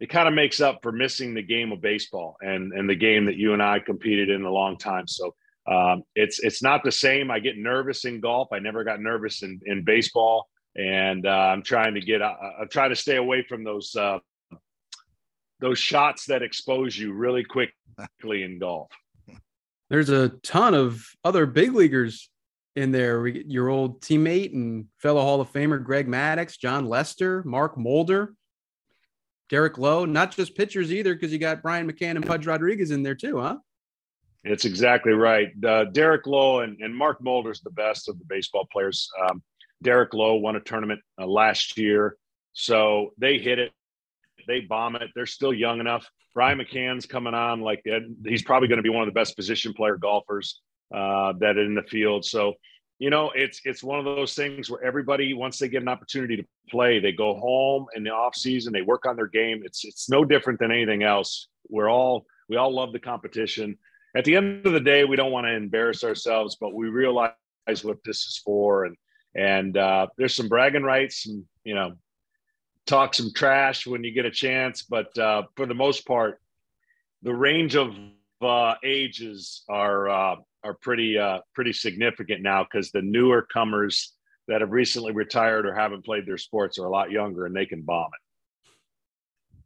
it 0.00 0.08
kind 0.08 0.26
of 0.26 0.34
makes 0.34 0.60
up 0.60 0.80
for 0.82 0.92
missing 0.92 1.34
the 1.34 1.42
game 1.42 1.72
of 1.72 1.80
baseball 1.80 2.36
and 2.40 2.72
and 2.72 2.88
the 2.88 2.94
game 2.94 3.26
that 3.26 3.36
you 3.36 3.52
and 3.52 3.62
i 3.62 3.78
competed 3.78 4.28
in 4.30 4.44
a 4.44 4.50
long 4.50 4.76
time 4.76 5.06
so 5.06 5.34
um, 5.66 6.02
it's 6.16 6.40
it's 6.40 6.62
not 6.62 6.82
the 6.82 6.92
same 6.92 7.30
i 7.30 7.38
get 7.38 7.56
nervous 7.56 8.04
in 8.04 8.20
golf 8.20 8.48
i 8.52 8.58
never 8.58 8.82
got 8.82 9.00
nervous 9.00 9.42
in 9.42 9.60
in 9.66 9.84
baseball 9.84 10.48
and 10.76 11.26
uh, 11.26 11.30
I'm 11.30 11.62
trying 11.62 11.94
to 11.94 12.00
get. 12.00 12.22
Uh, 12.22 12.34
I'm 12.60 12.68
trying 12.68 12.90
to 12.90 12.96
stay 12.96 13.16
away 13.16 13.44
from 13.48 13.64
those 13.64 13.94
uh, 13.96 14.18
those 15.60 15.78
shots 15.78 16.26
that 16.26 16.42
expose 16.42 16.96
you 16.96 17.12
really 17.12 17.44
quickly 17.44 18.42
in 18.42 18.58
golf. 18.58 18.90
There's 19.88 20.10
a 20.10 20.30
ton 20.42 20.74
of 20.74 21.04
other 21.24 21.46
big 21.46 21.74
leaguers 21.74 22.30
in 22.76 22.92
there. 22.92 23.26
Your 23.26 23.68
old 23.68 24.00
teammate 24.00 24.52
and 24.52 24.86
fellow 24.98 25.20
Hall 25.20 25.40
of 25.40 25.52
Famer 25.52 25.82
Greg 25.82 26.06
Maddux, 26.06 26.58
Jon 26.58 26.86
Lester, 26.86 27.42
Mark 27.44 27.76
Mulder, 27.76 28.34
Derek 29.50 29.78
Lowe. 29.78 30.04
Not 30.04 30.34
just 30.34 30.56
pitchers 30.56 30.92
either, 30.92 31.14
because 31.14 31.32
you 31.32 31.38
got 31.38 31.62
Brian 31.62 31.90
McCann 31.90 32.16
and 32.16 32.26
Pudge 32.26 32.46
Rodriguez 32.46 32.92
in 32.92 33.02
there 33.02 33.14
too, 33.14 33.40
huh? 33.40 33.58
It's 34.44 34.64
exactly 34.64 35.12
right. 35.12 35.48
Uh, 35.62 35.84
Derek 35.84 36.26
Lowe 36.26 36.60
and, 36.60 36.80
and 36.80 36.96
Mark 36.96 37.22
Mulder's 37.22 37.60
the 37.60 37.70
best 37.70 38.08
of 38.08 38.18
the 38.18 38.24
baseball 38.26 38.66
players. 38.72 39.10
Um, 39.28 39.42
Derek 39.82 40.14
Lowe 40.14 40.36
won 40.36 40.56
a 40.56 40.60
tournament 40.60 41.00
uh, 41.20 41.26
last 41.26 41.76
year. 41.76 42.16
So 42.52 43.12
they 43.18 43.38
hit 43.38 43.58
it, 43.58 43.72
they 44.46 44.60
bomb 44.60 44.96
it. 44.96 45.10
They're 45.14 45.26
still 45.26 45.52
young 45.52 45.80
enough. 45.80 46.06
Brian 46.34 46.58
McCann's 46.58 47.06
coming 47.06 47.34
on 47.34 47.60
like 47.60 47.82
that. 47.84 48.02
he's 48.24 48.42
probably 48.42 48.68
going 48.68 48.78
to 48.78 48.82
be 48.82 48.88
one 48.88 49.02
of 49.02 49.12
the 49.12 49.18
best 49.18 49.36
position 49.36 49.74
player 49.74 49.96
golfers 49.96 50.60
uh, 50.94 51.34
that 51.40 51.58
in 51.58 51.74
the 51.74 51.82
field. 51.82 52.24
So, 52.24 52.54
you 53.00 53.08
know, 53.08 53.32
it's 53.34 53.62
it's 53.64 53.82
one 53.82 53.98
of 53.98 54.04
those 54.04 54.34
things 54.34 54.68
where 54.68 54.84
everybody 54.84 55.32
once 55.32 55.58
they 55.58 55.68
get 55.68 55.80
an 55.80 55.88
opportunity 55.88 56.36
to 56.36 56.44
play, 56.68 57.00
they 57.00 57.12
go 57.12 57.34
home 57.34 57.86
in 57.96 58.04
the 58.04 58.10
off 58.10 58.36
season, 58.36 58.74
they 58.74 58.82
work 58.82 59.06
on 59.06 59.16
their 59.16 59.26
game. 59.26 59.62
It's 59.64 59.86
it's 59.86 60.10
no 60.10 60.22
different 60.22 60.60
than 60.60 60.70
anything 60.70 61.02
else. 61.02 61.48
We're 61.70 61.90
all 61.90 62.26
we 62.50 62.56
all 62.56 62.72
love 62.72 62.92
the 62.92 63.00
competition. 63.00 63.78
At 64.14 64.26
the 64.26 64.36
end 64.36 64.66
of 64.66 64.74
the 64.74 64.80
day, 64.80 65.04
we 65.04 65.16
don't 65.16 65.32
want 65.32 65.46
to 65.46 65.54
embarrass 65.54 66.04
ourselves, 66.04 66.58
but 66.60 66.74
we 66.74 66.88
realize 66.88 67.32
what 67.82 67.98
this 68.04 68.26
is 68.26 68.40
for 68.44 68.84
and 68.84 68.96
and 69.34 69.76
uh, 69.78 70.08
there's 70.18 70.34
some 70.34 70.48
bragging 70.48 70.82
rights 70.82 71.26
and 71.26 71.44
you 71.64 71.74
know 71.74 71.94
talk 72.84 73.14
some 73.14 73.32
trash 73.34 73.86
when 73.86 74.04
you 74.04 74.12
get 74.12 74.26
a 74.26 74.30
chance 74.30 74.82
but 74.82 75.16
uh, 75.16 75.44
for 75.56 75.64
the 75.64 75.74
most 75.74 76.06
part 76.06 76.40
the 77.22 77.32
range 77.32 77.76
of 77.76 77.94
uh, 78.42 78.74
ages 78.84 79.62
are 79.68 80.08
uh, 80.08 80.36
are 80.64 80.74
pretty 80.74 81.18
uh, 81.18 81.38
pretty 81.54 81.72
significant 81.72 82.42
now 82.42 82.64
because 82.64 82.90
the 82.90 83.02
newer 83.02 83.46
comers 83.52 84.14
that 84.48 84.60
have 84.60 84.70
recently 84.70 85.12
retired 85.12 85.66
or 85.66 85.74
haven't 85.74 86.04
played 86.04 86.26
their 86.26 86.38
sports 86.38 86.78
are 86.78 86.86
a 86.86 86.90
lot 86.90 87.10
younger 87.10 87.46
and 87.46 87.54
they 87.54 87.66
can 87.66 87.82
bomb 87.82 88.10
it 88.12 89.58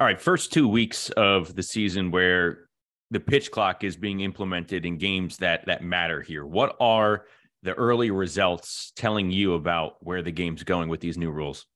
all 0.00 0.06
right 0.06 0.20
first 0.20 0.52
two 0.52 0.68
weeks 0.68 1.10
of 1.10 1.54
the 1.54 1.62
season 1.62 2.10
where 2.10 2.68
the 3.10 3.20
pitch 3.20 3.50
clock 3.50 3.84
is 3.84 3.96
being 3.96 4.20
implemented 4.20 4.84
in 4.84 4.98
games 4.98 5.36
that 5.36 5.64
that 5.66 5.82
matter 5.82 6.22
here 6.22 6.44
what 6.44 6.76
are 6.80 7.24
the 7.66 7.74
early 7.74 8.12
results 8.12 8.92
telling 8.94 9.30
you 9.30 9.54
about 9.54 9.96
where 10.00 10.22
the 10.22 10.30
game's 10.30 10.62
going 10.62 10.88
with 10.88 11.00
these 11.00 11.18
new 11.18 11.32
rules? 11.32 11.66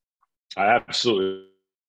I 0.56 0.66
absolutely 0.66 1.46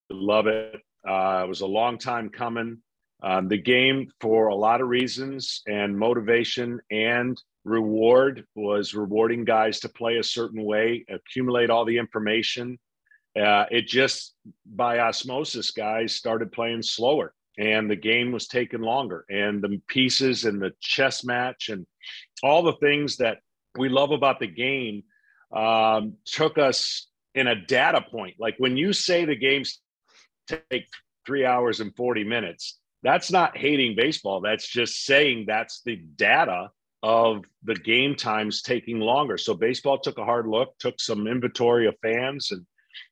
love 0.10 0.48
it. 0.48 0.82
Uh, 1.08 1.44
it 1.46 1.48
was 1.48 1.62
a 1.62 1.68
long 1.68 2.00
time 2.00 2.30
coming. 2.30 2.80
Um, 3.24 3.48
the 3.48 3.58
game, 3.58 4.12
for 4.20 4.48
a 4.48 4.56
lot 4.56 4.82
of 4.82 4.88
reasons 4.88 5.62
and 5.68 5.98
motivation 5.98 6.80
and 6.90 7.42
reward, 7.64 8.46
was 8.56 8.96
rewarding 8.96 9.46
guys 9.46 9.80
to 9.82 9.90
play 9.90 10.18
a 10.18 10.24
certain 10.24 10.64
way, 10.64 11.06
accumulate 11.10 11.70
all 11.70 11.86
the 11.86 11.98
information. 11.98 12.80
Uh, 13.40 13.66
it 13.70 13.88
just, 13.88 14.34
by 14.66 15.00
osmosis, 15.00 15.72
guys 15.72 16.16
started 16.16 16.52
playing 16.52 16.82
slower 16.82 17.34
and 17.58 17.90
the 17.90 17.96
game 17.96 18.32
was 18.32 18.48
taking 18.48 18.82
longer. 18.82 19.26
And 19.30 19.62
the 19.62 19.82
pieces 19.88 20.46
and 20.46 20.62
the 20.62 20.74
chess 20.80 21.24
match 21.24 21.70
and 21.70 21.86
all 22.44 22.64
the 22.64 22.74
things 22.74 23.18
that 23.18 23.38
we 23.78 23.90
love 23.90 24.12
about 24.12 24.40
the 24.40 24.48
game 24.48 25.04
um, 25.56 26.14
took 26.26 26.58
us 26.58 27.08
in 27.36 27.48
a 27.48 27.56
data 27.56 28.02
point. 28.02 28.36
Like 28.40 28.56
when 28.58 28.78
you 28.78 28.94
say 28.94 29.26
the 29.26 29.36
games 29.36 29.80
take 30.48 30.88
three 31.26 31.46
hours 31.46 31.80
and 31.80 31.96
40 31.96 32.24
minutes, 32.24 32.80
that's 33.04 33.32
not 33.32 33.58
hating 33.58 33.96
baseball. 33.96 34.42
That's 34.42 34.68
just 34.68 35.06
saying 35.06 35.46
that's 35.48 35.82
the 35.86 35.96
data 35.96 36.70
of 37.04 37.44
the 37.64 37.76
game 37.76 38.16
times 38.16 38.62
taking 38.62 39.00
longer. 39.00 39.38
So 39.38 39.56
baseball 39.56 40.00
took 40.00 40.18
a 40.18 40.26
hard 40.26 40.48
look, 40.48 40.78
took 40.78 41.00
some 41.00 41.28
inventory 41.28 41.88
of 41.88 41.96
fans, 42.02 42.52
and 42.52 42.66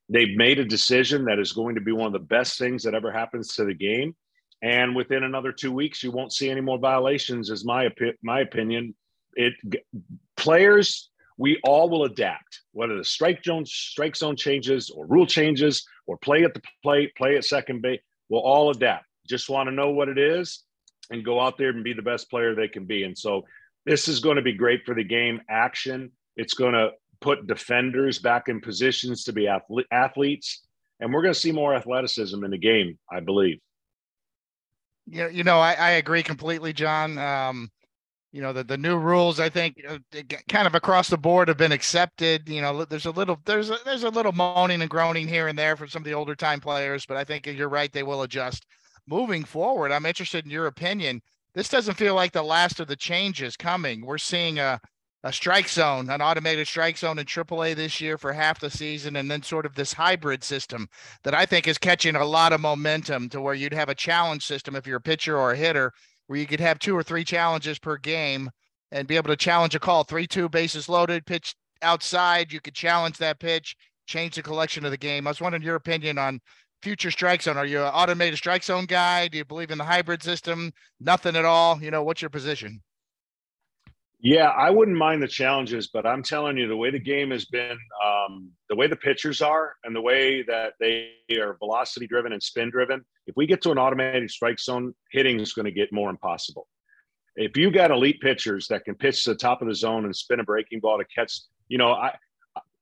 they've 0.10 0.38
made 0.38 0.60
a 0.60 0.65
decision 0.65 1.25
that 1.25 1.39
is 1.39 1.54
going 1.54 1.75
to 1.75 1.82
be 1.82 1.91
one 1.91 2.08
of 2.08 2.13
the 2.13 2.19
best 2.19 2.60
things 2.60 2.84
that 2.84 2.93
ever 2.93 3.12
happens 3.12 3.56
to 3.56 3.65
the 3.65 3.73
game. 3.73 4.15
And 4.62 4.95
within 4.95 5.23
another 5.23 5.52
two 5.52 5.71
weeks, 5.71 6.04
you 6.04 6.12
won't 6.12 6.34
see 6.34 6.49
any 6.49 6.62
more 6.62 6.78
violations, 6.78 7.49
is 7.49 7.65
my 7.65 7.89
my 8.21 8.41
opinion. 8.41 8.93
It 9.34 9.54
players, 10.36 11.10
we 11.38 11.60
all 11.63 11.89
will 11.89 12.04
adapt, 12.04 12.62
whether 12.73 12.97
the 12.97 13.06
strike 13.06 13.43
zone 13.43 13.65
strike 13.65 14.17
zone 14.17 14.36
changes 14.36 14.89
or 14.89 15.08
rule 15.08 15.25
changes 15.25 15.88
or 16.08 16.17
play 16.17 16.43
at 16.43 16.54
the 16.54 16.62
plate, 16.84 17.15
play 17.15 17.38
at 17.38 17.45
second 17.45 17.82
base. 17.82 18.02
We'll 18.28 18.41
all 18.41 18.69
adapt. 18.69 19.06
Just 19.30 19.50
want 19.50 19.68
to 19.68 19.76
know 19.76 19.92
what 19.92 20.10
it 20.10 20.18
is 20.18 20.63
and 21.12 21.24
go 21.24 21.39
out 21.39 21.58
there 21.58 21.70
and 21.70 21.84
be 21.84 21.94
the 21.94 22.02
best 22.02 22.30
player 22.30 22.56
they 22.56 22.68
can 22.68 22.86
be. 22.86 23.04
And 23.04 23.18
so 23.18 23.46
this 23.86 24.08
is 24.08 24.20
going 24.20 24.36
to 24.36 24.42
be 24.42 24.54
great 24.54 24.86
for 24.86 24.94
the 24.94 25.04
game 25.04 25.42
action. 25.50 26.12
It's 26.36 26.54
going 26.54 26.74
to 26.74 26.92
put 27.22 27.48
defenders 27.48 28.20
back 28.20 28.48
in 28.48 28.62
positions 28.62 29.24
to 29.26 29.34
be 29.34 29.48
athletes. 29.92 30.62
and 31.00 31.13
we're 31.13 31.22
going 31.22 31.34
to 31.34 31.39
see 31.39 31.52
more 31.52 31.76
athleticism 31.76 32.44
in 32.44 32.52
the 32.52 32.58
game, 32.58 32.98
I 33.12 33.20
believe. 33.20 33.60
Yeah, 35.08 35.28
you 35.28 35.44
know, 35.44 35.60
I, 35.60 35.74
I 35.74 35.89
agree 35.92 36.24
completely, 36.24 36.72
John. 36.72 37.18
Um, 37.18 37.72
you 38.32 38.42
know, 38.42 38.54
the, 38.54 38.63
the 38.63 38.78
new 38.78 38.96
rules, 38.96 39.39
I 39.39 39.50
think, 39.50 39.82
kind 40.48 40.68
of 40.68 40.76
across 40.76 41.10
the 41.10 41.18
board 41.18 41.48
have 41.48 41.58
been 41.58 41.72
accepted. 41.72 42.48
You 42.48 42.62
know, 42.62 42.86
there's 42.86 43.08
a 43.08 43.12
little 43.12 43.39
there's 43.46 43.72
a, 43.72 43.78
there's 43.86 44.04
a 44.04 44.10
little 44.10 44.34
moaning 44.34 44.82
and 44.82 44.89
groaning 44.89 45.28
here 45.28 45.48
and 45.48 45.58
there 45.58 45.76
from 45.76 45.89
some 45.89 46.02
of 46.02 46.06
the 46.06 46.13
older 46.13 46.36
time 46.36 46.60
players, 46.60 47.08
but 47.08 47.18
I 47.18 47.24
think 47.24 47.48
you're 47.48 47.70
right; 47.70 47.92
they 47.92 48.04
will 48.04 48.22
adjust. 48.22 48.68
Moving 49.10 49.43
forward, 49.43 49.91
I'm 49.91 50.06
interested 50.06 50.45
in 50.45 50.52
your 50.52 50.67
opinion. 50.67 51.22
This 51.56 51.67
doesn't 51.67 51.95
feel 51.95 52.13
like 52.13 52.32
the 52.32 52.43
last 52.43 52.80
of 52.80 52.88
the 52.88 52.95
changes 52.95 53.58
coming. 53.58 54.06
We're 54.06 54.19
seeing 54.19 54.60
a 54.60 54.80
a 55.24 55.34
strike 55.34 55.67
zone, 55.67 56.10
an 56.10 56.22
automated 56.22 56.65
strike 56.65 56.98
zone 56.98 57.19
in 57.19 57.26
AAA 57.26 57.76
this 57.76 58.00
year 58.00 58.17
for 58.17 58.32
half 58.32 58.60
the 58.60 58.69
season, 58.69 59.17
and 59.17 59.30
then 59.30 59.43
sort 59.43 59.65
of 59.65 59.76
this 59.76 59.91
hybrid 59.91 60.43
system 60.43 60.88
that 61.24 61.34
I 61.34 61.45
think 61.45 61.67
is 61.67 61.78
catching 61.78 62.15
a 62.15 62.24
lot 62.24 62.54
of 62.54 62.62
momentum 62.62 63.28
to 63.30 63.41
where 63.41 63.54
you'd 63.54 63.74
have 63.74 63.89
a 63.89 63.95
challenge 63.95 64.45
system 64.45 64.76
if 64.76 64.88
you're 64.88 64.98
a 64.98 65.02
pitcher 65.02 65.38
or 65.38 65.52
a 65.52 65.58
hitter, 65.58 65.91
where 66.28 66.39
you 66.39 66.48
could 66.48 66.62
have 66.62 66.80
two 66.80 66.95
or 66.95 67.04
three 67.04 67.26
challenges 67.26 67.80
per 67.80 67.98
game 67.98 68.50
and 68.91 69.10
be 69.10 69.17
able 69.17 69.28
to 69.28 69.36
challenge 69.36 69.76
a 69.76 69.80
call, 69.80 70.04
three, 70.06 70.26
two 70.26 70.48
bases 70.48 70.88
loaded, 70.88 71.26
pitch 71.26 71.54
outside. 71.82 72.54
You 72.54 72.62
could 72.62 72.76
challenge 72.76 73.17
that 73.17 73.39
pitch, 73.39 73.76
change 74.08 74.36
the 74.36 74.41
collection 74.41 74.86
of 74.86 74.91
the 74.91 74.98
game. 74.98 75.28
I 75.28 75.32
was 75.32 75.41
wondering 75.41 75.63
your 75.63 75.76
opinion 75.76 76.17
on 76.17 76.39
future 76.82 77.12
strike 77.12 77.42
zone. 77.42 77.58
Are 77.58 77.65
you 77.65 77.80
an 77.80 77.92
automated 77.94 78.38
strike 78.38 78.63
zone 78.63 78.86
guy? 78.86 79.28
Do 79.28 79.38
you 79.38 79.46
believe 79.46 79.72
in 79.72 79.78
the 79.78 79.84
hybrid 79.84 80.24
system? 80.24 80.72
Nothing 81.00 81.36
at 81.36 81.46
all. 81.46 81.82
You 81.82 81.92
know, 81.92 82.04
what's 82.04 82.22
your 82.22 82.30
position? 82.30 82.82
Yeah, 84.22 84.50
I 84.50 84.70
wouldn't 84.70 84.98
mind 84.98 85.24
the 85.24 85.30
challenges, 85.30 85.88
but 85.88 86.06
I'm 86.06 86.24
telling 86.24 86.58
you, 86.58 86.68
the 86.68 86.76
way 86.76 86.92
the 86.92 87.00
game 87.00 87.32
has 87.32 87.46
been, 87.46 87.78
um, 88.06 88.50
the 88.68 88.76
way 88.76 88.88
the 88.88 88.98
pitchers 88.98 89.42
are, 89.42 89.76
and 89.86 89.96
the 89.96 90.02
way 90.02 90.44
that 90.44 90.74
they 90.78 91.12
are 91.39 91.56
velocity 91.58 92.06
driven 92.06 92.34
and 92.34 92.44
spin 92.44 92.70
driven, 92.70 93.06
if 93.28 93.36
we 93.38 93.48
get 93.48 93.62
to 93.62 93.72
an 93.72 93.78
automated 93.78 94.30
strike 94.30 94.60
zone, 94.60 94.94
hitting 95.12 95.39
is 95.39 95.54
going 95.54 95.65
to 95.65 95.72
get 95.72 95.94
more 95.94 96.10
impossible. 96.10 96.68
If 97.38 97.56
you 97.56 97.72
got 97.72 97.92
elite 97.92 98.20
pitchers 98.20 98.68
that 98.68 98.84
can 98.84 98.96
pitch 98.96 99.24
to 99.24 99.30
the 99.30 99.38
top 99.38 99.62
of 99.62 99.70
the 99.70 99.76
zone 99.76 100.04
and 100.04 100.13
spin 100.13 100.42
a 100.42 100.44
breaking 100.44 100.82
ball 100.82 100.98
to 100.98 101.06
catch, 101.06 101.39
you 101.70 101.78
know, 101.78 101.94
I, 101.94 102.13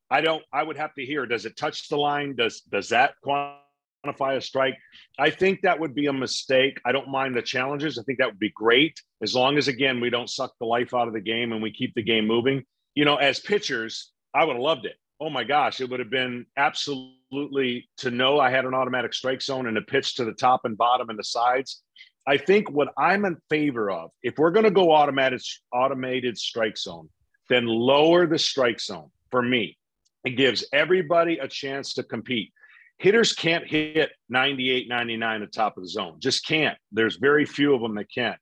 I 0.10 0.21
don't. 0.21 0.43
I 0.51 0.63
would 0.63 0.77
have 0.77 0.95
to 0.95 1.05
hear. 1.05 1.27
Does 1.27 1.45
it 1.45 1.55
touch 1.55 1.88
the 1.89 1.97
line? 1.97 2.36
Does 2.36 2.62
does 2.62 2.89
that 2.89 3.13
quantify 3.23 3.57
a 4.03 4.41
strike. 4.41 4.77
I 5.19 5.29
think 5.29 5.62
that 5.62 5.79
would 5.79 5.95
be 5.95 6.07
a 6.07 6.13
mistake. 6.13 6.79
I 6.86 6.91
don't 6.91 7.10
mind 7.10 7.36
the 7.36 7.41
challenges. 7.41 7.97
I 7.97 8.03
think 8.03 8.19
that 8.19 8.27
would 8.27 8.39
be 8.39 8.51
great 8.55 9.01
as 9.21 9.36
long 9.36 9.57
as, 9.57 9.67
again, 9.67 9.99
we 9.99 10.10
don't 10.10 10.29
suck 10.29 10.53
the 10.60 10.65
life 10.65 10.93
out 10.93 11.07
of 11.07 11.13
the 11.13 11.21
game 11.21 11.51
and 11.51 11.62
we 11.62 11.71
keep 11.71 11.93
the 11.93 12.03
game 12.03 12.27
moving. 12.27 12.63
You 12.95 13.05
know, 13.05 13.15
as 13.15 13.39
pitchers, 13.39 14.12
I 14.33 14.45
would 14.45 14.55
have 14.55 14.62
loved 14.62 14.86
it. 14.86 14.95
Oh 15.19 15.29
my 15.29 15.43
gosh, 15.43 15.81
it 15.81 15.89
would 15.89 15.99
have 15.99 16.12
been 16.12 16.45
absolutely 16.55 17.89
to 17.97 18.12
know 18.12 18.39
I 18.39 18.51
had 18.51 18.65
an 18.65 18.73
automatic 18.73 19.13
strike 19.13 19.41
zone 19.41 19.67
and 19.67 19.77
a 19.77 19.81
pitch 19.81 20.15
to 20.15 20.25
the 20.25 20.33
top 20.33 20.62
and 20.63 20.77
bottom 20.77 21.10
and 21.10 21.17
the 21.17 21.23
sides. 21.23 21.81
I 22.27 22.38
think 22.38 22.69
what 22.69 22.89
I'm 22.97 23.25
in 23.25 23.38
favor 23.49 23.89
of, 23.89 24.12
if 24.21 24.38
we're 24.38 24.51
going 24.51 24.65
to 24.65 24.71
go 24.71 24.91
automated 24.91 25.41
automated 25.73 26.38
strike 26.38 26.77
zone, 26.77 27.10
then 27.49 27.65
lower 27.65 28.27
the 28.27 28.38
strike 28.38 28.79
zone 28.79 29.10
for 29.31 29.41
me. 29.41 29.77
It 30.23 30.31
gives 30.31 30.65
everybody 30.73 31.38
a 31.38 31.47
chance 31.47 31.93
to 31.93 32.03
compete 32.03 32.51
hitters 32.97 33.33
can't 33.33 33.67
hit 33.67 34.12
98, 34.29 34.89
99 34.89 35.41
at 35.41 35.51
the 35.51 35.55
top 35.55 35.77
of 35.77 35.83
the 35.83 35.89
zone. 35.89 36.17
Just 36.19 36.45
can't. 36.45 36.77
There's 36.91 37.17
very 37.17 37.45
few 37.45 37.73
of 37.73 37.81
them 37.81 37.95
that 37.95 38.12
can. 38.12 38.36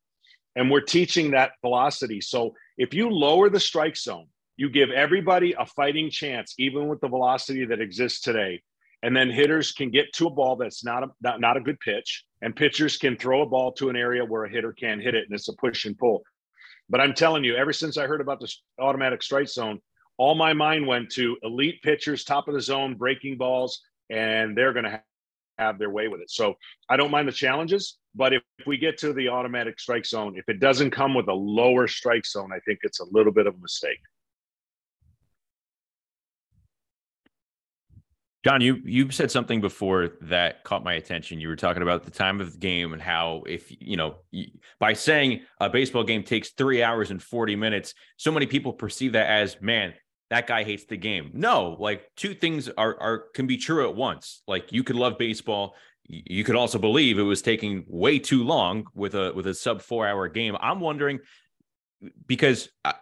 And 0.56 0.72
we're 0.72 0.82
teaching 0.82 1.32
that 1.32 1.52
velocity. 1.62 2.22
So 2.22 2.56
if 2.78 2.94
you 2.94 3.10
lower 3.10 3.50
the 3.50 3.60
strike 3.60 3.98
zone, 3.98 4.28
you 4.58 4.70
give 4.70 4.90
everybody 4.90 5.54
a 5.58 5.66
fighting 5.66 6.10
chance, 6.10 6.56
even 6.58 6.88
with 6.88 7.02
the 7.02 7.10
velocity 7.10 7.66
that 7.66 7.82
exists 7.82 8.22
today. 8.22 8.62
And 9.04 9.16
then 9.16 9.30
hitters 9.30 9.74
can 9.74 9.92
get 9.92 10.14
to 10.14 10.28
a 10.28 10.30
ball 10.30 10.56
that's 10.56 10.84
not 10.84 11.04
a, 11.04 11.08
not, 11.22 11.42
not 11.42 11.58
a 11.58 11.62
good 11.62 11.80
pitch, 11.80 12.24
and 12.42 12.56
pitchers 12.56 12.98
can 12.98 13.18
throw 13.18 13.42
a 13.42 13.46
ball 13.46 13.74
to 13.74 13.90
an 13.90 13.96
area 13.96 14.24
where 14.24 14.46
a 14.46 14.50
hitter 14.50 14.72
can't 14.72 15.02
hit 15.02 15.14
it, 15.14 15.26
and 15.26 15.36
it's 15.36 15.50
a 15.50 15.54
push 15.58 15.86
and 15.86 15.98
pull. 15.98 16.24
But 16.90 17.02
I'm 17.02 17.14
telling 17.14 17.44
you, 17.44 17.56
ever 17.56 17.74
since 17.74 17.98
I 17.98 18.08
heard 18.08 18.22
about 18.22 18.40
the 18.40 18.52
automatic 18.80 19.22
strike 19.22 19.50
zone, 19.50 19.80
all 20.18 20.34
my 20.34 20.54
mind 20.54 20.88
went 20.88 21.12
to 21.12 21.38
elite 21.44 21.82
pitchers, 21.84 22.24
top 22.24 22.48
of 22.48 22.54
the 22.54 22.62
zone, 22.62 22.96
breaking 22.96 23.38
balls, 23.38 23.82
and 24.10 24.58
they're 24.58 24.74
going 24.74 24.86
to 24.86 25.02
have 25.58 25.80
their 25.80 25.90
way 25.90 26.08
with 26.08 26.22
it. 26.22 26.30
So 26.30 26.56
I 26.90 26.98
don't 26.98 27.12
mind 27.12 27.28
the 27.28 27.34
challenges, 27.34 27.98
but 28.14 28.34
if, 28.34 28.42
if, 28.60 28.68
we 28.68 28.78
get 28.78 28.98
to 29.00 29.14
the 29.14 29.30
automatic 29.30 29.80
strike 29.80 30.06
zone, 30.06 30.36
if 30.38 30.48
it 30.48 30.60
doesn't 30.60 30.92
come 30.92 31.14
with 31.14 31.28
a 31.28 31.34
lower 31.34 31.88
strike 31.88 32.26
zone, 32.26 32.52
I 32.54 32.60
think 32.60 32.80
it's 32.84 33.00
a 33.00 33.06
little 33.12 33.32
bit 33.32 33.48
of 33.48 33.56
a 33.56 33.60
mistake. 33.60 34.00
John, 38.44 38.62
you 38.62 38.80
you 38.86 39.10
said 39.10 39.32
something 39.32 39.60
before 39.60 40.12
that 40.22 40.64
caught 40.64 40.84
my 40.84 40.94
attention. 40.94 41.40
You 41.40 41.48
were 41.48 41.56
talking 41.56 41.82
about 41.82 42.04
the 42.04 42.12
time 42.12 42.40
of 42.40 42.52
the 42.52 42.60
game 42.60 42.94
and 42.94 43.02
how 43.02 43.42
if 43.48 43.74
you 43.82 43.98
know 43.98 44.18
by 44.80 44.94
saying 44.94 45.42
a 45.60 45.68
baseball 45.68 46.04
game 46.04 46.22
takes 46.22 46.52
3 46.52 46.84
hours 46.84 47.10
and 47.10 47.20
40 47.20 47.56
minutes, 47.56 47.96
so 48.18 48.32
many 48.32 48.46
people 48.46 48.72
perceive 48.72 49.14
that 49.14 49.32
as 49.32 49.60
man, 49.62 49.96
that 50.36 50.48
guy 50.48 50.64
hates 50.64 50.84
the 50.84 50.98
game. 50.98 51.32
No, 51.34 51.78
like 51.80 52.12
two 52.16 52.34
things 52.34 52.68
are 52.70 53.00
are 53.00 53.18
can 53.34 53.48
be 53.48 53.58
true 53.58 53.88
at 53.88 53.96
once. 53.96 54.42
Like 54.48 54.72
you 54.72 54.84
could 54.84 54.98
love 54.98 55.18
baseball, 55.18 55.76
you 56.08 56.44
could 56.44 56.56
also 56.56 56.78
believe 56.78 57.18
it 57.18 57.24
was 57.24 57.42
taking 57.42 57.86
way 57.88 58.20
too 58.20 58.44
long 58.44 58.86
with 58.94 59.16
a 59.16 59.34
with 59.34 59.48
a 59.48 59.54
sub 59.54 59.82
4 59.82 60.08
hour 60.08 60.28
game. 60.28 60.58
I'm 60.60 60.80
wondering 60.80 61.20
because 62.28 62.70
I, 62.84 62.96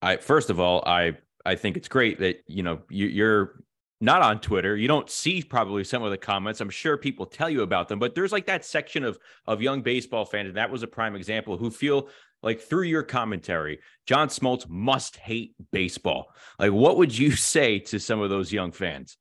I 0.00 0.16
first 0.16 0.50
of 0.50 0.58
all, 0.58 0.82
I 0.86 1.18
I 1.44 1.56
think 1.56 1.76
it's 1.76 1.88
great 1.88 2.18
that 2.20 2.42
you 2.46 2.62
know 2.62 2.80
you, 2.88 3.06
you're 3.06 3.62
not 4.00 4.22
on 4.22 4.40
Twitter. 4.40 4.76
You 4.76 4.88
don't 4.88 5.08
see 5.08 5.42
probably 5.42 5.84
some 5.84 6.02
of 6.02 6.10
the 6.10 6.18
comments. 6.18 6.60
I'm 6.60 6.70
sure 6.70 6.96
people 6.96 7.26
tell 7.26 7.48
you 7.48 7.62
about 7.62 7.88
them, 7.88 7.98
but 7.98 8.14
there's 8.14 8.32
like 8.32 8.46
that 8.46 8.64
section 8.64 9.04
of 9.04 9.18
of 9.46 9.60
young 9.60 9.82
baseball 9.82 10.24
fans, 10.24 10.48
and 10.48 10.56
that 10.56 10.70
was 10.70 10.82
a 10.82 10.88
prime 10.88 11.14
example 11.14 11.58
who 11.58 11.70
feel 11.70 12.08
like 12.42 12.60
through 12.60 12.84
your 12.84 13.02
commentary, 13.02 13.80
John 14.06 14.28
Smoltz 14.28 14.68
must 14.68 15.16
hate 15.16 15.54
baseball. 15.72 16.32
Like, 16.58 16.72
what 16.72 16.96
would 16.98 17.16
you 17.16 17.30
say 17.36 17.78
to 17.80 17.98
some 17.98 18.20
of 18.20 18.30
those 18.30 18.52
young 18.52 18.72
fans? 18.72 19.16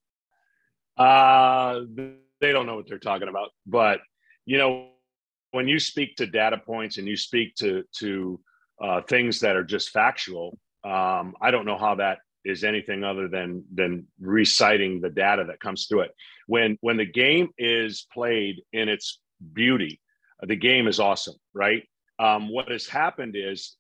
Uh, 0.97 1.81
they 2.41 2.51
don't 2.51 2.65
know 2.65 2.75
what 2.75 2.87
they're 2.87 2.99
talking 2.99 3.27
about. 3.27 3.49
But 3.65 3.99
you 4.45 4.57
know, 4.57 4.89
when 5.51 5.67
you 5.67 5.79
speak 5.79 6.15
to 6.17 6.27
data 6.27 6.57
points 6.57 6.97
and 6.97 7.07
you 7.07 7.17
speak 7.17 7.55
to 7.55 7.83
to 7.99 8.39
uh, 8.81 9.01
things 9.01 9.39
that 9.39 9.55
are 9.55 9.63
just 9.63 9.89
factual, 9.89 10.57
um, 10.83 11.35
I 11.41 11.51
don't 11.51 11.65
know 11.65 11.77
how 11.77 11.95
that 11.95 12.19
is 12.43 12.63
anything 12.63 13.03
other 13.03 13.27
than 13.27 13.63
than 13.73 14.07
reciting 14.19 15.01
the 15.01 15.09
data 15.09 15.45
that 15.47 15.59
comes 15.59 15.87
through 15.87 16.01
it. 16.01 16.11
When 16.47 16.77
when 16.81 16.97
the 16.97 17.05
game 17.05 17.49
is 17.57 18.05
played 18.13 18.61
in 18.71 18.87
its 18.89 19.19
beauty, 19.53 19.99
the 20.41 20.55
game 20.55 20.87
is 20.87 20.99
awesome, 20.99 21.35
right? 21.53 21.83
Um, 22.19 22.49
what 22.49 22.69
has 22.69 22.87
happened 22.87 23.35
is, 23.37 23.75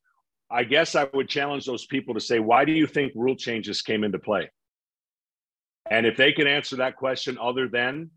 I 0.51 0.63
guess 0.63 0.95
I 0.95 1.07
would 1.13 1.29
challenge 1.29 1.65
those 1.65 1.85
people 1.85 2.13
to 2.13 2.19
say, 2.19 2.39
why 2.39 2.65
do 2.65 2.71
you 2.71 2.87
think 2.87 3.13
rule 3.15 3.35
changes 3.35 3.81
came 3.81 4.03
into 4.03 4.19
play? 4.19 4.49
And 5.89 6.05
if 6.05 6.17
they 6.17 6.31
can 6.31 6.47
answer 6.47 6.77
that 6.77 6.97
question 6.97 7.37
other 7.41 7.67
than 7.67 8.09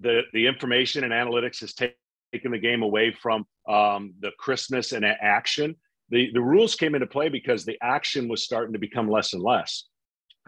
the, 0.00 0.22
the 0.32 0.46
information 0.46 1.04
and 1.04 1.12
analytics 1.12 1.60
has 1.60 1.74
taken 1.74 2.52
the 2.52 2.58
game 2.58 2.82
away 2.82 3.12
from 3.12 3.46
um, 3.68 4.14
the 4.20 4.30
crispness 4.38 4.92
and 4.92 5.04
action, 5.04 5.76
the, 6.10 6.30
the 6.32 6.40
rules 6.40 6.74
came 6.74 6.94
into 6.94 7.06
play 7.06 7.28
because 7.28 7.64
the 7.64 7.78
action 7.82 8.28
was 8.28 8.44
starting 8.44 8.72
to 8.72 8.78
become 8.78 9.10
less 9.10 9.32
and 9.32 9.42
less. 9.42 9.84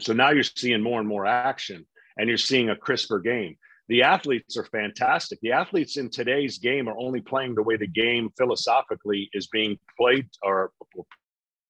So 0.00 0.12
now 0.12 0.30
you're 0.30 0.42
seeing 0.42 0.82
more 0.82 1.00
and 1.00 1.08
more 1.08 1.26
action 1.26 1.86
and 2.16 2.28
you're 2.28 2.38
seeing 2.38 2.70
a 2.70 2.76
crisper 2.76 3.18
game 3.18 3.56
the 3.90 4.04
athletes 4.04 4.56
are 4.56 4.64
fantastic. 4.66 5.40
The 5.42 5.50
athletes 5.50 5.96
in 5.96 6.10
today's 6.10 6.58
game 6.58 6.88
are 6.88 6.96
only 6.96 7.20
playing 7.20 7.56
the 7.56 7.62
way 7.64 7.76
the 7.76 7.88
game 7.88 8.30
philosophically 8.38 9.28
is 9.32 9.48
being 9.48 9.80
played 9.98 10.28
or 10.44 10.70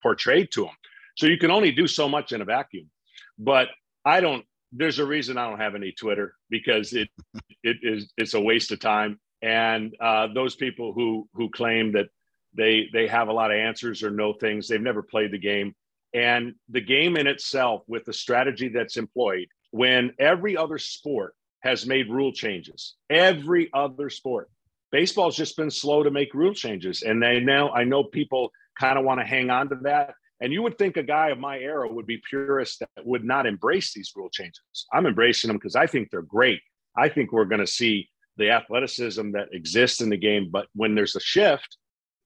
portrayed 0.02 0.50
to 0.52 0.64
them. 0.64 0.74
So 1.16 1.26
you 1.26 1.38
can 1.38 1.50
only 1.50 1.72
do 1.72 1.86
so 1.86 2.10
much 2.10 2.32
in 2.32 2.42
a 2.42 2.44
vacuum. 2.44 2.90
But 3.38 3.68
I 4.04 4.20
don't. 4.20 4.44
There's 4.70 4.98
a 4.98 5.06
reason 5.06 5.38
I 5.38 5.48
don't 5.48 5.60
have 5.60 5.74
any 5.74 5.92
Twitter 5.92 6.34
because 6.50 6.92
it 6.92 7.08
it 7.62 7.78
is 7.82 8.12
it's 8.18 8.34
a 8.34 8.40
waste 8.40 8.70
of 8.70 8.80
time. 8.80 9.18
And 9.40 9.96
uh, 9.98 10.28
those 10.34 10.54
people 10.54 10.92
who 10.92 11.26
who 11.32 11.48
claim 11.48 11.92
that 11.92 12.08
they 12.54 12.90
they 12.92 13.06
have 13.06 13.28
a 13.28 13.32
lot 13.32 13.50
of 13.50 13.56
answers 13.56 14.02
or 14.02 14.10
know 14.10 14.34
things, 14.34 14.68
they've 14.68 14.78
never 14.78 15.02
played 15.02 15.32
the 15.32 15.38
game. 15.38 15.74
And 16.12 16.54
the 16.68 16.82
game 16.82 17.16
in 17.16 17.26
itself, 17.26 17.82
with 17.86 18.04
the 18.04 18.12
strategy 18.12 18.68
that's 18.68 18.98
employed, 18.98 19.46
when 19.70 20.12
every 20.18 20.54
other 20.54 20.76
sport 20.76 21.34
has 21.62 21.86
made 21.86 22.10
rule 22.10 22.32
changes. 22.32 22.94
Every 23.08 23.70
other 23.72 24.10
sport. 24.10 24.50
Baseball's 24.92 25.36
just 25.36 25.56
been 25.56 25.70
slow 25.70 26.02
to 26.02 26.10
make 26.10 26.34
rule 26.34 26.54
changes. 26.54 27.02
And 27.02 27.22
they 27.22 27.40
now, 27.40 27.70
I 27.70 27.84
know 27.84 28.04
people 28.04 28.50
kind 28.78 28.98
of 28.98 29.04
want 29.04 29.20
to 29.20 29.26
hang 29.26 29.50
on 29.50 29.68
to 29.68 29.76
that. 29.82 30.14
And 30.40 30.52
you 30.52 30.62
would 30.62 30.78
think 30.78 30.96
a 30.96 31.02
guy 31.02 31.28
of 31.28 31.38
my 31.38 31.58
era 31.58 31.86
would 31.92 32.06
be 32.06 32.20
purist 32.28 32.80
that 32.80 32.88
would 33.04 33.24
not 33.24 33.46
embrace 33.46 33.92
these 33.92 34.10
rule 34.16 34.30
changes. 34.30 34.62
I'm 34.92 35.06
embracing 35.06 35.48
them 35.48 35.58
because 35.58 35.76
I 35.76 35.86
think 35.86 36.10
they're 36.10 36.22
great. 36.22 36.60
I 36.96 37.08
think 37.08 37.30
we're 37.30 37.44
going 37.44 37.60
to 37.60 37.66
see 37.66 38.08
the 38.36 38.50
athleticism 38.50 39.32
that 39.32 39.48
exists 39.52 40.00
in 40.00 40.08
the 40.08 40.16
game. 40.16 40.48
But 40.50 40.66
when 40.74 40.94
there's 40.94 41.14
a 41.14 41.20
shift, 41.20 41.76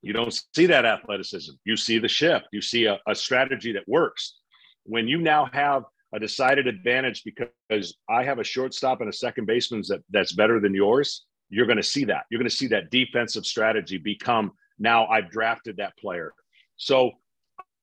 you 0.00 0.12
don't 0.12 0.38
see 0.54 0.66
that 0.66 0.84
athleticism. 0.84 1.54
You 1.64 1.76
see 1.76 1.98
the 1.98 2.08
shift. 2.08 2.46
You 2.52 2.62
see 2.62 2.84
a, 2.84 3.00
a 3.06 3.14
strategy 3.14 3.72
that 3.72 3.88
works. 3.88 4.38
When 4.84 5.08
you 5.08 5.18
now 5.18 5.48
have 5.52 5.82
a 6.14 6.20
decided 6.20 6.66
advantage 6.66 7.24
because 7.24 7.96
I 8.08 8.22
have 8.22 8.38
a 8.38 8.44
shortstop 8.44 9.00
and 9.00 9.10
a 9.10 9.12
second 9.12 9.46
baseman 9.46 9.82
that, 9.88 10.00
that's 10.10 10.32
better 10.32 10.60
than 10.60 10.72
yours, 10.72 11.24
you're 11.50 11.66
going 11.66 11.76
to 11.76 11.82
see 11.82 12.04
that. 12.04 12.24
You're 12.30 12.38
going 12.38 12.48
to 12.48 12.56
see 12.56 12.68
that 12.68 12.90
defensive 12.90 13.44
strategy 13.44 13.98
become 13.98 14.52
now 14.78 15.06
I've 15.06 15.30
drafted 15.30 15.76
that 15.78 15.96
player. 15.98 16.32
So 16.76 17.10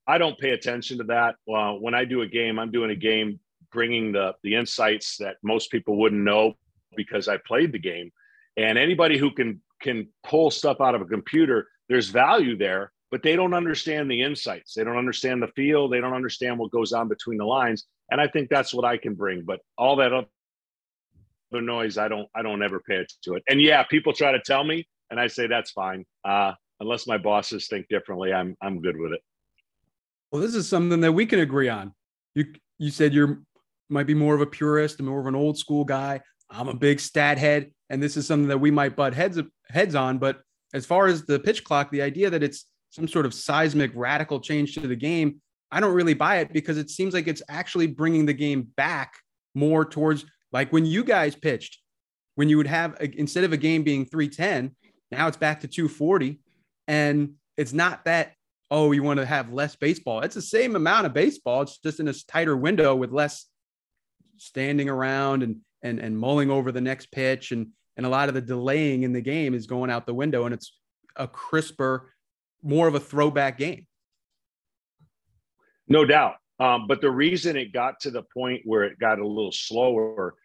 I 0.08 0.18
don't 0.18 0.40
pay 0.40 0.52
attention 0.52 0.98
to 1.00 1.04
that. 1.06 1.36
Uh, 1.52 1.74
when 1.74 1.94
I 1.94 2.06
do 2.06 2.22
a 2.22 2.28
game, 2.28 2.58
I'm 2.58 2.72
doing 2.72 2.92
a 2.92 2.96
game 2.96 3.40
bringing 3.72 4.12
the 4.12 4.34
the 4.44 4.56
insights 4.56 5.18
that 5.18 5.38
most 5.44 5.72
people 5.72 5.98
wouldn't 5.98 6.22
know 6.22 6.54
because 6.96 7.28
I 7.28 7.38
played 7.38 7.72
the 7.72 7.80
game. 7.80 8.12
And 8.58 8.78
anybody 8.78 9.18
who 9.18 9.32
can 9.32 9.62
can 9.82 10.08
pull 10.24 10.52
stuff 10.52 10.82
out 10.82 10.96
of 10.96 11.02
a 11.02 11.06
computer, 11.06 11.68
there's 11.88 12.10
value 12.10 12.58
there, 12.58 12.92
but 13.12 13.22
they 13.22 13.36
don't 13.36 13.54
understand 13.54 14.10
the 14.10 14.22
insights. 14.22 14.74
They 14.74 14.86
don't 14.86 14.98
understand 14.98 15.44
the 15.44 15.50
feel. 15.50 15.90
They 15.90 16.00
don't 16.00 16.14
understand 16.14 16.58
what 16.58 16.72
goes 16.72 16.94
on 16.94 17.10
between 17.10 17.38
the 17.38 17.46
lines. 17.46 17.86
And 18.10 18.22
I 18.22 18.28
think 18.28 18.50
that's 18.50 18.74
what 18.74 18.86
I 18.86 18.98
can 18.98 19.14
bring. 19.14 19.44
But 19.44 19.60
all 19.78 19.98
that 19.98 20.14
other 20.14 20.28
noise, 21.62 21.98
I 21.98 22.08
don't 22.08 22.30
I 22.34 22.42
don't 22.42 22.64
ever 22.64 22.80
pay 22.80 22.96
attention 22.96 23.18
to 23.24 23.34
it. 23.36 23.44
And 23.50 23.62
yeah, 23.62 23.84
people 23.84 24.14
try 24.14 24.32
to 24.32 24.40
tell 24.40 24.64
me, 24.64 24.88
and 25.10 25.20
I 25.20 25.28
say 25.28 25.48
that's 25.48 25.72
fine. 25.72 26.06
Uh, 26.24 26.54
unless 26.80 27.06
my 27.06 27.18
bosses 27.18 27.68
think 27.68 27.88
differently, 27.90 28.34
I'm 28.34 28.56
I'm 28.62 28.82
good 28.82 28.98
with 28.98 29.12
it. 29.12 29.22
Well, 30.32 30.42
this 30.42 30.56
is 30.56 30.68
something 30.68 31.02
that 31.02 31.12
we 31.12 31.26
can 31.26 31.40
agree 31.40 31.68
on. 31.70 31.94
You 32.34 32.46
you 32.78 32.92
said 32.92 33.14
you're 33.14 33.42
might 33.90 34.08
be 34.08 34.14
more 34.14 34.34
of 34.34 34.42
a 34.42 34.46
purist 34.46 35.00
and 35.00 35.08
more 35.08 35.20
of 35.20 35.28
an 35.28 35.36
old 35.36 35.58
school 35.58 35.84
guy. 35.84 36.22
I'm 36.50 36.70
a 36.70 36.74
big 36.74 37.02
stat 37.02 37.38
head, 37.38 37.72
and 37.90 38.02
this 38.02 38.16
is 38.16 38.26
something 38.26 38.48
that 38.48 38.60
we 38.60 38.72
might 38.72 38.96
butt 38.96 39.14
heads 39.14 39.38
heads 39.70 39.96
on. 39.96 40.18
But 40.18 40.42
as 40.74 40.86
far 40.86 41.08
as 41.08 41.26
the 41.26 41.40
pitch 41.40 41.66
clock, 41.66 41.92
the 41.92 42.02
idea 42.02 42.30
that 42.30 42.42
it's 42.42 42.66
some 42.92 43.08
sort 43.08 43.26
of 43.26 43.34
seismic 43.34 43.92
radical 43.96 44.40
change 44.40 44.76
to 44.76 44.82
the 44.82 44.96
game, 44.96 45.42
I 45.72 45.80
don't 45.80 45.94
really 45.94 46.14
buy 46.14 46.38
it 46.38 46.54
because 46.54 46.78
it 46.78 46.90
seems 46.90 47.14
like 47.14 47.28
it's 47.28 47.42
actually 47.50 47.88
bringing 47.88 48.26
the 48.26 48.34
game 48.34 48.68
back 48.76 49.16
more 49.56 49.86
towards 49.86 50.26
like 50.52 50.72
when 50.72 50.86
you 50.86 51.04
guys 51.04 51.34
pitched, 51.34 51.80
when 52.36 52.50
you 52.50 52.58
would 52.58 52.68
have 52.68 52.98
instead 53.00 53.46
of 53.46 53.54
a 53.54 53.58
game 53.58 53.84
being 53.84 54.06
310, 54.06 54.76
now 55.12 55.28
it's 55.28 55.38
back 55.38 55.62
to 55.62 55.68
240. 55.68 56.40
And 56.88 57.34
it's 57.58 57.74
not 57.74 58.06
that, 58.06 58.34
oh, 58.70 58.92
you 58.92 59.04
want 59.04 59.20
to 59.20 59.26
have 59.26 59.54
less 59.54 59.76
baseball. 59.76 60.22
It's 60.22 60.36
the 60.36 60.42
same 60.42 60.76
amount 60.76 61.06
of 61.06 61.14
baseball. 61.14 61.62
It's 61.62 61.78
just 61.78 62.00
in 62.02 62.08
a 62.10 62.14
tighter 62.28 62.58
window 62.58 62.96
with 62.96 63.12
less 63.12 63.46
standing 64.38 64.90
around 64.90 65.44
and 65.44 65.58
and 65.84 66.00
and 66.00 66.18
mulling 66.18 66.50
over 66.50 66.72
the 66.72 66.82
next 66.82 67.12
pitch 67.12 67.52
and 67.52 67.68
and 67.96 68.06
a 68.06 68.10
lot 68.10 68.28
of 68.28 68.34
the 68.34 68.42
delaying 68.42 69.04
in 69.04 69.14
the 69.14 69.22
game 69.22 69.54
is 69.54 69.68
going 69.68 69.92
out 69.92 70.06
the 70.06 70.14
window 70.14 70.46
and 70.46 70.54
it's 70.54 70.78
a 71.16 71.28
crisper 71.28 72.12
more 72.64 72.88
of 72.88 72.96
a 72.96 73.00
throwback 73.00 73.58
game. 73.58 73.88
No 75.88 76.06
doubt. 76.06 76.36
Um, 76.60 76.86
but 76.88 77.02
the 77.02 77.10
reason 77.10 77.58
it 77.58 77.74
got 77.74 78.00
to 78.02 78.12
the 78.12 78.24
point 78.34 78.62
where 78.66 78.84
it 78.84 79.00
got 79.00 79.20
a 79.20 79.28
little 79.28 79.52
slower 79.52 80.36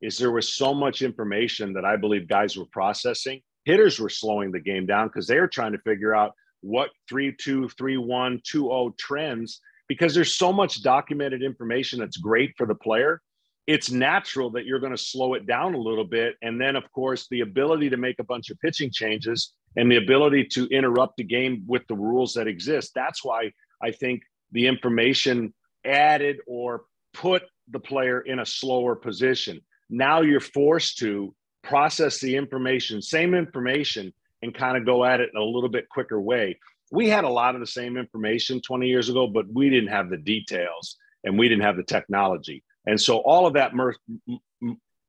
is 0.00 0.18
there 0.18 0.32
was 0.32 0.54
so 0.54 0.74
much 0.74 1.02
information 1.02 1.72
that 1.74 1.84
i 1.84 1.96
believe 1.96 2.26
guys 2.26 2.56
were 2.56 2.66
processing. 2.66 3.40
Hitters 3.64 4.00
were 4.00 4.08
slowing 4.08 4.50
the 4.50 4.60
game 4.60 4.86
down 4.86 5.08
because 5.08 5.26
they 5.26 5.38
were 5.38 5.48
trying 5.48 5.72
to 5.72 5.78
figure 5.78 6.14
out 6.14 6.32
what 6.62 6.90
3-2 7.10 7.74
3-1 7.74 8.42
2-0 8.42 8.98
trends 8.98 9.60
because 9.88 10.14
there's 10.14 10.36
so 10.36 10.52
much 10.52 10.82
documented 10.82 11.42
information 11.42 11.98
that's 11.98 12.16
great 12.16 12.52
for 12.56 12.66
the 12.66 12.74
player. 12.74 13.20
It's 13.66 13.90
natural 13.90 14.50
that 14.52 14.64
you're 14.64 14.80
going 14.80 14.96
to 14.96 15.02
slow 15.02 15.34
it 15.34 15.46
down 15.46 15.74
a 15.74 15.80
little 15.80 16.04
bit. 16.04 16.34
And 16.42 16.60
then, 16.60 16.76
of 16.76 16.90
course, 16.92 17.26
the 17.30 17.40
ability 17.40 17.90
to 17.90 17.96
make 17.96 18.18
a 18.18 18.24
bunch 18.24 18.50
of 18.50 18.58
pitching 18.60 18.90
changes 18.92 19.52
and 19.76 19.90
the 19.90 19.96
ability 19.96 20.44
to 20.44 20.66
interrupt 20.68 21.16
the 21.16 21.24
game 21.24 21.64
with 21.66 21.86
the 21.86 21.94
rules 21.94 22.34
that 22.34 22.48
exist. 22.48 22.92
That's 22.94 23.24
why 23.24 23.52
I 23.82 23.92
think 23.92 24.22
the 24.52 24.66
information 24.66 25.54
added 25.84 26.38
or 26.46 26.82
put 27.12 27.42
the 27.68 27.80
player 27.80 28.20
in 28.20 28.40
a 28.40 28.46
slower 28.46 28.96
position. 28.96 29.60
Now 29.88 30.22
you're 30.22 30.40
forced 30.40 30.98
to 30.98 31.34
process 31.62 32.20
the 32.20 32.36
information, 32.36 33.02
same 33.02 33.34
information, 33.34 34.12
and 34.42 34.54
kind 34.54 34.76
of 34.76 34.86
go 34.86 35.04
at 35.04 35.20
it 35.20 35.30
in 35.34 35.40
a 35.40 35.44
little 35.44 35.68
bit 35.68 35.88
quicker 35.88 36.20
way. 36.20 36.58
We 36.90 37.08
had 37.08 37.24
a 37.24 37.28
lot 37.28 37.54
of 37.54 37.60
the 37.60 37.66
same 37.66 37.96
information 37.96 38.60
20 38.60 38.88
years 38.88 39.08
ago, 39.08 39.26
but 39.26 39.46
we 39.52 39.70
didn't 39.70 39.90
have 39.90 40.10
the 40.10 40.16
details 40.16 40.96
and 41.24 41.38
we 41.38 41.48
didn't 41.48 41.64
have 41.64 41.76
the 41.76 41.84
technology. 41.84 42.64
And 42.86 43.00
so 43.00 43.18
all 43.18 43.46
of 43.46 43.54
that 43.54 43.74
mer- 43.74 43.94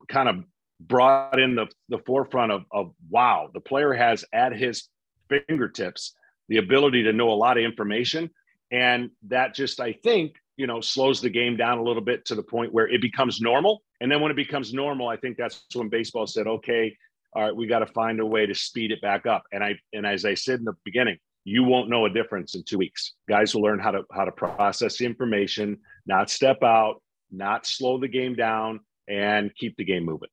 kind 0.08 0.28
of 0.28 0.44
brought 0.88 1.38
in 1.38 1.54
the, 1.54 1.66
the 1.88 1.98
forefront 1.98 2.52
of, 2.52 2.64
of 2.70 2.92
wow, 3.10 3.50
the 3.52 3.60
player 3.60 3.92
has 3.92 4.24
at 4.32 4.56
his 4.56 4.88
fingertips 5.28 6.14
the 6.48 6.58
ability 6.58 7.04
to 7.04 7.12
know 7.12 7.30
a 7.30 7.34
lot 7.34 7.56
of 7.56 7.64
information. 7.64 8.30
And 8.70 9.10
that 9.28 9.54
just, 9.54 9.80
I 9.80 9.92
think, 9.92 10.34
you 10.56 10.66
know, 10.66 10.80
slows 10.80 11.20
the 11.20 11.30
game 11.30 11.56
down 11.56 11.78
a 11.78 11.82
little 11.82 12.02
bit 12.02 12.24
to 12.26 12.34
the 12.34 12.42
point 12.42 12.72
where 12.72 12.88
it 12.88 13.00
becomes 13.00 13.40
normal. 13.40 13.82
And 14.00 14.10
then 14.10 14.20
when 14.20 14.30
it 14.30 14.36
becomes 14.36 14.72
normal, 14.72 15.08
I 15.08 15.16
think 15.16 15.36
that's 15.36 15.64
when 15.74 15.88
baseball 15.88 16.26
said, 16.26 16.46
okay, 16.46 16.96
all 17.34 17.42
right, 17.42 17.56
we 17.56 17.66
got 17.66 17.80
to 17.80 17.86
find 17.86 18.20
a 18.20 18.26
way 18.26 18.46
to 18.46 18.54
speed 18.54 18.92
it 18.92 19.00
back 19.00 19.26
up. 19.26 19.44
And 19.52 19.64
I, 19.64 19.78
and 19.92 20.06
as 20.06 20.24
I 20.24 20.34
said 20.34 20.58
in 20.58 20.64
the 20.64 20.74
beginning, 20.84 21.18
you 21.44 21.64
won't 21.64 21.88
know 21.88 22.06
a 22.06 22.10
difference 22.10 22.54
in 22.54 22.62
two 22.64 22.78
weeks. 22.78 23.14
Guys 23.28 23.54
will 23.54 23.62
learn 23.62 23.80
how 23.80 23.90
to 23.90 24.02
how 24.12 24.24
to 24.24 24.32
process 24.32 24.98
the 24.98 25.06
information, 25.06 25.78
not 26.06 26.30
step 26.30 26.62
out, 26.62 27.02
not 27.30 27.66
slow 27.66 27.98
the 27.98 28.08
game 28.08 28.34
down, 28.36 28.80
and 29.08 29.50
keep 29.56 29.76
the 29.76 29.84
game 29.84 30.04
moving. 30.04 30.28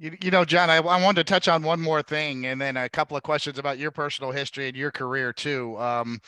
You, 0.00 0.16
you 0.22 0.30
know, 0.30 0.46
John, 0.46 0.70
I, 0.70 0.76
I 0.76 1.02
wanted 1.02 1.26
to 1.26 1.30
touch 1.30 1.46
on 1.46 1.62
one 1.62 1.78
more 1.78 2.02
thing 2.02 2.46
and 2.46 2.58
then 2.58 2.78
a 2.78 2.88
couple 2.88 3.18
of 3.18 3.22
questions 3.22 3.58
about 3.58 3.78
your 3.78 3.90
personal 3.90 4.32
history 4.32 4.66
and 4.66 4.74
your 4.74 4.90
career 4.90 5.30
too. 5.30 5.78
Um, 5.78 6.20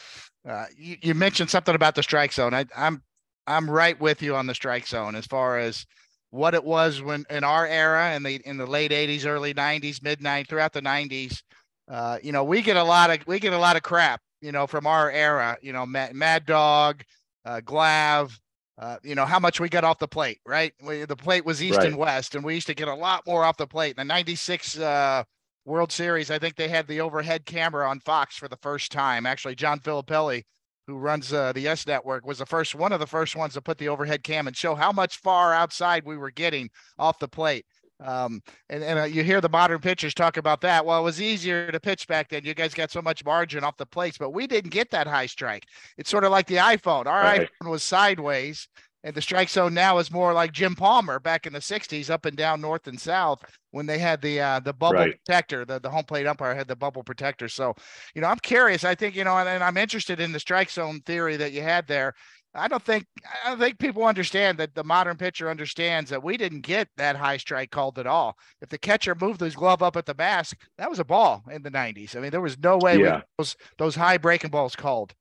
uh, 0.47 0.67
you, 0.77 0.99
you, 1.01 1.15
mentioned 1.15 1.49
something 1.49 1.75
about 1.75 1.95
the 1.95 2.03
strike 2.03 2.35
zone. 2.35 2.53
I, 2.53 2.67
I'm 2.77 3.03
I'm 3.47 3.71
right 3.71 3.99
with 3.99 4.21
you 4.21 4.37
on 4.37 4.47
the 4.47 4.55
strike 4.55 4.87
zone 4.87 5.15
as 5.15 5.25
far 5.25 5.59
as 5.59 5.87
what 6.29 6.53
it 6.53 6.63
was 6.63 7.01
when 7.01 7.25
in 7.31 7.45
our 7.45 7.67
era 7.67 8.15
in 8.15 8.23
the 8.23 8.43
in 8.45 8.59
the 8.59 8.67
late 8.67 8.91
80s, 8.91 9.25
early 9.25 9.55
90s, 9.55 10.03
mid 10.03 10.21
90s, 10.21 10.49
throughout 10.49 10.75
the 10.75 10.83
90s. 10.83 11.43
Uh, 11.91 12.19
you 12.23 12.33
know, 12.33 12.45
we 12.45 12.61
get 12.61 12.77
a 12.77 12.85
lot 12.85 13.09
of 13.09 13.27
we 13.27 13.41
get 13.41 13.55
a 13.55 13.59
lot 13.59 13.77
of 13.77 13.83
crap, 13.83 14.21
you 14.43 14.53
know, 14.53 14.67
from 14.67 14.87
our 14.87 15.11
era. 15.11 15.57
You 15.63 15.73
know, 15.73 15.87
Mad, 15.87 16.15
Mad 16.15 16.45
Dog, 16.45 17.03
uh, 17.47 17.61
Glav, 17.61 18.39
uh, 18.79 18.97
you 19.03 19.15
know 19.15 19.27
how 19.27 19.39
much 19.39 19.61
we 19.61 19.69
got 19.69 19.85
off 19.85 19.99
the 19.99 20.09
plate, 20.09 20.41
right? 20.47 20.73
We, 20.83 21.05
the 21.05 21.17
plate 21.17 21.45
was 21.45 21.63
east 21.63 21.79
right. 21.79 21.89
and 21.89 21.97
west, 21.97 22.35
and 22.35 22.45
we 22.45 22.55
used 22.55 22.67
to 22.69 22.75
get 22.75 22.89
a 22.89 22.95
lot 22.95 23.27
more 23.27 23.45
off 23.45 23.57
the 23.57 23.67
plate. 23.67 23.91
In 23.91 23.97
the 23.97 24.13
'96 24.13 24.79
uh, 24.79 25.25
World 25.65 25.93
Series, 25.93 26.31
I 26.31 26.39
think 26.39 26.57
they 26.57 26.69
had 26.69 26.87
the 26.87 27.01
overhead 27.01 27.45
camera 27.45 27.89
on 27.89 28.01
Fox 28.01 28.37
for 28.37 28.49
the 28.49 28.57
first 28.57 28.91
time. 28.91 29.27
Actually, 29.27 29.55
John 29.55 29.79
Filippelli, 29.79 30.43
who 30.87 30.97
runs 30.97 31.33
uh, 31.33 31.53
the 31.53 31.61
YES 31.61 31.87
Network, 31.87 32.27
was 32.27 32.39
the 32.39 32.47
first 32.47 32.75
one 32.75 32.93
of 32.93 33.01
the 33.01 33.07
first 33.07 33.37
ones 33.37 33.55
to 33.55 33.61
put 33.61 33.79
the 33.79 33.89
overhead 33.89 34.25
cam 34.25 34.47
and 34.47 34.57
show 34.57 34.75
how 34.75 34.91
much 34.91 35.19
far 35.19 35.53
outside 35.53 36.05
we 36.05 36.17
were 36.17 36.31
getting 36.31 36.71
off 36.99 37.19
the 37.19 37.29
plate. 37.29 37.67
Um, 38.03 38.41
and 38.69 38.83
and 38.83 38.99
uh, 38.99 39.05
you 39.05 39.23
hear 39.23 39.41
the 39.41 39.49
modern 39.49 39.81
pitchers 39.81 40.15
talk 40.15 40.37
about 40.37 40.61
that. 40.63 40.85
Well, 40.85 41.01
it 41.01 41.05
was 41.05 41.21
easier 41.21 41.71
to 41.71 41.81
pitch 41.81 42.07
back 42.07 42.29
then. 42.29 42.45
You 42.45 42.55
guys 42.55 42.75
got 42.75 42.91
so 42.91 43.03
much 43.03 43.25
margin 43.25 43.65
off 43.65 43.77
the 43.77 43.87
plates, 43.87 44.19
but 44.19 44.31
we 44.31 44.47
didn't 44.47 44.71
get 44.71 44.91
that 44.91 45.07
high 45.07 45.27
strike. 45.27 45.65
It's 45.99 46.11
sort 46.11 46.25
of 46.25 46.31
like 46.31 46.47
the 46.47 46.57
iPhone. 46.57 47.07
Our 47.07 47.23
right. 47.23 47.49
iPhone 47.63 47.71
was 47.71 47.83
sideways, 47.83 48.69
and 49.05 49.15
the 49.15 49.23
strike 49.23 49.49
zone 49.49 49.75
now 49.75 49.99
is 49.99 50.11
more 50.11 50.33
like 50.33 50.53
Jim 50.53 50.75
Palmer 50.75 51.19
back 51.19 51.47
in 51.47 51.53
the 51.53 51.61
'60s, 51.61 52.11
up 52.11 52.25
and 52.25 52.37
down 52.37 52.61
north 52.61 52.87
and 52.87 53.01
south 53.01 53.43
when 53.71 53.87
they 53.87 53.99
had 53.99 54.21
the 54.23 54.41
uh, 54.41 54.61
the 54.61 54.73
bubble 54.73 54.99
right. 54.99 55.17
protector. 55.25 55.65
The 55.65 55.81
the 55.81 55.91
home 55.91 56.05
plate 56.05 56.27
umpire 56.27 56.55
had 56.55 56.69
the 56.69 56.77
bubble 56.77 57.03
protector. 57.03 57.49
So, 57.49 57.75
you 58.15 58.23
know, 58.23 58.29
I'm 58.29 58.39
curious. 58.39 58.85
I 58.85 58.95
think 58.95 59.17
you 59.17 59.25
know, 59.25 59.39
and, 59.39 59.49
and 59.49 59.65
I'm 59.65 59.77
interested 59.77 60.21
in 60.21 60.33
the 60.33 60.41
strike 60.41 60.71
zone 60.71 61.01
theory 61.07 61.37
that 61.37 61.53
you 61.53 61.63
had 61.63 61.87
there. 61.87 62.15
I 62.55 62.69
don't 62.69 62.83
think 62.83 63.07
I 63.45 63.51
don't 63.51 63.59
think 63.59 63.79
people 63.79 64.05
understand 64.05 64.59
that 64.59 64.75
the 64.75 64.85
modern 64.85 65.17
pitcher 65.17 65.49
understands 65.49 66.11
that 66.11 66.23
we 66.23 66.37
didn't 66.37 66.61
get 66.61 66.89
that 66.99 67.17
high 67.17 67.39
strike 67.39 67.71
called 67.71 67.99
at 67.99 68.07
all. 68.07 68.37
If 68.61 68.69
the 68.69 68.79
catcher 68.79 69.15
moved 69.19 69.41
his 69.41 69.55
glove 69.55 69.83
up 69.83 69.97
at 69.97 70.05
the 70.05 70.15
mask, 70.15 70.59
that 70.77 70.91
was 70.91 70.99
a 70.99 71.05
ball 71.05 71.43
in 71.51 71.63
the 71.63 71.71
90s. 71.71 72.15
I 72.15 72.21
mean, 72.21 72.31
there 72.31 72.43
was 72.43 72.59
no 72.59 72.77
way 72.77 73.01
yeah. 73.01 73.23
those 73.39 73.57
those 73.79 73.95
high 73.95 74.19
breaking 74.19 74.51
balls 74.51 74.77
called. 74.77 75.15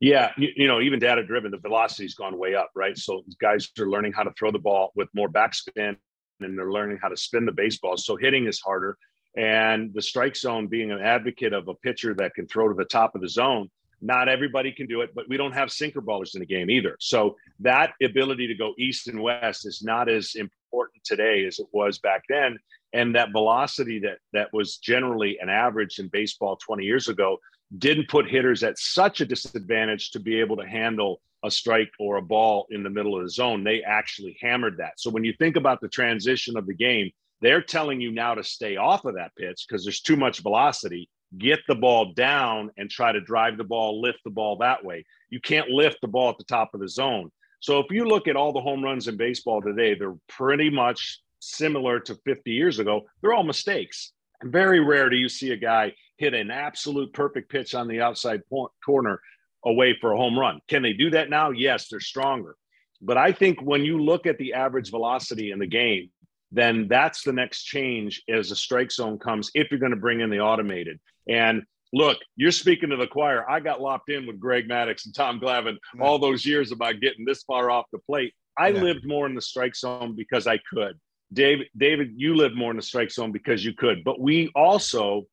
Yeah, 0.00 0.32
you, 0.36 0.48
you 0.56 0.66
know, 0.66 0.80
even 0.80 0.98
data 0.98 1.24
driven, 1.24 1.50
the 1.50 1.58
velocity's 1.58 2.14
gone 2.14 2.38
way 2.38 2.54
up, 2.54 2.70
right? 2.74 2.96
So 2.96 3.22
guys 3.40 3.70
are 3.78 3.88
learning 3.88 4.12
how 4.12 4.22
to 4.22 4.32
throw 4.38 4.50
the 4.50 4.58
ball 4.58 4.92
with 4.94 5.08
more 5.14 5.28
backspin 5.28 5.96
and 6.40 6.58
they're 6.58 6.72
learning 6.72 6.98
how 7.00 7.08
to 7.08 7.16
spin 7.16 7.46
the 7.46 7.52
baseball. 7.52 7.96
So 7.96 8.16
hitting 8.16 8.46
is 8.46 8.60
harder. 8.60 8.96
And 9.36 9.92
the 9.94 10.02
strike 10.02 10.36
zone 10.36 10.66
being 10.66 10.92
an 10.92 11.00
advocate 11.00 11.52
of 11.52 11.68
a 11.68 11.74
pitcher 11.74 12.14
that 12.14 12.34
can 12.34 12.46
throw 12.46 12.68
to 12.68 12.74
the 12.74 12.84
top 12.84 13.14
of 13.14 13.20
the 13.20 13.28
zone 13.28 13.70
not 14.04 14.28
everybody 14.28 14.70
can 14.70 14.86
do 14.86 15.00
it, 15.00 15.10
but 15.14 15.28
we 15.30 15.38
don't 15.38 15.52
have 15.52 15.72
sinker 15.72 16.02
ballers 16.02 16.34
in 16.34 16.40
the 16.40 16.46
game 16.46 16.68
either. 16.68 16.94
So 17.00 17.36
that 17.60 17.94
ability 18.02 18.46
to 18.48 18.54
go 18.54 18.74
east 18.78 19.08
and 19.08 19.22
west 19.22 19.66
is 19.66 19.82
not 19.82 20.10
as 20.10 20.34
important 20.34 21.02
today 21.04 21.46
as 21.46 21.58
it 21.58 21.66
was 21.72 21.98
back 21.98 22.22
then. 22.28 22.58
And 22.92 23.14
that 23.14 23.32
velocity 23.32 23.98
that 24.00 24.18
that 24.34 24.52
was 24.52 24.76
generally 24.76 25.38
an 25.40 25.48
average 25.48 25.98
in 25.98 26.08
baseball 26.08 26.56
20 26.56 26.84
years 26.84 27.08
ago 27.08 27.38
didn't 27.78 28.08
put 28.08 28.28
hitters 28.28 28.62
at 28.62 28.78
such 28.78 29.22
a 29.22 29.26
disadvantage 29.26 30.10
to 30.10 30.20
be 30.20 30.38
able 30.38 30.58
to 30.58 30.68
handle 30.68 31.22
a 31.42 31.50
strike 31.50 31.90
or 31.98 32.16
a 32.16 32.22
ball 32.22 32.66
in 32.70 32.82
the 32.82 32.90
middle 32.90 33.16
of 33.16 33.22
the 33.22 33.30
zone. 33.30 33.64
They 33.64 33.82
actually 33.82 34.36
hammered 34.40 34.76
that. 34.78 35.00
So 35.00 35.10
when 35.10 35.24
you 35.24 35.32
think 35.38 35.56
about 35.56 35.80
the 35.80 35.88
transition 35.88 36.58
of 36.58 36.66
the 36.66 36.74
game, 36.74 37.10
they're 37.40 37.62
telling 37.62 38.00
you 38.00 38.12
now 38.12 38.34
to 38.34 38.44
stay 38.44 38.76
off 38.76 39.04
of 39.06 39.14
that 39.14 39.34
pitch 39.36 39.64
because 39.66 39.82
there's 39.82 40.00
too 40.00 40.16
much 40.16 40.40
velocity 40.40 41.08
get 41.38 41.60
the 41.66 41.74
ball 41.74 42.12
down 42.12 42.70
and 42.76 42.90
try 42.90 43.12
to 43.12 43.20
drive 43.20 43.56
the 43.56 43.64
ball, 43.64 44.00
lift 44.00 44.18
the 44.24 44.30
ball 44.30 44.56
that 44.58 44.84
way. 44.84 45.04
You 45.30 45.40
can't 45.40 45.68
lift 45.68 45.98
the 46.00 46.08
ball 46.08 46.30
at 46.30 46.38
the 46.38 46.44
top 46.44 46.74
of 46.74 46.80
the 46.80 46.88
zone. 46.88 47.30
So 47.60 47.78
if 47.78 47.86
you 47.90 48.04
look 48.04 48.28
at 48.28 48.36
all 48.36 48.52
the 48.52 48.60
home 48.60 48.82
runs 48.82 49.08
in 49.08 49.16
baseball 49.16 49.62
today, 49.62 49.94
they're 49.94 50.16
pretty 50.28 50.70
much 50.70 51.20
similar 51.40 52.00
to 52.00 52.14
50 52.24 52.50
years 52.50 52.78
ago. 52.78 53.02
They're 53.20 53.32
all 53.32 53.42
mistakes. 53.42 54.12
And 54.40 54.52
very 54.52 54.80
rare 54.80 55.08
do 55.08 55.16
you 55.16 55.28
see 55.28 55.52
a 55.52 55.56
guy 55.56 55.94
hit 56.18 56.34
an 56.34 56.50
absolute 56.50 57.12
perfect 57.12 57.50
pitch 57.50 57.74
on 57.74 57.88
the 57.88 58.00
outside 58.00 58.42
corner 58.84 59.20
away 59.64 59.96
for 60.00 60.12
a 60.12 60.16
home 60.16 60.38
run. 60.38 60.60
Can 60.68 60.82
they 60.82 60.92
do 60.92 61.10
that 61.10 61.30
now? 61.30 61.50
Yes, 61.50 61.88
they're 61.88 62.00
stronger. 62.00 62.56
But 63.00 63.16
I 63.16 63.32
think 63.32 63.60
when 63.60 63.84
you 63.84 64.02
look 64.02 64.26
at 64.26 64.38
the 64.38 64.54
average 64.54 64.90
velocity 64.90 65.50
in 65.50 65.58
the 65.58 65.66
game, 65.66 66.10
then 66.52 66.86
that's 66.88 67.22
the 67.22 67.32
next 67.32 67.64
change 67.64 68.22
as 68.28 68.50
the 68.50 68.56
strike 68.56 68.92
zone 68.92 69.18
comes 69.18 69.50
if 69.54 69.70
you're 69.70 69.80
going 69.80 69.90
to 69.90 69.96
bring 69.96 70.20
in 70.20 70.30
the 70.30 70.40
automated. 70.40 71.00
And 71.28 71.62
look, 71.92 72.18
you're 72.36 72.52
speaking 72.52 72.90
to 72.90 72.96
the 72.96 73.06
choir. 73.06 73.48
I 73.48 73.60
got 73.60 73.80
locked 73.80 74.10
in 74.10 74.26
with 74.26 74.40
Greg 74.40 74.68
Maddux 74.68 75.06
and 75.06 75.14
Tom 75.14 75.40
Glavine 75.40 75.78
all 76.00 76.18
those 76.18 76.44
years 76.44 76.72
about 76.72 77.00
getting 77.00 77.24
this 77.24 77.42
far 77.42 77.70
off 77.70 77.86
the 77.92 77.98
plate. 77.98 78.34
I 78.58 78.68
yeah. 78.68 78.82
lived 78.82 79.06
more 79.06 79.26
in 79.26 79.34
the 79.34 79.42
strike 79.42 79.76
zone 79.76 80.14
because 80.16 80.46
I 80.46 80.58
could. 80.72 80.98
David, 81.32 81.68
David, 81.76 82.12
you 82.16 82.34
lived 82.34 82.54
more 82.54 82.70
in 82.70 82.76
the 82.76 82.82
strike 82.82 83.10
zone 83.10 83.32
because 83.32 83.64
you 83.64 83.72
could, 83.72 84.04
but 84.04 84.20
we 84.20 84.50
also 84.54 85.26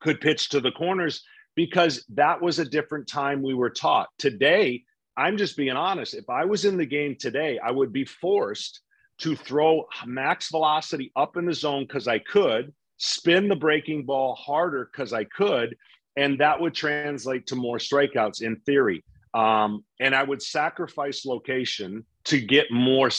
could 0.00 0.20
pitch 0.20 0.50
to 0.50 0.60
the 0.60 0.70
corners 0.70 1.22
because 1.56 2.04
that 2.10 2.40
was 2.40 2.58
a 2.58 2.64
different 2.64 3.08
time 3.08 3.42
we 3.42 3.54
were 3.54 3.70
taught. 3.70 4.08
Today, 4.18 4.84
I'm 5.16 5.36
just 5.36 5.56
being 5.56 5.76
honest. 5.76 6.14
If 6.14 6.30
I 6.30 6.44
was 6.44 6.64
in 6.64 6.76
the 6.76 6.86
game 6.86 7.16
today, 7.18 7.58
I 7.58 7.70
would 7.70 7.92
be 7.92 8.04
forced 8.04 8.80
to 9.18 9.36
throw 9.36 9.84
max 10.06 10.50
velocity 10.50 11.12
up 11.16 11.36
in 11.36 11.46
the 11.46 11.54
zone 11.54 11.84
because 11.86 12.08
I 12.08 12.18
could, 12.18 12.72
spin 13.00 13.48
the 13.48 13.56
breaking 13.56 14.04
ball 14.04 14.34
harder 14.34 14.88
because 14.92 15.12
I 15.12 15.24
could, 15.24 15.74
and 16.16 16.38
that 16.38 16.60
would 16.60 16.74
translate 16.74 17.46
to 17.46 17.56
more 17.56 17.78
strikeouts 17.78 18.42
in 18.42 18.56
theory. 18.66 19.02
Um, 19.32 19.84
and 20.00 20.14
I 20.14 20.22
would 20.22 20.42
sacrifice 20.42 21.24
location 21.24 22.04
to 22.24 22.40
get 22.40 22.70
more 22.70 23.10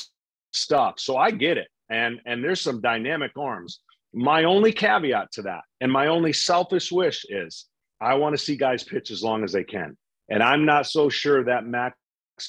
stuff. 0.52 1.00
So 1.00 1.18
I 1.18 1.32
get 1.32 1.58
it. 1.58 1.68
And 1.90 2.22
and 2.26 2.44
there's 2.44 2.62
some 2.62 2.80
dynamic 2.80 3.32
arms. 3.38 3.82
My 4.14 4.44
only 4.44 4.72
caveat 4.72 5.32
to 5.34 5.42
that, 5.44 5.62
and 5.82 5.92
my 5.92 6.08
only 6.08 6.32
selfish 6.32 6.92
wish 6.92 7.26
is 7.30 7.66
I 8.00 8.14
want 8.16 8.38
to 8.38 8.44
see 8.44 8.56
guys 8.56 8.84
pitch 8.84 9.10
as 9.10 9.24
long 9.24 9.44
as 9.44 9.52
they 9.52 9.64
can. 9.64 9.98
And 10.30 10.44
I'm 10.44 10.66
not 10.66 10.86
so 10.86 11.10
sure 11.10 11.44
that 11.44 11.66
max 11.66 11.98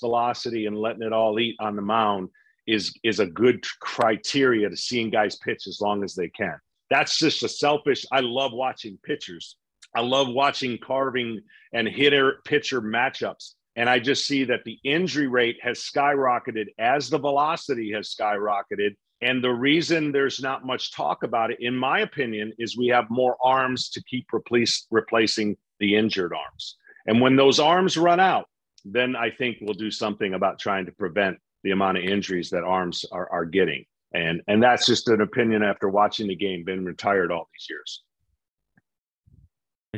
velocity 0.01 0.67
and 0.67 0.77
letting 0.77 1.03
it 1.03 1.13
all 1.13 1.41
eat 1.41 1.57
on 1.61 1.77
the 1.77 1.83
mound 1.83 2.29
is 2.67 2.93
is 3.03 3.21
a 3.21 3.27
good 3.27 3.65
criteria 3.81 4.69
to 4.69 4.77
seeing 4.77 5.11
guys 5.11 5.37
pitch 5.37 5.67
as 5.67 5.81
long 5.81 6.05
as 6.05 6.15
they 6.15 6.29
can. 6.29 6.59
That's 6.93 7.17
just 7.17 7.43
a 7.43 7.49
selfish. 7.49 8.05
I 8.13 8.21
love 8.21 8.53
watching 8.53 8.99
pitchers. 9.03 9.57
I 9.97 10.03
love 10.03 10.29
watching 10.29 10.77
carving 10.77 11.41
and 11.73 11.89
hitter 11.89 12.43
pitcher 12.45 12.83
matchups. 12.83 13.53
And 13.77 13.89
I 13.89 13.99
just 13.99 14.27
see 14.27 14.45
that 14.45 14.65
the 14.67 14.79
injury 14.85 15.27
rate 15.27 15.57
has 15.63 15.79
skyrocketed 15.79 16.67
as 16.79 17.09
the 17.09 17.17
velocity 17.17 17.93
has 17.93 18.15
skyrocketed. 18.15 18.97
And 19.23 19.43
the 19.43 19.53
reason 19.53 20.13
there's 20.13 20.43
not 20.43 20.67
much 20.67 20.93
talk 20.93 21.23
about 21.23 21.51
it, 21.51 21.61
in 21.61 21.75
my 21.75 22.01
opinion, 22.01 22.53
is 22.59 22.77
we 22.77 22.89
have 22.89 23.09
more 23.09 23.39
arms 23.43 23.89
to 23.93 24.05
keep 24.05 24.27
replace, 24.31 24.87
replacing 24.91 25.57
the 25.81 25.97
injured 25.97 26.35
arms. 26.35 26.77
And 27.07 27.23
when 27.23 27.37
those 27.37 27.59
arms 27.59 27.97
run 27.97 28.21
out, 28.21 28.51
then 28.85 29.17
I 29.17 29.31
think 29.31 29.57
we'll 29.63 29.73
do 29.73 29.91
something 29.91 30.35
about 30.35 30.59
trying 30.59 30.85
to 30.85 30.93
prevent 30.93 31.39
the 31.65 31.71
amount 31.71 31.97
of 31.97 32.05
injuries 32.05 32.51
that 32.51 32.65
arms 32.65 33.07
are, 33.11 33.31
are 33.33 33.47
getting. 33.47 33.87
And, 34.15 34.43
and 34.47 34.63
that's 34.63 34.87
just 34.87 35.09
an 35.09 35.21
opinion 35.21 35.63
after 35.63 35.89
watching 35.89 36.29
the 36.29 36.37
game, 36.37 36.65
been 36.65 36.85
retired 36.85 37.33
all 37.33 37.49
these 37.53 37.67
years. 37.69 38.03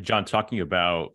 John, 0.02 0.24
talking 0.24 0.60
about 0.60 1.12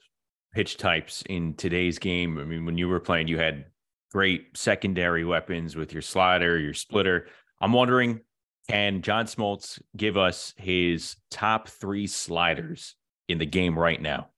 pitch 0.53 0.77
types 0.77 1.23
in 1.29 1.53
today's 1.55 1.99
game, 1.99 2.37
I 2.37 2.43
mean, 2.43 2.65
when 2.65 2.77
you 2.77 2.87
were 2.87 2.99
playing, 2.99 3.27
you 3.27 3.37
had 3.37 3.65
great 4.11 4.57
secondary 4.57 5.23
weapons 5.23 5.75
with 5.75 5.93
your 5.93 6.01
slider, 6.01 6.57
your 6.57 6.73
splitter. 6.73 7.27
I'm 7.61 7.73
wondering, 7.73 8.21
can 8.69 9.01
John 9.01 9.25
Smoltz 9.25 9.81
give 9.97 10.17
us 10.17 10.53
his 10.57 11.15
top 11.29 11.67
three 11.67 12.07
sliders 12.07 12.95
in 13.27 13.37
the 13.37 13.45
game 13.45 13.77
right 13.77 14.01
now? 14.01 14.29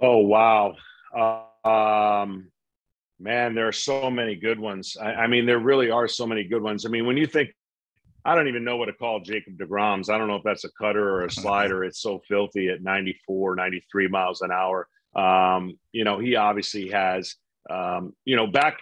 Oh, 0.00 0.18
wow. 0.18 0.74
Uh, 1.16 1.68
um, 1.68 2.50
man, 3.20 3.54
there 3.54 3.68
are 3.68 3.72
so 3.72 4.10
many 4.10 4.34
good 4.34 4.58
ones. 4.58 4.96
I, 5.00 5.12
I, 5.12 5.26
mean, 5.26 5.46
there 5.46 5.58
really 5.58 5.90
are 5.90 6.08
so 6.08 6.26
many 6.26 6.44
good 6.44 6.62
ones. 6.62 6.86
I 6.86 6.88
mean, 6.88 7.06
when 7.06 7.16
you 7.16 7.26
think, 7.26 7.50
I 8.24 8.34
don't 8.34 8.48
even 8.48 8.64
know 8.64 8.76
what 8.76 8.86
to 8.86 8.92
call 8.92 9.20
Jacob 9.20 9.56
DeGrom's. 9.58 10.10
I 10.10 10.18
don't 10.18 10.28
know 10.28 10.36
if 10.36 10.42
that's 10.42 10.64
a 10.64 10.70
cutter 10.72 11.08
or 11.08 11.24
a 11.24 11.30
slider. 11.30 11.84
It's 11.84 12.00
so 12.00 12.20
filthy 12.26 12.68
at 12.68 12.82
94, 12.82 13.56
93 13.56 14.08
miles 14.08 14.40
an 14.40 14.50
hour. 14.50 14.88
Um, 15.14 15.78
you 15.92 16.04
know, 16.04 16.18
he 16.18 16.36
obviously 16.36 16.90
has, 16.90 17.34
um, 17.68 18.14
you 18.24 18.36
know, 18.36 18.46
back 18.46 18.78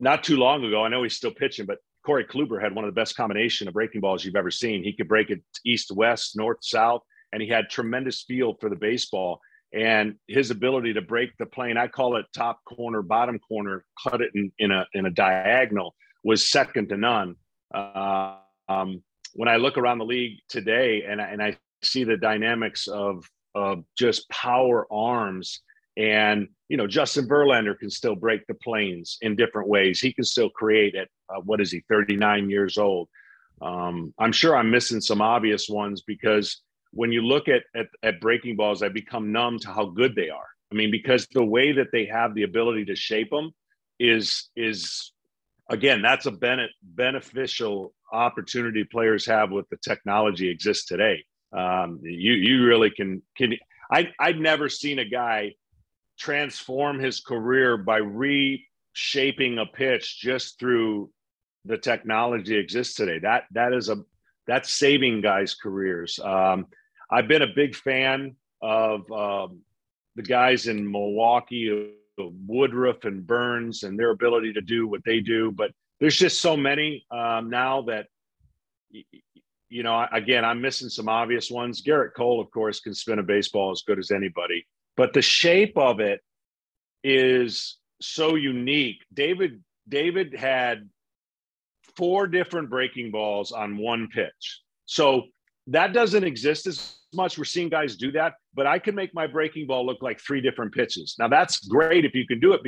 not 0.00 0.24
too 0.24 0.36
long 0.36 0.64
ago, 0.64 0.84
I 0.84 0.88
know 0.88 1.02
he's 1.02 1.16
still 1.16 1.32
pitching, 1.32 1.66
but 1.66 1.78
Corey 2.04 2.24
Kluber 2.24 2.62
had 2.62 2.74
one 2.74 2.84
of 2.84 2.94
the 2.94 3.00
best 3.00 3.16
combination 3.16 3.66
of 3.66 3.74
breaking 3.74 4.00
balls 4.00 4.24
you've 4.24 4.36
ever 4.36 4.50
seen. 4.50 4.84
He 4.84 4.92
could 4.92 5.08
break 5.08 5.30
it 5.30 5.42
east, 5.64 5.90
west, 5.90 6.36
north, 6.36 6.58
south, 6.60 7.02
and 7.32 7.42
he 7.42 7.48
had 7.48 7.70
tremendous 7.70 8.22
feel 8.22 8.54
for 8.60 8.68
the 8.68 8.76
baseball 8.76 9.40
and 9.74 10.14
his 10.28 10.50
ability 10.50 10.94
to 10.94 11.02
break 11.02 11.36
the 11.38 11.46
plane 11.46 11.76
i 11.76 11.88
call 11.88 12.16
it 12.16 12.24
top 12.34 12.60
corner 12.64 13.02
bottom 13.02 13.38
corner 13.38 13.84
cut 14.02 14.20
it 14.20 14.30
in, 14.34 14.52
in 14.58 14.70
a 14.70 14.86
in 14.94 15.06
a 15.06 15.10
diagonal 15.10 15.94
was 16.22 16.48
second 16.48 16.88
to 16.88 16.96
none. 16.96 17.36
Uh, 17.74 18.36
um, 18.68 19.02
when 19.34 19.48
i 19.48 19.56
look 19.56 19.76
around 19.76 19.98
the 19.98 20.04
league 20.04 20.38
today 20.48 21.04
and 21.06 21.20
I, 21.20 21.24
and 21.26 21.42
I 21.42 21.58
see 21.82 22.04
the 22.04 22.16
dynamics 22.16 22.86
of 22.86 23.28
of 23.54 23.84
just 23.96 24.28
power 24.30 24.86
arms 24.92 25.60
and 25.96 26.48
you 26.68 26.76
know 26.76 26.86
justin 26.86 27.28
verlander 27.28 27.78
can 27.78 27.90
still 27.90 28.16
break 28.16 28.46
the 28.46 28.54
planes 28.54 29.18
in 29.22 29.36
different 29.36 29.68
ways. 29.68 30.00
He 30.00 30.12
can 30.12 30.24
still 30.24 30.50
create 30.50 30.94
at 30.94 31.08
uh, 31.28 31.40
what 31.40 31.60
is 31.60 31.70
he 31.70 31.82
39 31.88 32.48
years 32.48 32.78
old. 32.78 33.08
Um, 33.60 34.14
i'm 34.18 34.32
sure 34.32 34.56
i'm 34.56 34.70
missing 34.70 35.00
some 35.00 35.20
obvious 35.20 35.68
ones 35.68 36.02
because 36.02 36.62
when 36.94 37.12
you 37.12 37.22
look 37.22 37.48
at, 37.48 37.62
at, 37.74 37.86
at 38.02 38.20
breaking 38.20 38.56
balls, 38.56 38.82
I 38.82 38.88
become 38.88 39.32
numb 39.32 39.58
to 39.60 39.68
how 39.68 39.86
good 39.86 40.14
they 40.14 40.30
are. 40.30 40.46
I 40.72 40.76
mean, 40.76 40.90
because 40.90 41.26
the 41.32 41.44
way 41.44 41.72
that 41.72 41.88
they 41.92 42.06
have 42.06 42.34
the 42.34 42.44
ability 42.44 42.86
to 42.86 42.96
shape 42.96 43.30
them 43.30 43.52
is 43.98 44.48
is 44.56 45.12
again, 45.70 46.02
that's 46.02 46.26
a 46.26 46.30
bene- 46.30 46.68
beneficial 46.82 47.94
opportunity 48.12 48.84
players 48.84 49.26
have 49.26 49.50
with 49.50 49.68
the 49.68 49.76
technology 49.76 50.48
exists 50.48 50.86
today. 50.86 51.24
Um, 51.52 52.00
you 52.02 52.32
you 52.32 52.64
really 52.64 52.90
can 52.90 53.22
can 53.36 53.54
I 53.90 54.12
I'd 54.18 54.40
never 54.40 54.68
seen 54.68 54.98
a 54.98 55.04
guy 55.04 55.54
transform 56.18 56.98
his 56.98 57.20
career 57.20 57.76
by 57.76 57.98
reshaping 57.98 59.58
a 59.58 59.66
pitch 59.66 60.20
just 60.20 60.58
through 60.58 61.10
the 61.64 61.78
technology 61.78 62.56
exists 62.56 62.94
today. 62.94 63.18
That 63.20 63.44
that 63.52 63.72
is 63.72 63.88
a 63.88 64.04
that's 64.46 64.72
saving 64.72 65.20
guys' 65.20 65.54
careers. 65.54 66.18
Um, 66.18 66.66
I've 67.10 67.28
been 67.28 67.42
a 67.42 67.52
big 67.54 67.74
fan 67.74 68.36
of 68.62 69.10
um, 69.12 69.60
the 70.16 70.22
guys 70.22 70.66
in 70.66 70.90
Milwaukee, 70.90 71.92
Woodruff 72.18 73.04
and 73.04 73.26
Burnes, 73.26 73.82
and 73.82 73.98
their 73.98 74.10
ability 74.10 74.52
to 74.54 74.60
do 74.60 74.86
what 74.86 75.04
they 75.04 75.20
do. 75.20 75.50
But 75.50 75.72
there's 76.00 76.16
just 76.16 76.40
so 76.40 76.56
many 76.56 77.04
um, 77.10 77.50
now 77.50 77.82
that, 77.82 78.06
you 79.68 79.82
know, 79.82 80.06
again, 80.12 80.44
I'm 80.44 80.60
missing 80.60 80.88
some 80.88 81.08
obvious 81.08 81.50
ones. 81.50 81.82
Gerrit 81.82 82.14
Cole, 82.16 82.40
of 82.40 82.50
course, 82.50 82.80
can 82.80 82.94
spin 82.94 83.18
a 83.18 83.22
baseball 83.22 83.70
as 83.70 83.82
good 83.82 83.98
as 83.98 84.10
anybody, 84.10 84.66
but 84.96 85.12
the 85.12 85.22
shape 85.22 85.76
of 85.76 86.00
it 86.00 86.20
is 87.02 87.78
so 88.00 88.34
unique. 88.34 89.04
David 89.12 89.62
David 89.88 90.34
had 90.34 90.88
four 91.96 92.26
different 92.26 92.70
breaking 92.70 93.10
balls 93.10 93.52
on 93.52 93.76
one 93.76 94.08
pitch. 94.08 94.60
So 94.86 95.24
that 95.68 95.92
doesn't 95.92 96.24
exist 96.24 96.66
as 96.66 96.96
much. 97.14 97.38
We're 97.38 97.44
seeing 97.44 97.68
guys 97.68 97.96
do 97.96 98.12
that, 98.12 98.34
but 98.54 98.66
I 98.66 98.78
can 98.78 98.94
make 98.94 99.14
my 99.14 99.26
breaking 99.26 99.66
ball 99.66 99.86
look 99.86 100.02
like 100.02 100.20
three 100.20 100.40
different 100.40 100.74
pitches. 100.74 101.16
Now 101.18 101.28
that's 101.28 101.66
great 101.66 102.04
if 102.04 102.14
you 102.14 102.26
can 102.26 102.40
do 102.40 102.52
it 102.52 102.60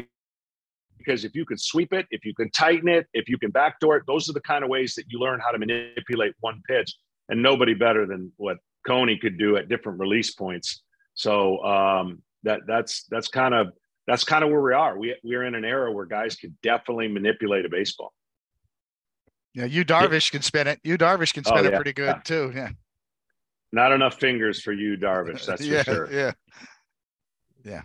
because 0.98 1.24
if 1.24 1.34
you 1.34 1.44
can 1.44 1.58
sweep 1.58 1.92
it, 1.92 2.06
if 2.10 2.24
you 2.24 2.34
can 2.34 2.50
tighten 2.50 2.88
it, 2.88 3.06
if 3.12 3.28
you 3.28 3.38
can 3.38 3.50
backdoor 3.50 3.98
it, 3.98 4.04
those 4.06 4.28
are 4.28 4.32
the 4.32 4.40
kind 4.40 4.64
of 4.64 4.70
ways 4.70 4.94
that 4.94 5.04
you 5.08 5.18
learn 5.18 5.40
how 5.40 5.50
to 5.50 5.58
manipulate 5.58 6.34
one 6.40 6.62
pitch. 6.68 6.94
And 7.28 7.42
nobody 7.42 7.74
better 7.74 8.06
than 8.06 8.32
what 8.36 8.58
Coney 8.86 9.18
could 9.18 9.36
do 9.36 9.56
at 9.56 9.68
different 9.68 9.98
release 9.98 10.32
points. 10.32 10.82
So 11.14 11.62
um, 11.64 12.22
that 12.44 12.60
that's 12.66 13.04
that's 13.10 13.26
kind 13.26 13.52
of 13.52 13.68
that's 14.06 14.22
kind 14.22 14.44
of 14.44 14.50
where 14.50 14.60
we 14.60 14.72
are. 14.72 14.96
We 14.96 15.16
we're 15.24 15.44
in 15.44 15.54
an 15.54 15.64
era 15.64 15.90
where 15.90 16.06
guys 16.06 16.36
can 16.36 16.56
definitely 16.62 17.08
manipulate 17.08 17.64
a 17.64 17.68
baseball. 17.68 18.12
Yeah, 19.54 19.64
you 19.64 19.84
Darvish 19.84 20.30
can 20.30 20.42
spin 20.42 20.66
it. 20.66 20.80
Yu 20.84 20.98
Darvish 20.98 21.32
can 21.32 21.42
spin 21.42 21.58
oh, 21.58 21.62
yeah. 21.62 21.68
it 21.70 21.74
pretty 21.74 21.94
good 21.94 22.14
yeah. 22.16 22.20
too. 22.22 22.52
Yeah. 22.54 22.68
Not 23.72 23.92
enough 23.92 24.18
fingers 24.18 24.62
for 24.62 24.72
you, 24.72 24.96
Darvish. 24.96 25.46
That's 25.46 25.64
yeah, 25.66 25.82
for 25.82 25.94
sure. 25.94 26.12
Yeah. 26.12 26.32
Yeah. 27.64 27.82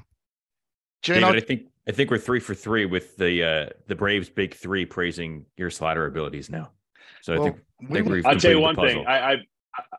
David, 1.01 1.35
I 1.35 1.39
think 1.39 1.63
I 1.87 1.91
think 1.91 2.11
we're 2.11 2.19
three 2.19 2.39
for 2.39 2.53
three 2.53 2.85
with 2.85 3.17
the 3.17 3.43
uh 3.43 3.69
the 3.87 3.95
Braves 3.95 4.29
big 4.29 4.53
three 4.53 4.85
praising 4.85 5.45
your 5.57 5.69
slider 5.69 6.05
abilities 6.05 6.49
now. 6.49 6.71
So 7.21 7.33
well, 7.33 7.41
I 7.41 7.45
think, 7.51 7.61
I 7.89 8.03
think 8.03 8.25
I'll 8.25 8.35
tell 8.39 8.51
you 8.51 8.59
one 8.59 8.75
thing. 8.75 9.05
I, 9.07 9.33
I 9.33 9.37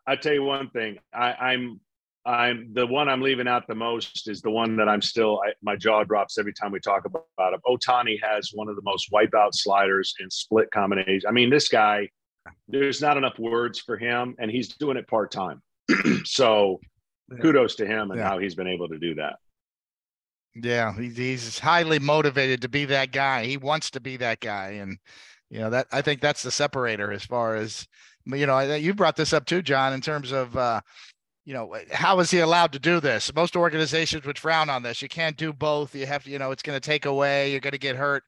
I 0.07 0.17
tell 0.17 0.33
you 0.33 0.45
one 0.45 0.71
thing. 0.71 0.99
I, 1.13 1.33
I'm 1.33 1.81
I'm 2.25 2.73
the 2.73 2.87
one 2.87 3.09
I'm 3.09 3.21
leaving 3.21 3.49
out 3.49 3.67
the 3.67 3.75
most 3.75 4.29
is 4.29 4.43
the 4.43 4.51
one 4.51 4.77
that 4.77 4.89
I'm 4.89 5.03
still 5.03 5.41
I, 5.45 5.53
my 5.63 5.75
jaw 5.75 6.05
drops 6.05 6.39
every 6.39 6.53
time 6.53 6.71
we 6.71 6.79
talk 6.79 7.05
about, 7.05 7.27
about 7.37 7.55
him. 7.55 7.61
Ohtani 7.67 8.19
has 8.23 8.51
one 8.55 8.69
of 8.69 8.77
the 8.77 8.83
most 8.83 9.11
wipeout 9.11 9.55
sliders 9.55 10.15
and 10.21 10.33
split 10.33 10.71
combinations. 10.71 11.25
I 11.27 11.33
mean, 11.33 11.51
this 11.51 11.69
guy, 11.69 12.09
there's 12.69 13.01
not 13.01 13.17
enough 13.17 13.39
words 13.39 13.81
for 13.81 13.97
him, 13.97 14.37
and 14.39 14.51
he's 14.51 14.69
doing 14.69 14.97
it 14.97 15.09
part 15.09 15.33
time. 15.33 15.63
so, 16.25 16.81
kudos 17.41 17.77
to 17.77 17.87
him 17.87 18.11
and 18.11 18.21
yeah. 18.21 18.29
how 18.29 18.39
he's 18.39 18.55
been 18.55 18.69
able 18.69 18.89
to 18.89 18.99
do 18.99 19.15
that. 19.17 19.35
Yeah, 20.55 20.95
he's, 20.95 21.17
he's 21.17 21.59
highly 21.59 21.99
motivated 21.99 22.61
to 22.63 22.69
be 22.69 22.85
that 22.87 23.11
guy. 23.13 23.45
He 23.45 23.57
wants 23.57 23.91
to 23.93 24.01
be 24.01 24.17
that 24.19 24.41
guy, 24.41 24.73
and 24.73 24.99
you 25.51 25.59
know 25.61 25.71
that 25.71 25.87
I 25.93 26.03
think 26.03 26.21
that's 26.21 26.43
the 26.43 26.51
separator 26.51 27.13
as 27.13 27.25
far 27.25 27.57
as 27.57 27.87
you 28.27 28.47
know. 28.47 28.61
You 28.61 28.95
brought 28.95 29.17
this 29.17 29.33
up 29.33 29.47
too, 29.47 29.63
John, 29.63 29.93
in 29.93 30.01
terms 30.01 30.33
of. 30.33 30.57
uh 30.57 30.81
you 31.45 31.55
know, 31.55 31.75
how 31.91 32.21
is 32.21 32.31
he 32.31 32.39
allowed 32.39 32.73
to 32.73 32.79
do 32.79 33.01
this? 33.01 33.35
Most 33.35 33.57
organizations 33.57 34.25
would 34.25 34.39
frown 34.39 34.71
on 34.71 34.83
this. 34.83 35.03
You 35.03 35.09
can't 35.09 35.37
do 35.37 35.53
both. 35.53 35.95
You 35.95 36.07
have 36.07 36.25
to, 36.25 36.31
you 36.31 36.39
know, 36.39 36.53
it's 36.53 36.63
going 36.63 36.77
to 36.77 36.89
take 36.89 37.05
away. 37.05 37.51
You're 37.51 37.61
going 37.61 37.73
to 37.73 37.79
get 37.79 37.97
hurt. 37.97 38.23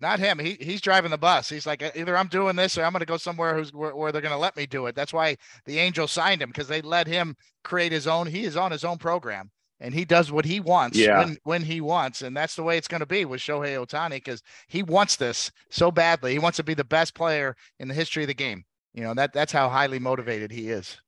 Not 0.00 0.18
him. 0.18 0.38
He 0.38 0.56
he's 0.60 0.80
driving 0.80 1.10
the 1.10 1.18
bus. 1.18 1.48
He's 1.48 1.66
like 1.66 1.82
uh, 1.82 1.90
either 1.94 2.16
I'm 2.16 2.28
doing 2.28 2.56
this 2.56 2.78
or 2.78 2.84
I'm 2.84 2.92
going 2.92 3.00
to 3.00 3.06
go 3.06 3.16
somewhere 3.16 3.54
who's 3.54 3.72
where, 3.72 3.94
where 3.94 4.12
they're 4.12 4.22
going 4.22 4.32
to 4.32 4.38
let 4.38 4.56
me 4.56 4.66
do 4.66 4.86
it. 4.86 4.94
That's 4.94 5.12
why 5.12 5.36
the 5.66 5.78
Angels 5.78 6.12
signed 6.12 6.42
him 6.42 6.48
because 6.48 6.68
they 6.68 6.82
let 6.82 7.06
him 7.06 7.36
create 7.64 7.92
his 7.92 8.06
own. 8.06 8.26
He 8.26 8.44
is 8.44 8.56
on 8.56 8.72
his 8.72 8.84
own 8.84 8.98
program 8.98 9.50
and 9.80 9.94
he 9.94 10.04
does 10.04 10.30
what 10.30 10.44
he 10.44 10.60
wants 10.60 10.98
yeah. 10.98 11.18
when 11.18 11.38
when 11.44 11.62
he 11.62 11.80
wants, 11.80 12.22
and 12.22 12.36
that's 12.36 12.54
the 12.54 12.62
way 12.62 12.76
it's 12.76 12.88
going 12.88 13.00
to 13.00 13.06
be 13.06 13.24
with 13.24 13.40
Shohei 13.40 13.84
Ohtani 13.84 14.10
because 14.10 14.42
he 14.68 14.82
wants 14.82 15.16
this 15.16 15.50
so 15.70 15.90
badly. 15.90 16.32
He 16.32 16.38
wants 16.38 16.56
to 16.56 16.64
be 16.64 16.74
the 16.74 16.84
best 16.84 17.14
player 17.14 17.56
in 17.78 17.88
the 17.88 17.94
history 17.94 18.22
of 18.22 18.28
the 18.28 18.34
game. 18.34 18.64
You 18.92 19.02
know 19.02 19.14
that 19.14 19.32
that's 19.32 19.52
how 19.52 19.68
highly 19.68 19.98
motivated 19.98 20.52
he 20.52 20.68
is. 20.68 20.98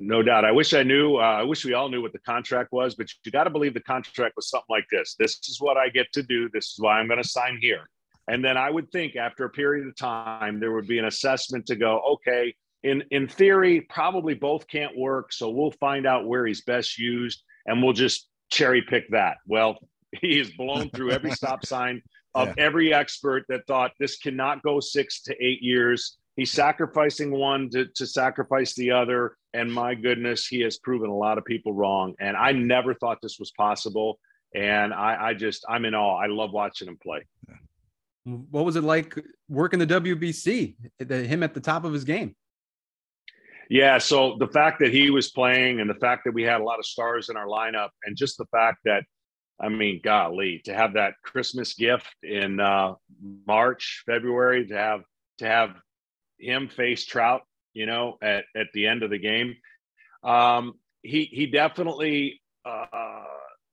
No 0.00 0.22
doubt. 0.22 0.44
I 0.44 0.52
wish 0.52 0.74
I 0.74 0.82
knew. 0.82 1.16
Uh, 1.16 1.20
I 1.20 1.42
wish 1.42 1.64
we 1.64 1.74
all 1.74 1.88
knew 1.88 2.02
what 2.02 2.12
the 2.12 2.18
contract 2.20 2.72
was, 2.72 2.94
but 2.94 3.06
you 3.24 3.30
got 3.30 3.44
to 3.44 3.50
believe 3.50 3.74
the 3.74 3.80
contract 3.80 4.34
was 4.36 4.48
something 4.48 4.66
like 4.68 4.86
this. 4.90 5.14
This 5.18 5.38
is 5.48 5.60
what 5.60 5.76
I 5.76 5.88
get 5.88 6.12
to 6.14 6.22
do. 6.22 6.48
This 6.52 6.66
is 6.66 6.76
why 6.78 6.98
I'm 6.98 7.06
going 7.06 7.22
to 7.22 7.28
sign 7.28 7.58
here. 7.60 7.88
And 8.28 8.44
then 8.44 8.56
I 8.56 8.70
would 8.70 8.90
think 8.90 9.16
after 9.16 9.44
a 9.44 9.50
period 9.50 9.86
of 9.86 9.96
time, 9.96 10.58
there 10.58 10.72
would 10.72 10.86
be 10.86 10.98
an 10.98 11.04
assessment 11.04 11.66
to 11.66 11.76
go, 11.76 12.00
okay, 12.14 12.54
in, 12.82 13.02
in 13.10 13.28
theory, 13.28 13.82
probably 13.82 14.34
both 14.34 14.66
can't 14.66 14.96
work. 14.96 15.32
So 15.32 15.50
we'll 15.50 15.72
find 15.72 16.06
out 16.06 16.26
where 16.26 16.46
he's 16.46 16.62
best 16.62 16.98
used 16.98 17.42
and 17.66 17.82
we'll 17.82 17.92
just 17.92 18.28
cherry 18.50 18.82
pick 18.82 19.08
that. 19.10 19.38
Well, 19.46 19.78
he 20.20 20.38
has 20.38 20.50
blown 20.50 20.90
through 20.90 21.10
every 21.12 21.32
stop 21.32 21.64
sign 21.66 22.02
of 22.34 22.48
yeah. 22.56 22.64
every 22.64 22.94
expert 22.94 23.44
that 23.48 23.66
thought 23.66 23.92
this 23.98 24.16
cannot 24.18 24.62
go 24.62 24.80
six 24.80 25.22
to 25.22 25.44
eight 25.44 25.62
years. 25.62 26.18
He's 26.36 26.52
sacrificing 26.52 27.30
one 27.30 27.70
to, 27.70 27.86
to 27.94 28.06
sacrifice 28.06 28.74
the 28.74 28.90
other. 28.90 29.36
And 29.52 29.72
my 29.72 29.94
goodness, 29.94 30.46
he 30.46 30.60
has 30.60 30.78
proven 30.78 31.08
a 31.08 31.16
lot 31.16 31.38
of 31.38 31.44
people 31.44 31.72
wrong. 31.72 32.14
And 32.18 32.36
I 32.36 32.52
never 32.52 32.94
thought 32.94 33.18
this 33.22 33.38
was 33.38 33.52
possible. 33.52 34.18
And 34.54 34.92
I, 34.92 35.28
I 35.28 35.34
just, 35.34 35.64
I'm 35.68 35.84
in 35.84 35.94
awe. 35.94 36.16
I 36.16 36.26
love 36.26 36.52
watching 36.52 36.88
him 36.88 36.98
play. 37.00 37.26
What 38.24 38.64
was 38.64 38.76
it 38.76 38.84
like 38.84 39.16
working 39.48 39.78
the 39.78 39.86
WBC, 39.86 40.74
him 40.98 41.42
at 41.42 41.54
the 41.54 41.60
top 41.60 41.84
of 41.84 41.92
his 41.92 42.04
game? 42.04 42.34
Yeah, 43.70 43.98
so 43.98 44.36
the 44.38 44.46
fact 44.46 44.80
that 44.80 44.92
he 44.92 45.10
was 45.10 45.30
playing 45.30 45.80
and 45.80 45.88
the 45.88 45.94
fact 45.94 46.22
that 46.24 46.34
we 46.34 46.42
had 46.42 46.60
a 46.60 46.64
lot 46.64 46.78
of 46.78 46.86
stars 46.86 47.28
in 47.28 47.36
our 47.36 47.46
lineup, 47.46 47.90
and 48.04 48.16
just 48.16 48.38
the 48.38 48.46
fact 48.46 48.78
that, 48.84 49.04
I 49.60 49.68
mean, 49.68 50.00
golly, 50.02 50.60
to 50.64 50.74
have 50.74 50.94
that 50.94 51.14
Christmas 51.22 51.74
gift 51.74 52.14
in 52.22 52.60
uh, 52.60 52.94
March, 53.46 54.02
February, 54.06 54.66
to 54.66 54.76
have 54.76 55.02
to 55.38 55.46
have 55.46 55.76
him 56.38 56.68
face 56.68 57.04
Trout, 57.04 57.42
you 57.72 57.86
know, 57.86 58.18
at, 58.22 58.44
at 58.56 58.66
the 58.72 58.86
end 58.86 59.02
of 59.02 59.10
the 59.10 59.18
game. 59.18 59.56
Um, 60.22 60.74
he 61.02 61.24
he 61.24 61.46
definitely 61.46 62.40
uh, 62.64 63.24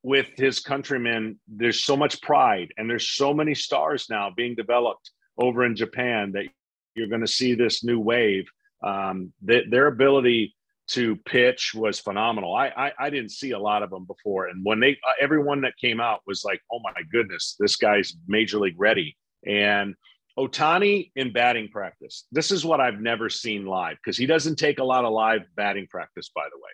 with 0.03 0.27
his 0.35 0.59
countrymen. 0.59 1.39
There's 1.47 1.83
so 1.83 1.95
much 1.95 2.21
pride, 2.21 2.73
and 2.77 2.89
there's 2.89 3.09
so 3.09 3.33
many 3.33 3.55
stars 3.55 4.07
now 4.09 4.31
being 4.35 4.55
developed 4.55 5.11
over 5.37 5.65
in 5.65 5.75
Japan 5.75 6.33
that 6.33 6.45
you're 6.95 7.07
going 7.07 7.21
to 7.21 7.27
see 7.27 7.55
this 7.55 7.83
new 7.83 7.99
wave. 7.99 8.45
Um, 8.83 9.31
th- 9.47 9.69
their 9.69 9.87
ability 9.87 10.55
to 10.89 11.15
pitch 11.25 11.73
was 11.73 11.99
phenomenal. 11.99 12.53
I, 12.53 12.67
I, 12.67 12.91
I 12.99 13.09
didn't 13.09 13.31
see 13.31 13.51
a 13.51 13.59
lot 13.59 13.83
of 13.83 13.89
them 13.89 14.05
before, 14.05 14.47
and 14.47 14.65
when 14.65 14.79
they 14.79 14.91
uh, 14.91 15.13
everyone 15.21 15.61
that 15.61 15.73
came 15.79 16.01
out 16.01 16.21
was 16.27 16.43
like, 16.43 16.61
"Oh 16.71 16.79
my 16.83 17.01
goodness, 17.11 17.55
this 17.59 17.75
guy's 17.75 18.13
major 18.27 18.59
league 18.59 18.79
ready." 18.79 19.15
And 19.45 19.95
Ohtani 20.41 21.11
in 21.15 21.31
batting 21.31 21.69
practice. 21.69 22.25
This 22.31 22.51
is 22.51 22.65
what 22.65 22.79
I've 22.79 22.99
never 22.99 23.29
seen 23.29 23.65
live 23.65 23.97
because 23.97 24.17
he 24.17 24.25
doesn't 24.25 24.55
take 24.55 24.79
a 24.79 24.83
lot 24.83 25.05
of 25.05 25.11
live 25.11 25.41
batting 25.55 25.87
practice, 25.87 26.31
by 26.33 26.45
the 26.51 26.57
way. 26.57 26.69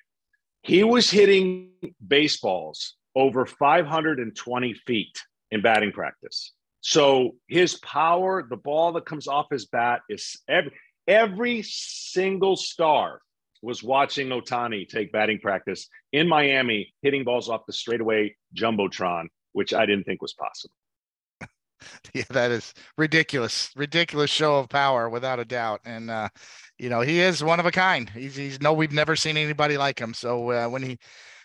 He 0.63 0.83
was 0.83 1.09
hitting 1.09 1.71
baseballs 2.05 2.95
over 3.15 3.45
520 3.45 4.73
feet 4.85 5.21
in 5.51 5.61
batting 5.61 5.91
practice. 5.91 6.53
So 6.81 7.35
his 7.47 7.75
power, 7.79 8.45
the 8.49 8.57
ball 8.57 8.93
that 8.93 9.05
comes 9.05 9.27
off 9.27 9.47
his 9.51 9.65
bat 9.65 10.01
is 10.09 10.39
every, 10.47 10.71
every 11.07 11.61
single 11.63 12.55
star 12.55 13.21
was 13.61 13.83
watching 13.83 14.29
Ohtani 14.29 14.87
take 14.87 15.11
batting 15.11 15.39
practice 15.39 15.87
in 16.13 16.27
Miami, 16.27 16.93
hitting 17.01 17.23
balls 17.23 17.49
off 17.49 17.65
the 17.65 17.73
straightaway 17.73 18.35
Jumbotron, 18.55 19.27
which 19.53 19.73
I 19.73 19.85
didn't 19.85 20.05
think 20.05 20.21
was 20.21 20.33
possible. 20.33 20.73
yeah, 22.13 22.23
that 22.29 22.51
is 22.51 22.73
ridiculous, 22.97 23.71
ridiculous 23.75 24.29
show 24.29 24.57
of 24.57 24.69
power 24.69 25.09
without 25.09 25.39
a 25.39 25.45
doubt. 25.45 25.81
And 25.85 26.09
uh, 26.09 26.29
you 26.77 26.89
know, 26.89 27.01
he 27.01 27.19
is 27.19 27.43
one 27.43 27.59
of 27.59 27.65
a 27.65 27.71
kind. 27.71 28.09
He's 28.09 28.35
he's 28.35 28.61
no, 28.61 28.73
we've 28.73 28.91
never 28.91 29.15
seen 29.15 29.37
anybody 29.37 29.77
like 29.77 29.99
him. 29.99 30.13
So 30.13 30.51
uh, 30.51 30.67
when 30.67 30.83
he 30.83 30.97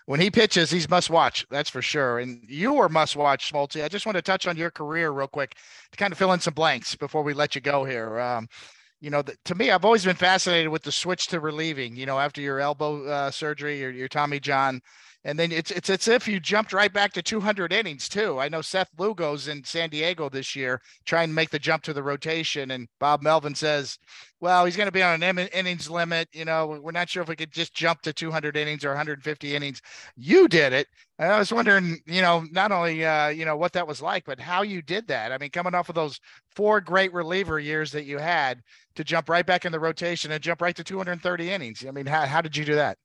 when 0.07 0.21
he 0.21 0.31
pitches, 0.31 0.71
he's 0.71 0.89
must 0.91 1.11
watch. 1.11 1.47
That's 1.51 1.71
for 1.71 1.83
sure. 1.83 2.19
And 2.19 2.43
you 2.49 2.77
are 2.79 2.89
must 2.89 3.17
watch, 3.17 3.53
Smolty. 3.53 3.85
I 3.85 3.89
just 3.89 4.07
want 4.07 4.17
to 4.17 4.23
touch 4.23 4.47
on 4.47 4.57
your 4.57 4.71
career 4.71 5.11
real 5.11 5.29
quick 5.29 5.55
to 5.91 5.97
kind 5.97 6.13
of 6.13 6.19
fill 6.19 6.33
in 6.33 6.41
some 6.41 6.55
blanks 6.55 6.97
before 6.97 7.23
we 7.23 7.35
let 7.35 7.55
you 7.55 7.61
go 7.61 7.85
here. 7.85 8.19
Um, 8.19 8.49
you 9.01 9.11
know, 9.11 9.23
the, 9.23 9.37
to 9.47 9.55
me, 9.55 9.71
I've 9.71 9.85
always 9.85 10.05
been 10.05 10.17
fascinated 10.17 10.71
with 10.71 10.83
the 10.83 10.93
switch 10.93 11.27
to 11.29 11.41
relieving. 11.41 11.97
You 11.97 12.07
know, 12.07 12.19
after 12.19 12.41
your 12.41 12.61
elbow 12.61 13.05
uh, 13.07 13.31
surgery 13.31 13.85
or 13.85 13.91
your 13.91 14.09
Tommy 14.09 14.41
John 14.41 14.81
and 15.25 15.39
then 15.39 15.53
it's 15.53 15.71
it's 15.71 15.89
as 15.89 16.09
if 16.09 16.27
you 16.27 16.41
jumped 16.41 16.73
right 16.73 16.93
back 16.93 17.13
to 17.13 17.23
200 17.23 17.73
innings 17.73 18.09
too. 18.09 18.41
I 18.41 18.49
know 18.49 18.61
Seth 18.61 18.91
Lugo's 18.99 19.47
in 19.47 19.63
San 19.63 19.89
Diego 19.89 20.29
this 20.29 20.57
year 20.57 20.81
trying 21.05 21.29
to 21.29 21.35
make 21.35 21.51
the 21.51 21.59
jump 21.61 21.85
to 21.85 21.93
the 21.93 22.03
rotation, 22.03 22.73
and 22.73 22.89
Bob 22.99 23.23
Melvin 23.23 23.55
says, 23.55 23.99
"Well, 24.41 24.65
he's 24.65 24.77
going 24.77 24.89
to 24.89 24.93
be 24.93 25.03
on 25.03 25.23
an 25.23 25.39
innings 25.39 25.89
limit. 25.89 26.29
You 26.33 26.45
know, 26.45 26.79
we're 26.83 26.91
not 26.91 27.09
sure 27.09 27.23
if 27.23 27.29
we 27.29 27.37
could 27.37 27.53
just 27.53 27.73
jump 27.75 28.03
to 28.03 28.13
200 28.13 28.57
innings 28.57 28.85
or 28.85 28.89
150 28.89 29.55
innings." 29.55 29.81
You 30.17 30.49
did 30.49 30.73
it. 30.73 30.89
And 31.19 31.31
I 31.33 31.39
was 31.39 31.53
wondering, 31.53 31.99
you 32.07 32.23
know, 32.23 32.45
not 32.51 32.73
only 32.73 33.05
uh, 33.05 33.29
you 33.29 33.45
know 33.45 33.57
what 33.57 33.73
that 33.75 33.87
was 33.87 34.03
like, 34.03 34.25
but 34.25 34.41
how 34.41 34.63
you 34.63 34.83
did 34.83 35.07
that. 35.09 35.31
I 35.31 35.39
mean, 35.39 35.51
coming 35.51 35.75
off 35.75 35.89
of 35.89 35.95
those 35.95 36.19
four 36.57 36.81
great 36.81 37.13
reliever 37.13 37.61
years 37.61 37.93
that 37.93 38.05
you 38.05 38.19
had 38.19 38.61
to 38.97 39.05
jump 39.05 39.29
right 39.29 39.47
back 39.47 39.65
in 39.65 39.73
the 39.73 39.81
rotation 39.81 40.33
and 40.33 40.43
jump 40.43 40.61
right 40.61 40.75
to 40.77 40.85
230 40.85 41.51
innings. 41.51 41.85
I 41.87 41.93
mean, 41.93 42.07
how 42.07 42.27
how 42.27 42.41
did 42.41 42.57
you 42.57 42.65
do 42.65 42.75
that? 42.75 42.99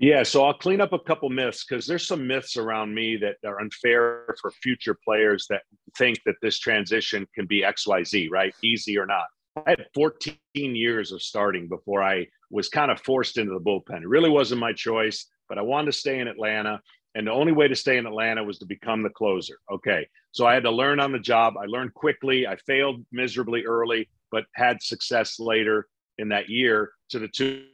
Yeah, 0.00 0.22
so 0.22 0.46
I'll 0.46 0.54
clean 0.54 0.80
up 0.80 0.94
a 0.94 0.98
couple 0.98 1.28
myths 1.28 1.62
because 1.62 1.86
there's 1.86 2.06
some 2.06 2.26
myths 2.26 2.56
around 2.56 2.94
me 2.94 3.18
that 3.18 3.36
are 3.46 3.60
unfair 3.60 4.34
for 4.40 4.50
future 4.50 4.96
players 5.04 5.46
that 5.50 5.60
think 5.98 6.18
that 6.24 6.36
this 6.40 6.58
transition 6.58 7.28
can 7.34 7.44
be 7.44 7.60
XYZ, 7.60 8.30
right? 8.30 8.54
Easy 8.64 8.96
or 8.96 9.04
not. 9.04 9.26
I 9.66 9.72
had 9.72 9.86
14 9.94 10.38
years 10.56 11.12
of 11.12 11.20
starting 11.20 11.68
before 11.68 12.02
I 12.02 12.28
was 12.48 12.70
kind 12.70 12.90
of 12.90 12.98
forced 13.02 13.36
into 13.36 13.52
the 13.52 13.60
bullpen. 13.60 14.00
It 14.00 14.08
really 14.08 14.30
wasn't 14.30 14.62
my 14.62 14.72
choice, 14.72 15.26
but 15.50 15.58
I 15.58 15.62
wanted 15.62 15.92
to 15.92 15.98
stay 15.98 16.18
in 16.18 16.28
Atlanta. 16.28 16.80
And 17.14 17.26
the 17.26 17.32
only 17.32 17.52
way 17.52 17.68
to 17.68 17.76
stay 17.76 17.98
in 17.98 18.06
Atlanta 18.06 18.42
was 18.42 18.58
to 18.60 18.66
become 18.66 19.02
the 19.02 19.10
closer. 19.10 19.58
Okay. 19.70 20.08
So 20.32 20.46
I 20.46 20.54
had 20.54 20.62
to 20.62 20.70
learn 20.70 20.98
on 20.98 21.12
the 21.12 21.18
job. 21.18 21.58
I 21.60 21.66
learned 21.66 21.92
quickly. 21.92 22.46
I 22.46 22.56
failed 22.66 23.04
miserably 23.12 23.66
early, 23.66 24.08
but 24.32 24.44
had 24.54 24.82
success 24.82 25.38
later 25.38 25.88
in 26.16 26.30
that 26.30 26.48
year 26.48 26.92
to 27.10 27.18
the 27.18 27.28
tune 27.28 27.66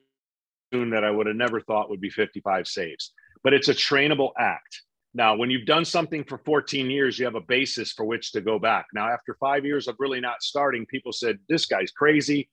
that 0.73 1.05
I 1.05 1.11
would 1.11 1.27
have 1.27 1.37
never 1.37 1.61
thought 1.61 1.91
would 1.91 2.01
be 2.01 2.11
55 2.11 2.67
saves. 2.67 3.13
But 3.43 3.55
it's 3.55 3.69
a 3.69 3.75
trainable 3.75 4.33
act. 4.39 4.83
Now, 5.15 5.37
when 5.37 5.51
you've 5.51 5.67
done 5.67 5.85
something 5.85 6.25
for 6.25 6.39
14 6.39 6.91
years, 6.91 7.19
you 7.19 7.25
have 7.25 7.37
a 7.37 7.41
basis 7.41 7.93
for 7.93 8.05
which 8.05 8.33
to 8.33 8.41
go 8.41 8.59
back. 8.59 8.87
Now, 8.93 9.09
after 9.09 9.37
five 9.41 9.65
years 9.65 9.89
of 9.89 9.97
really 9.99 10.21
not 10.21 10.43
starting, 10.43 10.85
people 10.85 11.13
said, 11.13 11.39
This 11.49 11.67
guy's 11.67 11.91
crazy. 11.91 12.51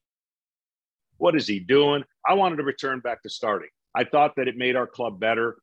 What 1.18 1.36
is 1.36 1.46
he 1.46 1.60
doing? 1.60 2.04
I 2.26 2.34
wanted 2.34 2.56
to 2.56 2.62
return 2.62 3.00
back 3.00 3.22
to 3.22 3.28
starting. 3.28 3.68
I 3.94 4.04
thought 4.04 4.36
that 4.36 4.48
it 4.48 4.56
made 4.56 4.76
our 4.76 4.86
club 4.86 5.20
better. 5.20 5.58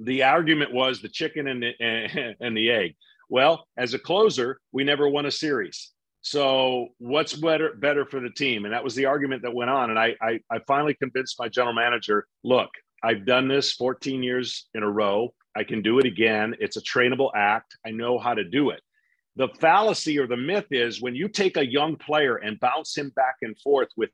The 0.00 0.22
argument 0.22 0.72
was 0.72 1.00
the 1.00 1.08
chicken 1.08 1.48
and 1.48 1.62
the, 1.62 2.36
and 2.40 2.56
the 2.56 2.70
egg. 2.70 2.94
Well, 3.28 3.66
as 3.76 3.94
a 3.94 3.98
closer, 3.98 4.60
we 4.70 4.84
never 4.84 5.08
won 5.08 5.26
a 5.26 5.30
series. 5.30 5.90
So 6.24 6.88
what's 6.96 7.34
better 7.34 7.74
better 7.74 8.06
for 8.06 8.18
the 8.18 8.30
team? 8.30 8.64
And 8.64 8.72
that 8.72 8.82
was 8.82 8.94
the 8.94 9.04
argument 9.04 9.42
that 9.42 9.54
went 9.54 9.70
on. 9.70 9.90
And 9.90 9.98
I, 9.98 10.14
I, 10.22 10.40
I 10.50 10.58
finally 10.66 10.94
convinced 10.94 11.36
my 11.38 11.50
general 11.50 11.74
manager, 11.74 12.26
look, 12.42 12.70
I've 13.02 13.26
done 13.26 13.46
this 13.46 13.74
14 13.74 14.22
years 14.22 14.66
in 14.72 14.82
a 14.82 14.90
row. 14.90 15.34
I 15.54 15.64
can 15.64 15.82
do 15.82 15.98
it 15.98 16.06
again. 16.06 16.54
It's 16.60 16.78
a 16.78 16.82
trainable 16.82 17.30
act. 17.36 17.76
I 17.86 17.90
know 17.90 18.18
how 18.18 18.32
to 18.32 18.42
do 18.42 18.70
it. 18.70 18.80
The 19.36 19.48
fallacy 19.60 20.18
or 20.18 20.26
the 20.26 20.38
myth 20.38 20.68
is 20.70 21.02
when 21.02 21.14
you 21.14 21.28
take 21.28 21.58
a 21.58 21.66
young 21.66 21.96
player 21.96 22.36
and 22.36 22.58
bounce 22.58 22.96
him 22.96 23.10
back 23.14 23.36
and 23.42 23.54
forth 23.60 23.88
with 23.94 24.08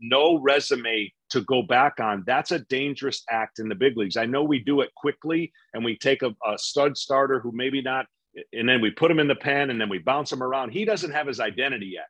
no 0.00 0.40
resume 0.40 1.12
to 1.30 1.42
go 1.42 1.62
back 1.62 2.00
on. 2.00 2.24
That's 2.26 2.50
a 2.50 2.58
dangerous 2.58 3.22
act 3.30 3.60
in 3.60 3.68
the 3.68 3.76
big 3.76 3.96
leagues. 3.96 4.16
I 4.16 4.26
know 4.26 4.42
we 4.42 4.58
do 4.58 4.80
it 4.80 4.90
quickly 4.96 5.52
and 5.74 5.84
we 5.84 5.96
take 5.96 6.22
a, 6.22 6.34
a 6.44 6.58
stud 6.58 6.96
starter 6.96 7.38
who 7.38 7.52
maybe 7.54 7.82
not, 7.82 8.06
and 8.52 8.68
then 8.68 8.80
we 8.80 8.90
put 8.90 9.10
him 9.10 9.18
in 9.18 9.28
the 9.28 9.34
pen 9.34 9.70
and 9.70 9.80
then 9.80 9.88
we 9.88 9.98
bounce 9.98 10.32
him 10.32 10.42
around. 10.42 10.70
He 10.70 10.84
doesn't 10.84 11.12
have 11.12 11.26
his 11.26 11.40
identity 11.40 11.86
yet. 11.86 12.08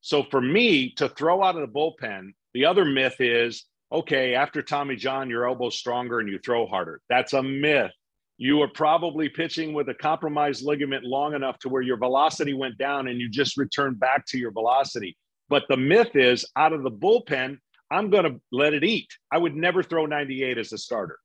So 0.00 0.24
for 0.24 0.40
me 0.40 0.92
to 0.94 1.08
throw 1.08 1.42
out 1.42 1.56
of 1.56 1.60
the 1.60 1.72
bullpen, 1.72 2.32
the 2.54 2.64
other 2.66 2.84
myth 2.84 3.16
is 3.20 3.64
okay, 3.92 4.34
after 4.34 4.62
Tommy 4.62 4.96
John, 4.96 5.28
your 5.28 5.48
elbow's 5.48 5.78
stronger 5.78 6.20
and 6.20 6.28
you 6.28 6.38
throw 6.38 6.66
harder. 6.66 7.00
That's 7.08 7.32
a 7.32 7.42
myth. 7.42 7.90
You 8.38 8.56
were 8.56 8.68
probably 8.68 9.28
pitching 9.28 9.74
with 9.74 9.88
a 9.88 9.94
compromised 9.94 10.64
ligament 10.64 11.04
long 11.04 11.34
enough 11.34 11.58
to 11.60 11.68
where 11.68 11.82
your 11.82 11.98
velocity 11.98 12.54
went 12.54 12.78
down 12.78 13.08
and 13.08 13.20
you 13.20 13.28
just 13.28 13.56
returned 13.56 14.00
back 14.00 14.24
to 14.26 14.38
your 14.38 14.52
velocity. 14.52 15.16
But 15.48 15.64
the 15.68 15.76
myth 15.76 16.14
is 16.14 16.46
out 16.56 16.72
of 16.72 16.82
the 16.82 16.90
bullpen, 16.90 17.58
I'm 17.90 18.08
going 18.08 18.24
to 18.24 18.40
let 18.52 18.72
it 18.72 18.84
eat. 18.84 19.08
I 19.32 19.38
would 19.38 19.56
never 19.56 19.82
throw 19.82 20.06
98 20.06 20.56
as 20.56 20.72
a 20.72 20.78
starter. 20.78 21.18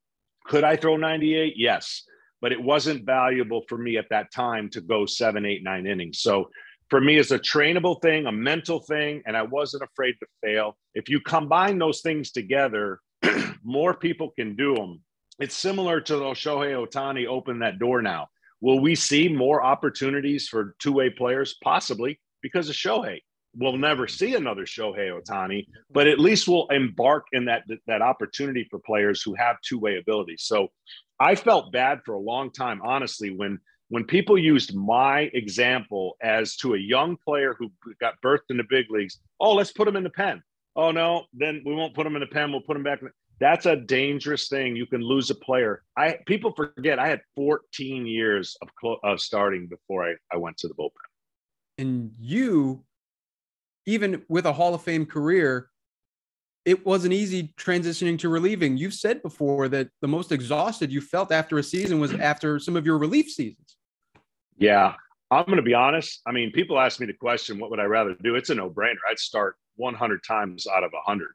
Could 0.45 0.63
I 0.63 0.75
throw 0.75 0.97
98? 0.97 1.53
Yes. 1.55 2.03
But 2.41 2.51
it 2.51 2.61
wasn't 2.61 3.05
valuable 3.05 3.63
for 3.67 3.77
me 3.77 3.97
at 3.97 4.09
that 4.09 4.31
time 4.31 4.69
to 4.71 4.81
go 4.81 5.05
seven, 5.05 5.45
eight, 5.45 5.63
nine 5.63 5.87
innings. 5.87 6.19
So 6.19 6.49
for 6.89 7.01
me, 7.01 7.17
it's 7.17 7.31
a 7.31 7.39
trainable 7.39 8.01
thing, 8.01 8.27
a 8.27 8.31
mental 8.31 8.79
thing, 8.79 9.23
and 9.25 9.35
I 9.35 9.41
wasn't 9.41 9.83
afraid 9.83 10.15
to 10.19 10.27
fail. 10.43 10.77
If 10.93 11.09
you 11.09 11.19
combine 11.19 11.79
those 11.79 12.01
things 12.01 12.31
together, 12.31 12.99
more 13.63 13.93
people 13.93 14.31
can 14.37 14.55
do 14.55 14.75
them. 14.75 15.01
It's 15.39 15.55
similar 15.55 15.99
to 16.01 16.15
the 16.17 16.23
Shohei 16.25 16.87
Ohtani 16.87 17.25
open 17.25 17.59
that 17.59 17.79
door 17.79 18.01
now. 18.01 18.27
Will 18.61 18.79
we 18.79 18.95
see 18.95 19.27
more 19.27 19.63
opportunities 19.63 20.47
for 20.47 20.75
two 20.79 20.93
way 20.93 21.09
players? 21.09 21.55
Possibly 21.63 22.19
because 22.41 22.69
of 22.69 22.75
Shohei 22.75 23.19
we'll 23.57 23.77
never 23.77 24.07
see 24.07 24.35
another 24.35 24.65
Shohei 24.65 25.11
Ohtani, 25.11 25.65
but 25.91 26.07
at 26.07 26.19
least 26.19 26.47
we'll 26.47 26.67
embark 26.67 27.25
in 27.31 27.45
that 27.45 27.63
that 27.87 28.01
opportunity 28.01 28.67
for 28.69 28.79
players 28.79 29.21
who 29.21 29.33
have 29.35 29.57
two 29.61 29.79
way 29.79 29.97
ability. 29.97 30.35
So 30.37 30.69
I 31.19 31.35
felt 31.35 31.71
bad 31.71 32.01
for 32.05 32.13
a 32.13 32.19
long 32.19 32.51
time, 32.51 32.81
honestly, 32.83 33.29
when 33.29 33.59
when 33.89 34.03
people 34.03 34.37
used 34.37 34.75
my 34.75 35.29
example 35.33 36.17
as 36.21 36.55
to 36.57 36.73
a 36.73 36.77
young 36.77 37.17
player 37.17 37.55
who 37.57 37.71
got 38.01 38.15
birthed 38.23 38.49
in 38.49 38.57
the 38.57 38.65
big 38.67 38.87
leagues. 38.89 39.19
Oh, 39.39 39.53
let's 39.53 39.71
put 39.71 39.87
him 39.87 39.95
in 39.95 40.03
the 40.03 40.09
pen. 40.09 40.41
Oh 40.75 40.91
no, 40.91 41.25
then 41.33 41.61
we 41.65 41.73
won't 41.73 41.93
put 41.93 42.05
him 42.05 42.15
in 42.15 42.21
the 42.21 42.27
pen. 42.27 42.51
We'll 42.51 42.61
put 42.61 42.75
him 42.75 42.83
back. 42.83 42.99
That's 43.39 43.65
a 43.65 43.75
dangerous 43.75 44.47
thing. 44.47 44.75
You 44.75 44.85
can 44.85 45.01
lose 45.01 45.29
a 45.29 45.35
player. 45.35 45.83
I 45.97 46.17
people 46.25 46.53
forget 46.53 46.99
I 46.99 47.07
had 47.07 47.21
14 47.35 48.07
years 48.07 48.57
of, 48.61 48.69
clo- 48.75 48.99
of 49.03 49.21
starting 49.21 49.67
before 49.67 50.09
I, 50.09 50.15
I 50.31 50.37
went 50.37 50.57
to 50.59 50.67
the 50.67 50.73
bullpen. 50.73 50.91
And 51.77 52.11
you 52.19 52.85
even 53.85 54.23
with 54.27 54.45
a 54.45 54.53
Hall 54.53 54.73
of 54.73 54.81
Fame 54.81 55.05
career, 55.05 55.69
it 56.65 56.83
wasn't 56.83 57.13
easy 57.13 57.53
transitioning 57.57 58.17
to 58.19 58.29
relieving. 58.29 58.75
You've 58.75 58.95
said 58.95 59.21
before 59.21 59.67
that 59.69 59.89
the 60.01 60.07
most 60.07 60.31
exhausted 60.31 60.91
you 60.91 60.99
felt 60.99 61.31
after 61.31 61.59
a 61.59 61.63
season 61.63 61.99
was 61.99 62.13
after 62.15 62.59
some 62.59 62.75
of 62.75 62.85
your 62.85 62.97
relief 62.97 63.29
seasons. 63.29 63.77
Yeah, 64.57 64.95
I'm 65.29 65.45
going 65.45 65.57
to 65.57 65.63
be 65.63 65.75
honest. 65.75 66.21
I 66.25 66.31
mean, 66.31 66.51
people 66.51 66.79
ask 66.79 66.99
me 66.99 67.05
the 67.05 67.13
question, 67.13 67.59
what 67.59 67.69
would 67.69 67.79
I 67.79 67.83
rather 67.83 68.15
do? 68.23 68.35
It's 68.35 68.49
a 68.49 68.55
no 68.55 68.69
brainer. 68.69 68.95
I'd 69.09 69.19
start 69.19 69.57
100 69.75 70.21
times 70.27 70.65
out 70.65 70.83
of 70.83 70.91
100. 70.91 71.27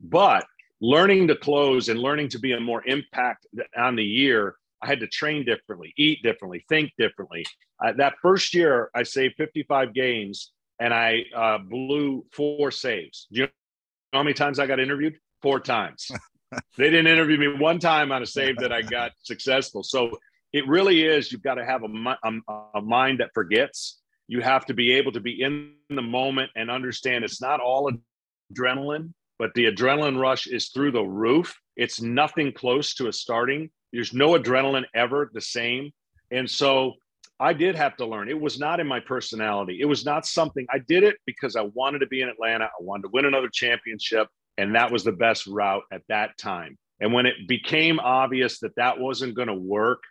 But 0.00 0.46
learning 0.80 1.28
to 1.28 1.36
close 1.36 1.88
and 1.88 2.00
learning 2.00 2.30
to 2.30 2.38
be 2.38 2.52
a 2.52 2.60
more 2.60 2.82
impact 2.86 3.46
on 3.76 3.94
the 3.94 4.04
year, 4.04 4.56
I 4.82 4.86
had 4.86 5.00
to 5.00 5.06
train 5.08 5.44
differently, 5.44 5.92
eat 5.98 6.22
differently, 6.22 6.64
think 6.68 6.92
differently. 6.96 7.44
Uh, 7.84 7.92
that 7.94 8.14
first 8.22 8.54
year, 8.54 8.90
I 8.94 9.02
saved 9.02 9.34
55 9.36 9.92
games 9.92 10.52
and 10.80 10.94
I 10.94 11.24
uh, 11.34 11.58
blew 11.58 12.24
four 12.32 12.70
saves. 12.70 13.26
Do 13.32 13.40
you 13.40 13.48
how 14.12 14.22
many 14.22 14.34
times 14.34 14.58
I 14.58 14.66
got 14.66 14.80
interviewed? 14.80 15.18
Four 15.42 15.60
times. 15.60 16.10
they 16.76 16.90
didn't 16.90 17.06
interview 17.06 17.38
me 17.38 17.48
one 17.58 17.78
time 17.78 18.10
on 18.12 18.22
a 18.22 18.26
save 18.26 18.56
that 18.58 18.72
I 18.72 18.82
got 18.82 19.12
successful. 19.22 19.82
So 19.82 20.18
it 20.52 20.66
really 20.66 21.04
is. 21.04 21.30
You've 21.30 21.42
got 21.42 21.54
to 21.54 21.64
have 21.64 21.82
a, 21.82 22.16
a, 22.24 22.78
a 22.78 22.80
mind 22.80 23.20
that 23.20 23.30
forgets. 23.34 24.00
You 24.28 24.40
have 24.40 24.66
to 24.66 24.74
be 24.74 24.92
able 24.92 25.12
to 25.12 25.20
be 25.20 25.42
in 25.42 25.74
the 25.90 26.02
moment 26.02 26.50
and 26.56 26.70
understand 26.70 27.24
it's 27.24 27.40
not 27.40 27.60
all 27.60 27.90
adrenaline, 28.52 29.12
but 29.38 29.52
the 29.54 29.66
adrenaline 29.66 30.18
rush 30.18 30.46
is 30.46 30.68
through 30.68 30.92
the 30.92 31.02
roof. 31.02 31.54
It's 31.76 32.00
nothing 32.00 32.52
close 32.52 32.94
to 32.94 33.08
a 33.08 33.12
starting. 33.12 33.70
There's 33.92 34.12
no 34.12 34.34
adrenaline 34.34 34.84
ever 34.94 35.30
the 35.32 35.40
same. 35.40 35.92
And 36.30 36.48
so 36.48 36.94
I 37.40 37.52
did 37.52 37.76
have 37.76 37.96
to 37.96 38.06
learn. 38.06 38.28
It 38.28 38.40
was 38.40 38.58
not 38.58 38.80
in 38.80 38.86
my 38.86 39.00
personality. 39.00 39.78
It 39.80 39.84
was 39.84 40.04
not 40.04 40.26
something 40.26 40.66
I 40.70 40.78
did 40.78 41.04
it 41.04 41.16
because 41.24 41.54
I 41.54 41.62
wanted 41.62 42.00
to 42.00 42.06
be 42.06 42.20
in 42.20 42.28
Atlanta. 42.28 42.64
I 42.64 42.82
wanted 42.82 43.02
to 43.04 43.10
win 43.12 43.26
another 43.26 43.48
championship. 43.48 44.28
And 44.56 44.74
that 44.74 44.90
was 44.90 45.04
the 45.04 45.12
best 45.12 45.46
route 45.46 45.84
at 45.92 46.02
that 46.08 46.36
time. 46.36 46.76
And 47.00 47.12
when 47.12 47.26
it 47.26 47.46
became 47.46 48.00
obvious 48.00 48.58
that 48.60 48.74
that 48.74 48.98
wasn't 48.98 49.34
going 49.34 49.48
to 49.48 49.54
work, 49.54 50.02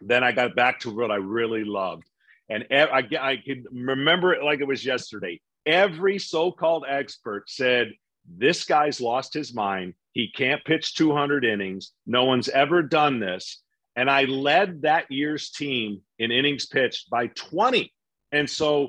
then 0.00 0.24
I 0.24 0.32
got 0.32 0.56
back 0.56 0.80
to 0.80 0.90
what 0.90 1.10
I 1.10 1.16
really 1.16 1.64
loved. 1.64 2.04
And 2.48 2.66
I, 2.70 3.06
I 3.20 3.36
can 3.36 3.64
remember 3.70 4.32
it 4.32 4.42
like 4.42 4.60
it 4.60 4.66
was 4.66 4.84
yesterday. 4.84 5.40
Every 5.66 6.18
so 6.18 6.50
called 6.50 6.86
expert 6.88 7.50
said, 7.50 7.92
This 8.26 8.64
guy's 8.64 9.02
lost 9.02 9.34
his 9.34 9.54
mind. 9.54 9.94
He 10.12 10.32
can't 10.32 10.64
pitch 10.64 10.94
200 10.94 11.44
innings. 11.44 11.92
No 12.06 12.24
one's 12.24 12.48
ever 12.48 12.82
done 12.82 13.20
this 13.20 13.60
and 14.00 14.10
I 14.10 14.24
led 14.24 14.80
that 14.80 15.12
year's 15.12 15.50
team 15.50 16.00
in 16.18 16.32
innings 16.32 16.64
pitched 16.64 17.10
by 17.10 17.26
20. 17.26 17.92
And 18.32 18.48
so 18.48 18.88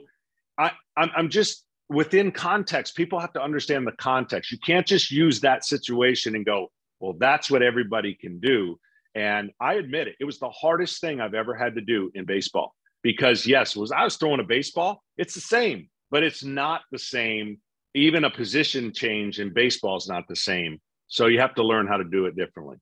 I, 0.58 0.72
I'm, 0.96 1.12
I'm 1.14 1.30
just 1.30 1.66
within 1.90 2.32
context. 2.32 2.96
People 2.96 3.20
have 3.20 3.34
to 3.34 3.44
understand 3.44 3.86
the 3.86 3.92
context. 3.92 4.54
You 4.54 4.58
can't 4.66 4.88
just 4.88 5.12
use 5.12 5.42
that 5.42 5.66
situation 5.66 6.34
and 6.34 6.46
go, 6.46 6.72
well, 7.02 7.12
that's 7.20 7.52
what 7.52 7.62
everybody 7.62 8.16
can 8.16 8.40
do. 8.40 8.80
And 9.14 9.52
I 9.60 9.74
admit 9.74 10.08
it, 10.08 10.16
it 10.22 10.24
was 10.24 10.40
the 10.40 10.50
hardest 10.50 11.02
thing 11.02 11.20
I've 11.20 11.34
ever 11.34 11.56
had 11.56 11.76
to 11.76 11.82
do 11.82 12.10
in 12.16 12.24
baseball 12.24 12.74
because, 13.04 13.46
yes, 13.46 13.76
was 13.76 13.92
I 13.92 14.06
was 14.06 14.16
throwing 14.16 14.40
a 14.40 14.46
baseball, 14.46 15.04
it's 15.18 15.34
the 15.34 15.42
same, 15.42 15.90
but 16.10 16.24
it's 16.24 16.42
not 16.42 16.84
the 16.90 17.00
same. 17.00 17.58
Even 17.96 18.24
a 18.24 18.30
position 18.30 18.94
change 18.94 19.42
in 19.42 19.52
baseball 19.52 19.98
is 19.98 20.08
not 20.08 20.30
the 20.30 20.38
same. 20.38 20.80
So 21.08 21.26
you 21.26 21.42
have 21.42 21.56
to 21.56 21.64
learn 21.64 21.86
how 21.86 21.98
to 21.98 22.06
do 22.06 22.28
it 22.28 22.38
differently. 22.38 22.78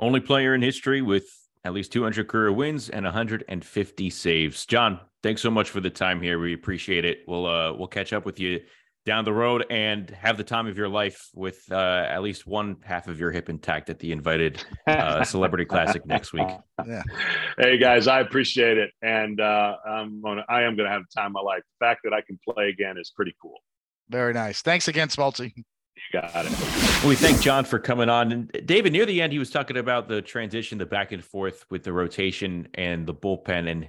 Only 0.00 0.20
player 0.20 0.54
in 0.54 0.62
history 0.62 1.02
with 1.02 1.26
at 1.64 1.74
least 1.74 1.92
200 1.92 2.26
career 2.26 2.50
wins 2.50 2.88
and 2.88 3.04
150 3.04 4.10
saves. 4.10 4.64
John, 4.64 4.98
thanks 5.22 5.42
so 5.42 5.50
much 5.50 5.68
for 5.68 5.80
the 5.80 5.90
time 5.90 6.22
here. 6.22 6.38
We 6.38 6.54
appreciate 6.54 7.04
it. 7.04 7.18
We'll 7.28 7.46
uh, 7.46 7.74
we'll 7.74 7.86
catch 7.86 8.14
up 8.14 8.24
with 8.24 8.40
you 8.40 8.60
down 9.06 9.24
the 9.24 9.32
road 9.32 9.64
and 9.70 10.10
have 10.10 10.36
the 10.36 10.44
time 10.44 10.66
of 10.66 10.76
your 10.76 10.88
life 10.88 11.28
with 11.34 11.60
uh, 11.70 12.06
at 12.08 12.22
least 12.22 12.46
one 12.46 12.76
half 12.82 13.08
of 13.08 13.18
your 13.18 13.30
hip 13.30 13.48
intact 13.48 13.90
at 13.90 13.98
the 13.98 14.12
invited 14.12 14.62
uh, 14.86 15.24
celebrity 15.24 15.64
classic 15.64 16.04
next 16.06 16.32
week. 16.32 16.48
Yeah. 16.86 17.02
Hey 17.58 17.76
guys, 17.76 18.08
I 18.08 18.20
appreciate 18.20 18.78
it, 18.78 18.90
and 19.02 19.38
uh, 19.38 19.76
I'm 19.86 20.22
gonna, 20.22 20.46
I 20.48 20.62
am 20.62 20.76
going 20.76 20.88
to 20.88 20.90
have 20.90 21.02
the 21.02 21.20
time 21.20 21.26
of 21.26 21.32
my 21.32 21.40
life. 21.42 21.60
The 21.78 21.84
fact 21.84 22.00
that 22.04 22.14
I 22.14 22.22
can 22.22 22.40
play 22.48 22.70
again 22.70 22.96
is 22.96 23.12
pretty 23.14 23.36
cool. 23.40 23.58
Very 24.08 24.32
nice. 24.32 24.62
Thanks 24.62 24.88
again, 24.88 25.08
Smoltzy. 25.08 25.52
Got 26.12 26.46
it. 26.46 27.04
we 27.06 27.14
thank 27.14 27.40
John 27.40 27.64
for 27.64 27.78
coming 27.78 28.08
on. 28.08 28.32
And 28.32 28.66
David, 28.66 28.92
near 28.92 29.06
the 29.06 29.22
end, 29.22 29.32
he 29.32 29.38
was 29.38 29.50
talking 29.50 29.76
about 29.76 30.08
the 30.08 30.20
transition, 30.20 30.78
the 30.78 30.86
back 30.86 31.12
and 31.12 31.24
forth 31.24 31.64
with 31.70 31.84
the 31.84 31.92
rotation 31.92 32.66
and 32.74 33.06
the 33.06 33.14
bullpen. 33.14 33.70
And 33.70 33.88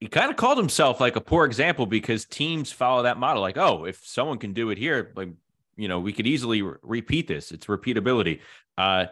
he 0.00 0.08
kind 0.08 0.30
of 0.30 0.36
called 0.36 0.58
himself 0.58 1.00
like 1.00 1.16
a 1.16 1.20
poor 1.20 1.46
example 1.46 1.86
because 1.86 2.26
teams 2.26 2.72
follow 2.72 3.04
that 3.04 3.16
model. 3.16 3.40
Like, 3.40 3.56
oh, 3.56 3.86
if 3.86 4.04
someone 4.04 4.36
can 4.36 4.52
do 4.52 4.68
it 4.68 4.76
here, 4.76 5.12
like, 5.16 5.30
you 5.76 5.88
know, 5.88 5.98
we 5.98 6.12
could 6.12 6.26
easily 6.26 6.60
re- 6.60 6.76
repeat 6.82 7.26
this. 7.26 7.52
It's 7.52 7.66
repeatability. 7.66 8.40
Uh, 8.76 9.06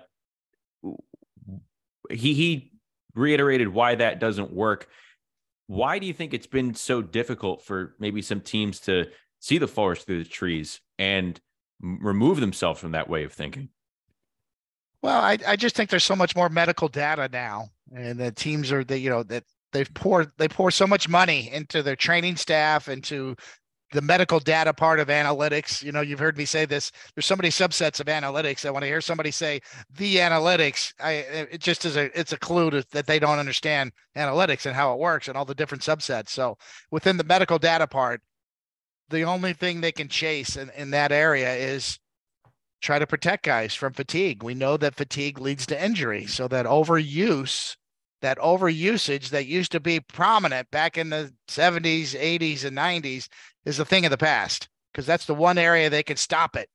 he 2.10 2.34
he 2.34 2.72
reiterated 3.14 3.68
why 3.68 3.94
that 3.94 4.20
doesn't 4.20 4.52
work. 4.52 4.88
Why 5.66 5.98
do 5.98 6.06
you 6.06 6.12
think 6.12 6.34
it's 6.34 6.46
been 6.46 6.74
so 6.74 7.00
difficult 7.00 7.62
for 7.62 7.94
maybe 7.98 8.20
some 8.20 8.40
teams 8.40 8.80
to 8.80 9.06
see 9.40 9.56
the 9.56 9.68
forest 9.68 10.06
through 10.06 10.24
the 10.24 10.28
trees 10.28 10.80
and 10.98 11.40
remove 11.80 12.40
themselves 12.40 12.80
from 12.80 12.92
that 12.92 13.08
way 13.08 13.24
of 13.24 13.32
thinking? 13.32 13.68
Well, 15.02 15.20
I, 15.20 15.38
I 15.46 15.56
just 15.56 15.76
think 15.76 15.90
there's 15.90 16.04
so 16.04 16.16
much 16.16 16.34
more 16.34 16.48
medical 16.48 16.88
data 16.88 17.28
now, 17.32 17.68
and 17.94 18.18
the 18.18 18.32
teams 18.32 18.72
are 18.72 18.82
they 18.82 18.98
you 18.98 19.10
know 19.10 19.22
that 19.24 19.44
they've 19.72 19.92
poured 19.94 20.32
they 20.38 20.48
pour 20.48 20.70
so 20.70 20.86
much 20.86 21.08
money 21.08 21.50
into 21.52 21.82
their 21.82 21.96
training 21.96 22.36
staff 22.36 22.88
into 22.88 23.36
the 23.92 24.02
medical 24.02 24.38
data 24.38 24.74
part 24.74 25.00
of 25.00 25.08
analytics. 25.08 25.82
You 25.82 25.92
know, 25.92 26.00
you've 26.00 26.18
heard 26.18 26.36
me 26.36 26.44
say 26.44 26.66
this. 26.66 26.92
There's 27.14 27.26
so 27.26 27.36
many 27.36 27.48
subsets 27.48 28.00
of 28.00 28.06
analytics. 28.06 28.66
I 28.66 28.70
want 28.70 28.82
to 28.82 28.88
hear 28.88 29.00
somebody 29.00 29.30
say 29.30 29.60
the 29.96 30.16
analytics. 30.16 30.92
I 31.00 31.12
it 31.52 31.60
just 31.60 31.84
is 31.84 31.96
a 31.96 32.18
it's 32.18 32.32
a 32.32 32.38
clue 32.38 32.70
to, 32.70 32.84
that 32.92 33.06
they 33.06 33.18
don't 33.18 33.38
understand 33.38 33.92
analytics 34.16 34.66
and 34.66 34.74
how 34.74 34.92
it 34.92 34.98
works 34.98 35.28
and 35.28 35.36
all 35.36 35.44
the 35.44 35.54
different 35.54 35.82
subsets. 35.82 36.30
So 36.30 36.58
within 36.90 37.16
the 37.16 37.24
medical 37.24 37.58
data 37.58 37.86
part, 37.86 38.20
the 39.10 39.22
only 39.22 39.52
thing 39.52 39.80
they 39.80 39.92
can 39.92 40.08
chase 40.08 40.56
in, 40.56 40.70
in 40.76 40.90
that 40.90 41.12
area 41.12 41.54
is 41.54 41.98
try 42.80 42.98
to 42.98 43.06
protect 43.06 43.44
guys 43.44 43.74
from 43.74 43.92
fatigue. 43.92 44.42
We 44.42 44.54
know 44.54 44.76
that 44.76 44.94
fatigue 44.94 45.40
leads 45.40 45.66
to 45.66 45.84
injury. 45.84 46.26
So 46.26 46.48
that 46.48 46.66
overuse, 46.66 47.76
that 48.22 48.38
overusage 48.38 49.30
that 49.30 49.46
used 49.46 49.72
to 49.72 49.80
be 49.80 50.00
prominent 50.00 50.70
back 50.70 50.96
in 50.96 51.10
the 51.10 51.32
70s, 51.48 52.14
80s, 52.14 52.64
and 52.64 52.76
90s 52.76 53.28
is 53.64 53.78
a 53.78 53.84
thing 53.84 54.04
of 54.04 54.10
the 54.10 54.18
past 54.18 54.68
because 54.92 55.06
that's 55.06 55.26
the 55.26 55.34
one 55.34 55.58
area 55.58 55.90
they 55.90 56.02
can 56.02 56.16
stop 56.16 56.56
it. 56.56 56.68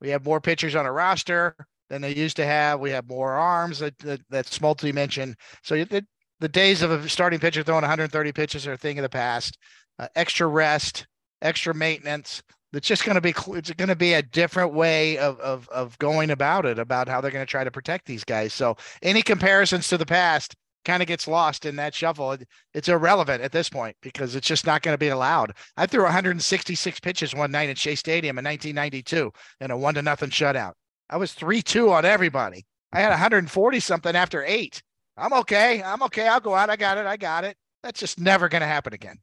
We 0.00 0.10
have 0.10 0.24
more 0.24 0.40
pitchers 0.40 0.74
on 0.74 0.86
a 0.86 0.92
roster 0.92 1.56
than 1.88 2.02
they 2.02 2.14
used 2.14 2.36
to 2.36 2.46
have. 2.46 2.80
We 2.80 2.90
have 2.90 3.08
more 3.08 3.32
arms 3.32 3.78
that, 3.78 3.98
that 4.00 4.20
that's 4.28 4.60
multi-mentioned. 4.60 5.36
So 5.62 5.76
the, 5.84 6.04
the 6.40 6.48
days 6.48 6.82
of 6.82 6.90
a 6.90 7.08
starting 7.08 7.38
pitcher 7.38 7.62
throwing 7.62 7.82
130 7.82 8.32
pitches 8.32 8.66
are 8.66 8.72
a 8.72 8.78
thing 8.78 8.98
of 8.98 9.02
the 9.02 9.08
past. 9.08 9.56
Uh, 9.98 10.08
extra 10.14 10.46
rest, 10.46 11.06
extra 11.42 11.74
maintenance. 11.74 12.42
It's 12.72 12.88
just 12.88 13.04
going 13.04 13.14
to 13.14 13.20
be 13.20 13.34
it's 13.56 13.72
going 13.72 13.88
to 13.88 13.96
be 13.96 14.14
a 14.14 14.22
different 14.22 14.74
way 14.74 15.16
of, 15.18 15.40
of 15.40 15.68
of 15.70 15.98
going 15.98 16.30
about 16.30 16.66
it, 16.66 16.78
about 16.78 17.08
how 17.08 17.20
they're 17.20 17.30
going 17.30 17.46
to 17.46 17.50
try 17.50 17.64
to 17.64 17.70
protect 17.70 18.06
these 18.06 18.24
guys. 18.24 18.52
So 18.52 18.76
any 19.02 19.22
comparisons 19.22 19.88
to 19.88 19.98
the 19.98 20.04
past 20.04 20.54
kind 20.86 21.02
of 21.02 21.08
gets 21.08 21.26
lost 21.26 21.66
in 21.66 21.76
that 21.76 21.94
shuffle. 21.94 22.32
It, 22.32 22.48
it's 22.72 22.88
irrelevant 22.88 23.42
at 23.42 23.52
this 23.52 23.68
point 23.68 23.96
because 24.00 24.36
it's 24.36 24.46
just 24.46 24.66
not 24.66 24.82
going 24.82 24.94
to 24.94 24.98
be 24.98 25.08
allowed. 25.08 25.52
I 25.76 25.86
threw 25.86 26.04
166 26.04 27.00
pitches 27.00 27.34
one 27.34 27.50
night 27.50 27.68
at 27.68 27.78
Shea 27.78 27.96
Stadium 27.96 28.38
in 28.38 28.44
1992 28.44 29.32
in 29.60 29.70
a 29.70 29.76
one 29.76 29.94
to 29.94 30.02
nothing 30.02 30.30
shutout. 30.30 30.72
I 31.10 31.18
was 31.18 31.32
three 31.32 31.62
two 31.62 31.92
on 31.92 32.04
everybody. 32.04 32.64
I 32.92 33.00
had 33.00 33.10
140 33.10 33.80
something 33.80 34.16
after 34.16 34.44
eight. 34.44 34.82
I'm 35.16 35.32
okay. 35.32 35.82
I'm 35.82 36.02
okay. 36.04 36.28
I'll 36.28 36.40
go 36.40 36.54
out. 36.54 36.70
I 36.70 36.76
got 36.76 36.98
it. 36.98 37.06
I 37.06 37.16
got 37.16 37.44
it. 37.44 37.56
That's 37.82 38.00
just 38.00 38.20
never 38.20 38.48
going 38.48 38.60
to 38.60 38.66
happen 38.66 38.92
again. 38.92 39.18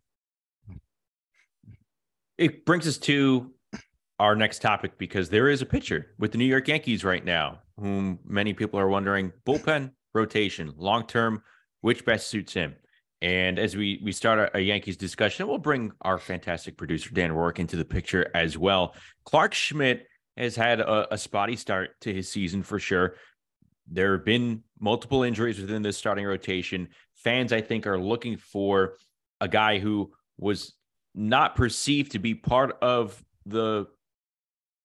It 2.43 2.65
brings 2.65 2.85
us 2.89 2.97
to 2.97 3.53
our 4.19 4.35
next 4.35 4.61
topic 4.61 4.97
because 4.97 5.29
there 5.29 5.47
is 5.47 5.61
a 5.61 5.65
pitcher 5.65 6.07
with 6.19 6.33
the 6.33 6.37
New 6.37 6.43
York 6.43 6.67
Yankees 6.67 7.05
right 7.05 7.23
now, 7.23 7.59
whom 7.79 8.19
many 8.25 8.53
people 8.53 8.77
are 8.77 8.89
wondering 8.89 9.31
bullpen 9.45 9.91
rotation, 10.13 10.73
long 10.75 11.07
term, 11.07 11.41
which 11.79 12.03
best 12.03 12.27
suits 12.27 12.53
him. 12.53 12.75
And 13.21 13.57
as 13.57 13.77
we 13.77 14.01
we 14.03 14.11
start 14.11 14.51
a, 14.53 14.59
Yankees 14.59 14.97
discussion, 14.97 15.47
we'll 15.47 15.57
bring 15.57 15.93
our 16.01 16.19
fantastic 16.19 16.75
producer 16.75 17.11
Dan 17.13 17.31
Rourke 17.31 17.59
into 17.59 17.77
the 17.77 17.85
picture 17.85 18.29
as 18.35 18.57
well. 18.57 18.93
Clarke 19.23 19.53
Schmidt 19.53 20.05
has 20.35 20.53
had 20.53 20.81
a, 20.81 21.13
a 21.13 21.17
spotty 21.17 21.55
start 21.55 21.91
to 22.01 22.13
his 22.13 22.29
season 22.29 22.61
for 22.61 22.77
sure. 22.77 23.15
There 23.89 24.17
have 24.17 24.25
been 24.25 24.63
multiple 24.81 25.23
injuries 25.23 25.61
within 25.61 25.81
this 25.81 25.95
starting 25.95 26.25
rotation. 26.25 26.89
Fans, 27.15 27.53
I 27.53 27.61
think, 27.61 27.87
are 27.87 27.97
looking 27.97 28.35
for 28.35 28.97
a 29.39 29.47
guy 29.47 29.79
who 29.79 30.11
was 30.37 30.73
not 31.15 31.55
perceived 31.55 32.13
to 32.13 32.19
be 32.19 32.35
part 32.35 32.77
of 32.81 33.23
the 33.45 33.87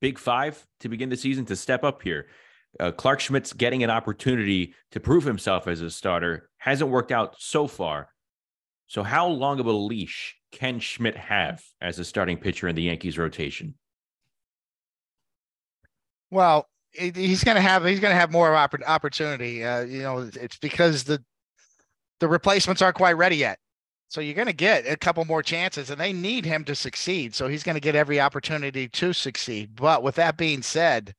big 0.01 0.19
five 0.19 0.67
to 0.81 0.89
begin 0.89 1.09
the 1.09 1.17
season 1.17 1.45
to 1.47 1.57
step 1.57 1.85
up 1.85 2.03
here. 2.03 2.27
Uh, 2.79 2.93
Clarke 2.93 3.21
Schmidt's 3.21 3.53
getting 3.53 3.83
an 3.83 3.91
opportunity 3.91 4.75
to 4.93 5.01
prove 5.01 5.25
himself 5.25 5.67
as 5.67 5.81
a 5.81 5.91
starter. 5.91 6.51
Hasn't 6.59 6.91
worked 6.91 7.13
out 7.13 7.37
so 7.39 7.67
far. 7.67 8.09
So, 8.87 9.03
how 9.03 9.27
long 9.27 9.61
of 9.61 9.67
a 9.67 9.73
leash 9.73 10.37
can 10.53 10.81
Schmidt 10.81 11.17
have 11.17 11.63
as 11.81 11.99
a 11.99 12.05
starting 12.05 12.39
pitcher 12.39 12.69
in 12.69 12.77
the 12.77 12.83
Yankees 12.83 13.19
rotation? 13.19 13.75
Well, 16.31 16.69
he's 16.93 17.45
going 17.45 17.57
to 17.57 17.61
have 17.61 17.85
he's 17.85 18.01
going 18.01 18.13
to 18.13 18.19
have 18.19 18.31
more 18.31 18.55
opportunity. 18.57 19.65
Uh, 19.65 19.81
you 19.81 20.03
know, 20.03 20.31
it's 20.35 20.59
because 20.59 21.05
the 21.05 21.23
the 22.21 22.29
replacements 22.29 22.83
aren't 22.83 22.97
quite 22.97 23.17
ready 23.17 23.37
yet. 23.37 23.59
So 24.09 24.23
you're 24.23 24.35
going 24.35 24.47
to 24.47 24.55
get 24.55 24.87
a 24.87 24.97
couple 24.97 25.25
more 25.27 25.43
chances, 25.43 25.91
and 25.91 26.01
they 26.01 26.13
need 26.13 26.47
him 26.47 26.65
to 26.65 26.75
succeed. 26.75 27.35
So 27.35 27.47
he's 27.47 27.63
going 27.63 27.75
to 27.75 27.81
get 27.81 27.95
every 27.95 28.21
opportunity 28.21 28.89
to 28.89 29.13
succeed. 29.13 29.77
But 29.77 30.03
with 30.03 30.15
that 30.15 30.39
being 30.39 30.63
said, 30.63 31.15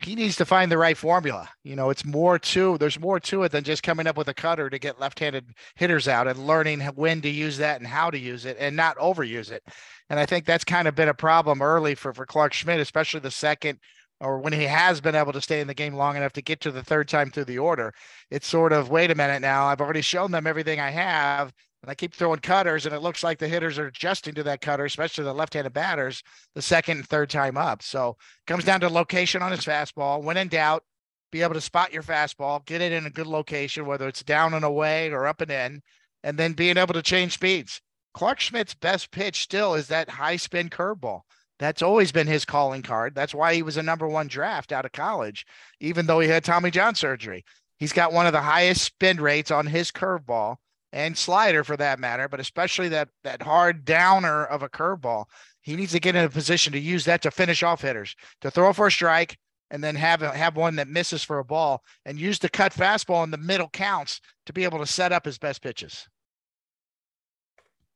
he 0.00 0.14
needs 0.14 0.36
to 0.36 0.44
find 0.44 0.70
the 0.70 0.78
right 0.78 0.96
formula. 0.96 1.48
You 1.64 1.74
know, 1.74 1.90
it's 1.90 2.04
more 2.04 2.38
to 2.38 2.78
there's 2.78 3.00
more 3.00 3.18
to 3.20 3.42
it 3.42 3.52
than 3.52 3.64
just 3.64 3.82
coming 3.82 4.06
up 4.06 4.16
with 4.16 4.28
a 4.28 4.34
cutter 4.34 4.70
to 4.70 4.78
get 4.78 5.00
left-handed 5.00 5.46
hitters 5.74 6.06
out 6.06 6.28
and 6.28 6.46
learning 6.46 6.80
when 6.94 7.20
to 7.22 7.28
use 7.28 7.58
that 7.58 7.80
and 7.80 7.86
how 7.86 8.10
to 8.10 8.18
use 8.18 8.44
it 8.44 8.56
and 8.60 8.76
not 8.76 8.96
overuse 8.98 9.50
it. 9.50 9.64
And 10.08 10.20
I 10.20 10.26
think 10.26 10.44
that's 10.44 10.64
kind 10.64 10.86
of 10.86 10.94
been 10.94 11.08
a 11.08 11.14
problem 11.14 11.62
early 11.62 11.94
for 11.94 12.12
for 12.12 12.26
Clarke 12.26 12.52
Schmidt, 12.52 12.78
especially 12.78 13.20
the 13.20 13.30
second 13.30 13.80
or 14.20 14.38
when 14.38 14.52
he 14.52 14.64
has 14.64 15.00
been 15.00 15.14
able 15.14 15.32
to 15.32 15.40
stay 15.40 15.60
in 15.60 15.66
the 15.68 15.74
game 15.74 15.94
long 15.94 16.16
enough 16.16 16.32
to 16.32 16.42
get 16.42 16.60
to 16.60 16.70
the 16.72 16.82
third 16.82 17.08
time 17.08 17.30
through 17.30 17.44
the 17.44 17.58
order. 17.58 17.92
It's 18.30 18.46
sort 18.46 18.72
of 18.72 18.90
wait 18.90 19.10
a 19.10 19.14
minute 19.14 19.40
now. 19.40 19.66
I've 19.66 19.80
already 19.80 20.00
shown 20.00 20.30
them 20.30 20.46
everything 20.46 20.80
I 20.80 20.90
have 20.90 21.52
and 21.82 21.90
I 21.90 21.94
keep 21.94 22.14
throwing 22.14 22.40
cutters, 22.40 22.86
and 22.86 22.94
it 22.94 23.02
looks 23.02 23.22
like 23.22 23.38
the 23.38 23.48
hitters 23.48 23.78
are 23.78 23.86
adjusting 23.86 24.34
to 24.34 24.42
that 24.44 24.60
cutter, 24.60 24.84
especially 24.84 25.24
the 25.24 25.32
left-handed 25.32 25.72
batters, 25.72 26.22
the 26.54 26.62
second 26.62 26.98
and 26.98 27.08
third 27.08 27.30
time 27.30 27.56
up. 27.56 27.82
So 27.82 28.10
it 28.10 28.50
comes 28.50 28.64
down 28.64 28.80
to 28.80 28.88
location 28.88 29.42
on 29.42 29.52
his 29.52 29.64
fastball. 29.64 30.22
When 30.22 30.36
in 30.36 30.48
doubt, 30.48 30.82
be 31.30 31.42
able 31.42 31.54
to 31.54 31.60
spot 31.60 31.92
your 31.92 32.02
fastball, 32.02 32.64
get 32.64 32.80
it 32.80 32.92
in 32.92 33.06
a 33.06 33.10
good 33.10 33.26
location, 33.26 33.86
whether 33.86 34.08
it's 34.08 34.22
down 34.22 34.54
and 34.54 34.64
away 34.64 35.10
or 35.10 35.26
up 35.26 35.40
and 35.40 35.50
in, 35.50 35.82
and 36.24 36.36
then 36.38 36.52
being 36.54 36.76
able 36.76 36.94
to 36.94 37.02
change 37.02 37.34
speeds. 37.34 37.80
Clarke 38.14 38.40
Schmidt's 38.40 38.74
best 38.74 39.10
pitch 39.12 39.42
still 39.42 39.74
is 39.74 39.88
that 39.88 40.10
high 40.10 40.36
spin 40.36 40.70
curveball. 40.70 41.20
That's 41.58 41.82
always 41.82 42.12
been 42.12 42.26
his 42.26 42.44
calling 42.44 42.82
card. 42.82 43.14
That's 43.14 43.34
why 43.34 43.54
he 43.54 43.62
was 43.62 43.76
a 43.76 43.82
number 43.82 44.08
one 44.08 44.28
draft 44.28 44.72
out 44.72 44.84
of 44.84 44.92
college, 44.92 45.44
even 45.80 46.06
though 46.06 46.20
he 46.20 46.28
had 46.28 46.44
Tommy 46.44 46.70
John 46.70 46.94
surgery. 46.94 47.44
He's 47.78 47.92
got 47.92 48.12
one 48.12 48.26
of 48.26 48.32
the 48.32 48.40
highest 48.40 48.82
spin 48.82 49.20
rates 49.20 49.50
on 49.50 49.66
his 49.66 49.92
curveball 49.92 50.56
and 50.92 51.16
slider 51.16 51.64
for 51.64 51.76
that 51.76 51.98
matter, 51.98 52.28
but 52.28 52.40
especially 52.40 52.88
that 52.88 53.08
that 53.24 53.42
hard 53.42 53.84
downer 53.84 54.44
of 54.44 54.62
a 54.62 54.68
curveball. 54.68 55.26
He 55.60 55.76
needs 55.76 55.92
to 55.92 56.00
get 56.00 56.16
in 56.16 56.24
a 56.24 56.30
position 56.30 56.72
to 56.72 56.78
use 56.78 57.04
that 57.04 57.22
to 57.22 57.30
finish 57.30 57.62
off 57.62 57.82
hitters, 57.82 58.16
to 58.40 58.50
throw 58.50 58.72
for 58.72 58.86
a 58.86 58.92
strike, 58.92 59.36
and 59.70 59.84
then 59.84 59.96
have 59.96 60.20
have 60.20 60.56
one 60.56 60.76
that 60.76 60.88
misses 60.88 61.22
for 61.22 61.38
a 61.38 61.44
ball, 61.44 61.82
and 62.04 62.18
use 62.18 62.38
the 62.38 62.48
cut 62.48 62.72
fastball 62.72 63.24
in 63.24 63.30
the 63.30 63.36
middle 63.36 63.68
counts 63.68 64.20
to 64.46 64.52
be 64.52 64.64
able 64.64 64.78
to 64.78 64.86
set 64.86 65.12
up 65.12 65.24
his 65.24 65.38
best 65.38 65.62
pitches. 65.62 66.08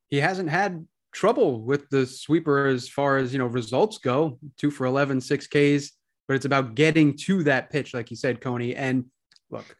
He 0.09 0.19
hasn't 0.19 0.49
had 0.49 0.85
trouble 1.13 1.61
with 1.61 1.89
the 1.89 2.05
sweeper 2.05 2.67
as 2.67 2.87
far 2.89 3.17
as 3.17 3.33
you 3.33 3.39
know 3.39 3.47
results 3.47 3.97
go. 3.97 4.37
Two 4.57 4.69
for 4.69 4.85
11, 4.85 5.21
six 5.21 5.47
Ks, 5.47 5.91
but 6.27 6.35
it's 6.35 6.45
about 6.45 6.75
getting 6.75 7.17
to 7.17 7.43
that 7.43 7.71
pitch, 7.71 7.93
like 7.93 8.11
you 8.11 8.17
said, 8.17 8.41
Coney. 8.41 8.75
And 8.75 9.05
look, 9.49 9.75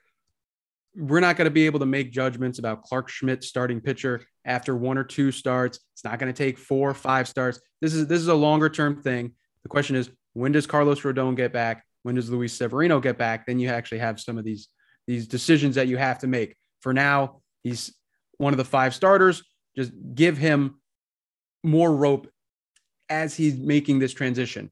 we're 0.96 1.20
not 1.20 1.38
going 1.38 1.46
to 1.46 1.52
be 1.52 1.66
able 1.66 1.80
to 1.80 1.86
make 1.86 2.12
judgments 2.12 2.60
about 2.60 2.84
Clarke 2.84 3.10
Schmidt 3.10 3.44
starting 3.44 3.82
pitcher 3.82 4.26
after 4.46 4.76
one 4.76 4.98
or 4.98 5.04
two 5.04 5.32
starts. 5.32 5.80
It's 5.94 6.04
not 6.04 6.20
going 6.20 6.32
to 6.32 6.38
take 6.38 6.58
four 6.58 6.90
or 6.90 6.94
five 6.94 7.28
starts. 7.28 7.60
This 7.82 7.94
is 7.94 8.08
this 8.08 8.20
is 8.20 8.28
a 8.28 8.36
longer 8.36 8.70
term 8.70 9.02
thing. 9.02 9.34
The 9.64 9.70
question 9.70 9.96
is, 9.96 10.10
when 10.34 10.52
does 10.52 10.68
Carlos 10.68 11.02
Rodon 11.02 11.36
get 11.36 11.54
back? 11.54 11.84
When 12.04 12.16
does 12.16 12.30
Luis 12.30 12.54
Severino 12.54 13.00
get 13.00 13.18
back? 13.18 13.46
Then 13.46 13.60
you 13.60 13.70
actually 13.70 14.00
have 14.00 14.20
some 14.20 14.38
of 14.38 14.44
these 14.44 14.70
these 15.08 15.28
decisions 15.28 15.76
that 15.76 15.88
you 15.88 15.98
have 15.98 16.20
to 16.20 16.28
make. 16.28 16.56
For 16.82 16.94
now, 16.94 17.42
he's 17.64 17.94
one 18.38 18.54
of 18.54 18.58
the 18.58 18.66
five 18.66 18.94
starters. 18.94 19.44
Just 19.76 19.92
give 20.14 20.38
him 20.38 20.80
more 21.64 21.96
rope 21.96 22.30
as 23.10 23.36
he's 23.36 23.58
making 23.58 24.00
this 24.00 24.14
transition. 24.14 24.72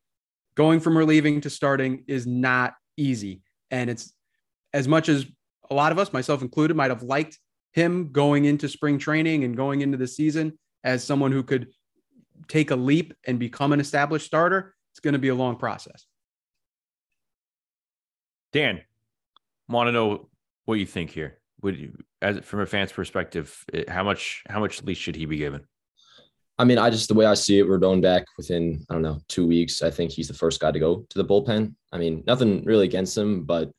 Going 0.56 0.80
from 0.80 0.98
relieving 0.98 1.42
to 1.42 1.50
starting 1.50 2.04
is 2.08 2.28
not 2.28 2.74
easy. 2.98 3.42
And 3.72 3.90
it's 3.90 4.14
as 4.74 4.88
much 4.88 5.10
as 5.10 5.26
a 5.72 5.74
lot 5.74 5.92
of 5.92 5.98
us, 5.98 6.14
myself 6.14 6.42
included, 6.42 6.76
might 6.76 6.92
have 6.92 7.02
liked 7.02 7.40
him 7.72 8.12
going 8.12 8.46
into 8.46 8.68
spring 8.68 9.00
training 9.00 9.46
and 9.46 9.56
going 9.56 9.82
into 9.82 9.98
the 9.98 10.08
season 10.08 10.60
as 10.84 11.04
someone 11.04 11.32
who 11.32 11.42
could 11.42 11.70
take 12.48 12.72
a 12.72 12.76
leap 12.76 13.14
and 13.26 13.40
become 13.40 13.72
an 13.72 13.80
established 13.80 14.26
starter. 14.26 14.76
It's 14.92 15.00
going 15.00 15.14
to 15.14 15.20
be 15.20 15.30
a 15.30 15.36
long 15.36 15.56
process. 15.56 16.06
Dan, 18.52 18.82
want 19.70 19.88
to 19.88 19.94
know 19.94 20.30
what 20.66 20.76
you 20.76 20.86
think 20.86 21.10
here. 21.12 21.40
Would 21.62 21.78
you, 21.78 21.98
as 22.22 22.40
from 22.40 22.60
a 22.60 22.66
fan's 22.66 22.92
perspective, 22.92 23.64
how 23.88 24.04
much 24.04 24.44
how 24.50 24.60
much 24.60 24.84
leash 24.84 24.98
should 24.98 25.16
he 25.16 25.26
be 25.26 25.38
given? 25.38 25.62
I 26.58 26.66
mean, 26.66 26.78
I 26.78 26.90
just 26.90 27.08
the 27.08 27.14
way 27.14 27.26
I 27.26 27.36
see 27.36 27.60
it, 27.60 27.68
Rodon 27.68 28.02
back 28.02 28.26
within 28.36 28.86
I 28.90 28.94
don't 28.94 29.04
know 29.04 29.20
two 29.30 29.48
weeks. 29.48 29.82
I 29.82 29.90
think 29.90 30.12
he's 30.12 30.28
the 30.28 30.34
first 30.34 30.60
guy 30.60 30.72
to 30.72 30.80
go 30.80 31.06
to 31.10 31.18
the 31.18 31.24
bullpen. 31.24 31.76
I 31.94 31.98
mean, 31.98 32.24
nothing 32.28 32.66
really 32.66 32.86
against 32.86 33.18
him, 33.18 33.44
but 33.44 33.72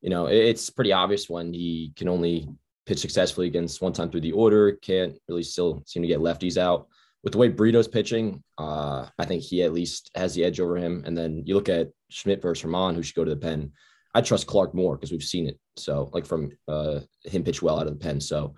you 0.00 0.10
know, 0.10 0.26
it's 0.26 0.70
pretty 0.70 0.92
obvious 0.92 1.28
when 1.28 1.52
he 1.52 1.92
can 1.96 2.08
only 2.08 2.48
pitch 2.86 2.98
successfully 2.98 3.46
against 3.46 3.82
one 3.82 3.92
time 3.92 4.10
through 4.10 4.22
the 4.22 4.32
order, 4.32 4.72
can't 4.72 5.18
really 5.28 5.42
still 5.42 5.82
seem 5.86 6.02
to 6.02 6.08
get 6.08 6.20
lefties 6.20 6.56
out. 6.56 6.88
With 7.22 7.32
the 7.32 7.38
way 7.38 7.48
Brito's 7.48 7.88
pitching, 7.88 8.42
uh, 8.58 9.06
I 9.18 9.24
think 9.24 9.42
he 9.42 9.62
at 9.62 9.72
least 9.72 10.10
has 10.14 10.34
the 10.34 10.44
edge 10.44 10.60
over 10.60 10.76
him. 10.76 11.02
And 11.04 11.18
then 11.18 11.42
you 11.44 11.54
look 11.54 11.68
at 11.68 11.90
Schmidt 12.10 12.40
versus 12.40 12.62
Herman, 12.62 12.94
who 12.94 13.02
should 13.02 13.16
go 13.16 13.24
to 13.24 13.34
the 13.34 13.36
pen. 13.36 13.72
I 14.14 14.20
trust 14.20 14.46
Clarke 14.46 14.74
more 14.74 14.96
because 14.96 15.10
we've 15.10 15.22
seen 15.22 15.48
it. 15.48 15.58
So, 15.76 16.10
like 16.14 16.24
from 16.24 16.50
uh, 16.66 17.00
him 17.24 17.44
pitch 17.44 17.60
well 17.60 17.78
out 17.78 17.86
of 17.86 17.92
the 17.92 18.04
pen. 18.04 18.20
So, 18.20 18.54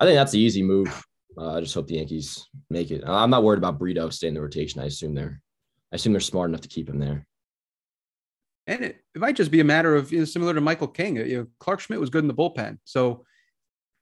I 0.00 0.04
think 0.04 0.16
that's 0.16 0.32
the 0.32 0.40
easy 0.40 0.62
move. 0.62 1.04
Uh, 1.36 1.54
I 1.54 1.60
just 1.60 1.74
hope 1.74 1.86
the 1.86 1.94
Yankees 1.94 2.46
make 2.68 2.90
it. 2.90 3.02
I'm 3.06 3.30
not 3.30 3.44
worried 3.44 3.58
about 3.58 3.78
Brito 3.78 4.10
staying 4.10 4.32
in 4.32 4.34
the 4.34 4.42
rotation. 4.42 4.80
I 4.80 4.86
assume 4.86 5.14
they're, 5.14 5.40
I 5.92 5.96
assume 5.96 6.12
they're 6.12 6.20
smart 6.20 6.50
enough 6.50 6.62
to 6.62 6.68
keep 6.68 6.88
him 6.88 6.98
there. 6.98 7.26
And 8.68 8.84
it, 8.84 9.00
it 9.14 9.20
might 9.20 9.34
just 9.34 9.50
be 9.50 9.60
a 9.60 9.64
matter 9.64 9.96
of 9.96 10.12
you 10.12 10.20
know, 10.20 10.24
similar 10.24 10.54
to 10.54 10.60
Michael 10.60 10.86
King. 10.86 11.16
You 11.16 11.38
know, 11.38 11.46
Clarke 11.58 11.80
Schmidt 11.80 11.98
was 11.98 12.10
good 12.10 12.22
in 12.22 12.28
the 12.28 12.34
bullpen. 12.34 12.78
So 12.84 13.24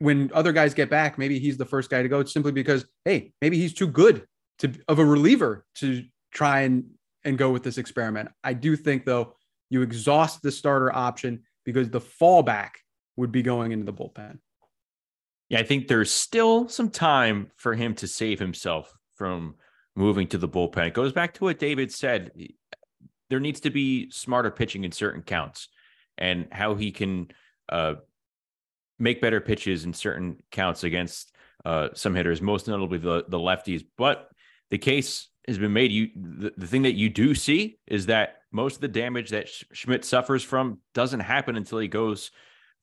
when 0.01 0.31
other 0.35 0.53
guys 0.53 0.75
get 0.75 0.91
back, 0.91 1.17
maybe 1.17 1.39
he's 1.39 1.57
the 1.57 1.64
first 1.64 1.89
guy 1.89 2.03
to 2.03 2.09
go 2.09 2.23
simply 2.25 2.53
because, 2.53 2.85
hey, 3.05 3.33
maybe 3.41 3.57
he's 3.57 3.73
too 3.73 3.87
good 3.87 4.27
to 4.59 4.73
of 4.89 4.99
a 4.99 5.05
reliever 5.05 5.64
to 5.77 6.05
try 6.33 6.62
and 6.62 6.85
and 7.25 7.39
go 7.39 7.51
with 7.51 7.62
this 7.62 7.79
experiment. 7.79 8.29
I 8.45 8.53
do 8.53 8.77
think 8.77 9.05
though 9.05 9.37
you 9.71 9.83
exhaust 9.83 10.43
the 10.43 10.53
starter 10.53 10.95
option 10.95 11.45
because 11.64 11.91
the 11.91 12.01
fallback 12.01 12.71
would 13.17 13.33
be 13.33 13.43
going 13.43 13.73
into 13.73 13.85
the 13.85 13.93
bullpen. 13.93 14.39
Yeah, 15.49 15.61
I 15.61 15.62
think 15.62 15.89
there's 15.89 16.11
still 16.11 16.69
some 16.69 16.91
time 16.91 17.51
for 17.57 17.75
him 17.75 17.95
to 17.97 18.09
save 18.09 18.39
himself 18.39 18.93
from 19.14 19.55
moving 19.95 20.27
to 20.29 20.39
the 20.39 20.49
bullpen. 20.49 20.89
It 20.89 20.95
goes 20.95 21.12
back 21.12 21.35
to 21.35 21.45
what 21.45 21.59
David 21.59 21.93
said 21.93 22.31
there 23.31 23.41
needs 23.41 23.61
to 23.61 23.70
be 23.70 24.11
smarter 24.11 24.51
pitching 24.51 24.85
in 24.85 24.93
certain 24.93 25.22
counts 25.22 25.68
and 26.18 26.49
how 26.51 26.74
he 26.74 26.93
can 26.93 27.29
uh, 27.68 27.95
make 28.99 29.20
better 29.20 29.41
pitches 29.41 29.85
in 29.85 29.93
certain 29.93 30.37
counts 30.51 30.85
against 30.85 31.33
uh, 31.64 31.89
some 31.95 32.14
hitters, 32.14 32.41
most 32.41 32.68
notably 32.68 32.99
the 32.99 33.24
the 33.29 33.39
lefties. 33.39 33.85
But 33.97 34.29
the 34.70 34.79
case 34.79 35.29
has 35.47 35.59
been 35.59 35.72
made. 35.72 35.93
You 35.93 36.09
the, 36.14 36.53
the 36.57 36.66
thing 36.66 36.83
that 36.83 36.95
you 36.95 37.09
do 37.09 37.35
see 37.35 37.79
is 37.87 38.07
that 38.07 38.37
most 38.53 38.77
of 38.77 38.81
the 38.81 38.89
damage 38.89 39.31
that 39.31 39.49
Schmidt 39.49 40.05
suffers 40.05 40.43
from 40.43 40.79
doesn't 40.95 41.20
happen 41.20 41.57
until 41.57 41.79
he 41.79 41.89
goes 41.89 42.31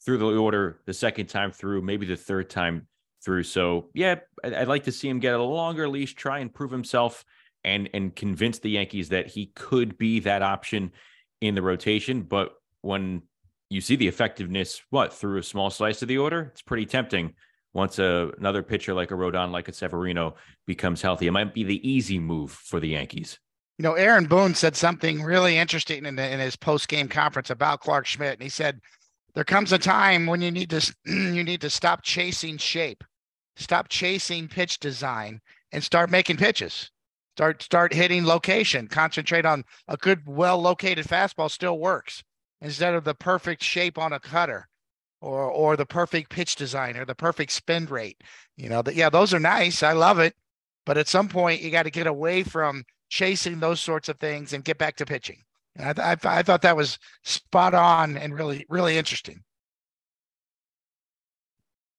through 0.05 0.17
the 0.17 0.25
order 0.25 0.81
the 0.85 0.93
second 0.93 1.27
time 1.27 1.51
through, 1.51 1.81
maybe 1.81 2.05
the 2.05 2.17
third 2.17 2.49
time 2.49 2.87
through. 3.23 3.43
So 3.43 3.89
yeah, 3.93 4.15
I'd 4.43 4.67
like 4.67 4.83
to 4.83 4.91
see 4.91 5.07
him 5.07 5.19
get 5.19 5.33
a 5.33 5.41
longer 5.41 5.87
leash, 5.87 6.13
try 6.13 6.39
and 6.39 6.53
prove 6.53 6.71
himself, 6.71 7.23
and 7.63 7.89
and 7.93 8.15
convince 8.15 8.59
the 8.59 8.71
Yankees 8.71 9.09
that 9.09 9.27
he 9.27 9.47
could 9.55 9.97
be 9.97 10.19
that 10.21 10.41
option 10.41 10.91
in 11.41 11.55
the 11.55 11.61
rotation. 11.61 12.21
But 12.21 12.53
when 12.81 13.23
you 13.69 13.81
see 13.81 13.95
the 13.95 14.07
effectiveness, 14.07 14.81
what 14.89 15.13
through 15.13 15.39
a 15.39 15.43
small 15.43 15.69
slice 15.69 16.01
of 16.01 16.07
the 16.07 16.17
order, 16.17 16.51
it's 16.51 16.61
pretty 16.61 16.85
tempting. 16.85 17.33
Once 17.73 17.97
a, 17.97 18.31
another 18.37 18.61
pitcher 18.61 18.93
like 18.93 19.09
a 19.09 19.15
Rodon, 19.15 19.51
like 19.51 19.67
a 19.67 19.73
Severino, 19.73 20.35
becomes 20.67 21.01
healthy, 21.01 21.25
it 21.25 21.31
might 21.31 21.55
be 21.55 21.63
the 21.63 21.89
easy 21.89 22.19
move 22.19 22.51
for 22.51 22.79
the 22.79 22.89
Yankees. 22.89 23.39
You 23.79 23.83
know, 23.83 23.93
Aaron 23.93 24.27
Boone 24.27 24.53
said 24.53 24.75
something 24.75 25.23
really 25.23 25.57
interesting 25.57 26.05
in, 26.05 26.19
in 26.19 26.39
his 26.39 26.55
post 26.55 26.87
game 26.87 27.07
conference 27.07 27.49
about 27.49 27.79
Clarke 27.79 28.05
Schmidt, 28.05 28.33
and 28.33 28.43
he 28.43 28.49
said, 28.49 28.79
"There 29.33 29.43
comes 29.43 29.73
a 29.73 29.79
time 29.79 30.27
when 30.27 30.41
you 30.41 30.51
need 30.51 30.69
to 30.69 30.93
you 31.05 31.43
need 31.43 31.61
to 31.61 31.69
stop 31.71 32.03
chasing 32.03 32.57
shape, 32.57 33.03
stop 33.55 33.89
chasing 33.89 34.47
pitch 34.47 34.79
design, 34.79 35.41
and 35.71 35.83
start 35.83 36.11
making 36.11 36.37
pitches." 36.37 36.91
Start 37.35 37.63
start 37.63 37.93
hitting 37.93 38.25
location. 38.25 38.87
Concentrate 38.87 39.45
on 39.45 39.65
a 39.87 39.97
good, 39.97 40.27
well 40.27 40.59
located 40.59 41.07
fastball 41.07 41.49
still 41.49 41.79
works 41.79 42.23
instead 42.61 42.93
of 42.93 43.03
the 43.03 43.15
perfect 43.15 43.63
shape 43.63 43.97
on 43.97 44.13
a 44.13 44.19
cutter 44.19 44.69
or 45.19 45.49
or 45.49 45.75
the 45.75 45.85
perfect 45.85 46.29
pitch 46.29 46.55
design 46.55 46.95
or 46.95 47.05
the 47.05 47.15
perfect 47.15 47.51
spin 47.51 47.85
rate. 47.87 48.21
You 48.55 48.69
know, 48.69 48.83
that 48.83 48.93
yeah, 48.93 49.09
those 49.09 49.33
are 49.33 49.39
nice. 49.39 49.81
I 49.81 49.93
love 49.93 50.19
it. 50.19 50.35
But 50.85 50.97
at 50.97 51.07
some 51.07 51.27
point 51.27 51.61
you 51.61 51.71
got 51.71 51.83
to 51.83 51.89
get 51.91 52.07
away 52.07 52.43
from 52.43 52.83
chasing 53.09 53.59
those 53.59 53.81
sorts 53.81 54.09
of 54.09 54.19
things 54.19 54.53
and 54.53 54.63
get 54.63 54.77
back 54.77 54.95
to 54.97 55.05
pitching. 55.05 55.41
And 55.75 55.99
I, 55.99 56.11
I, 56.11 56.17
I 56.39 56.43
thought 56.43 56.61
that 56.61 56.77
was 56.77 56.99
spot 57.23 57.73
on 57.73 58.15
and 58.15 58.35
really, 58.35 58.65
really 58.69 58.97
interesting. 58.97 59.43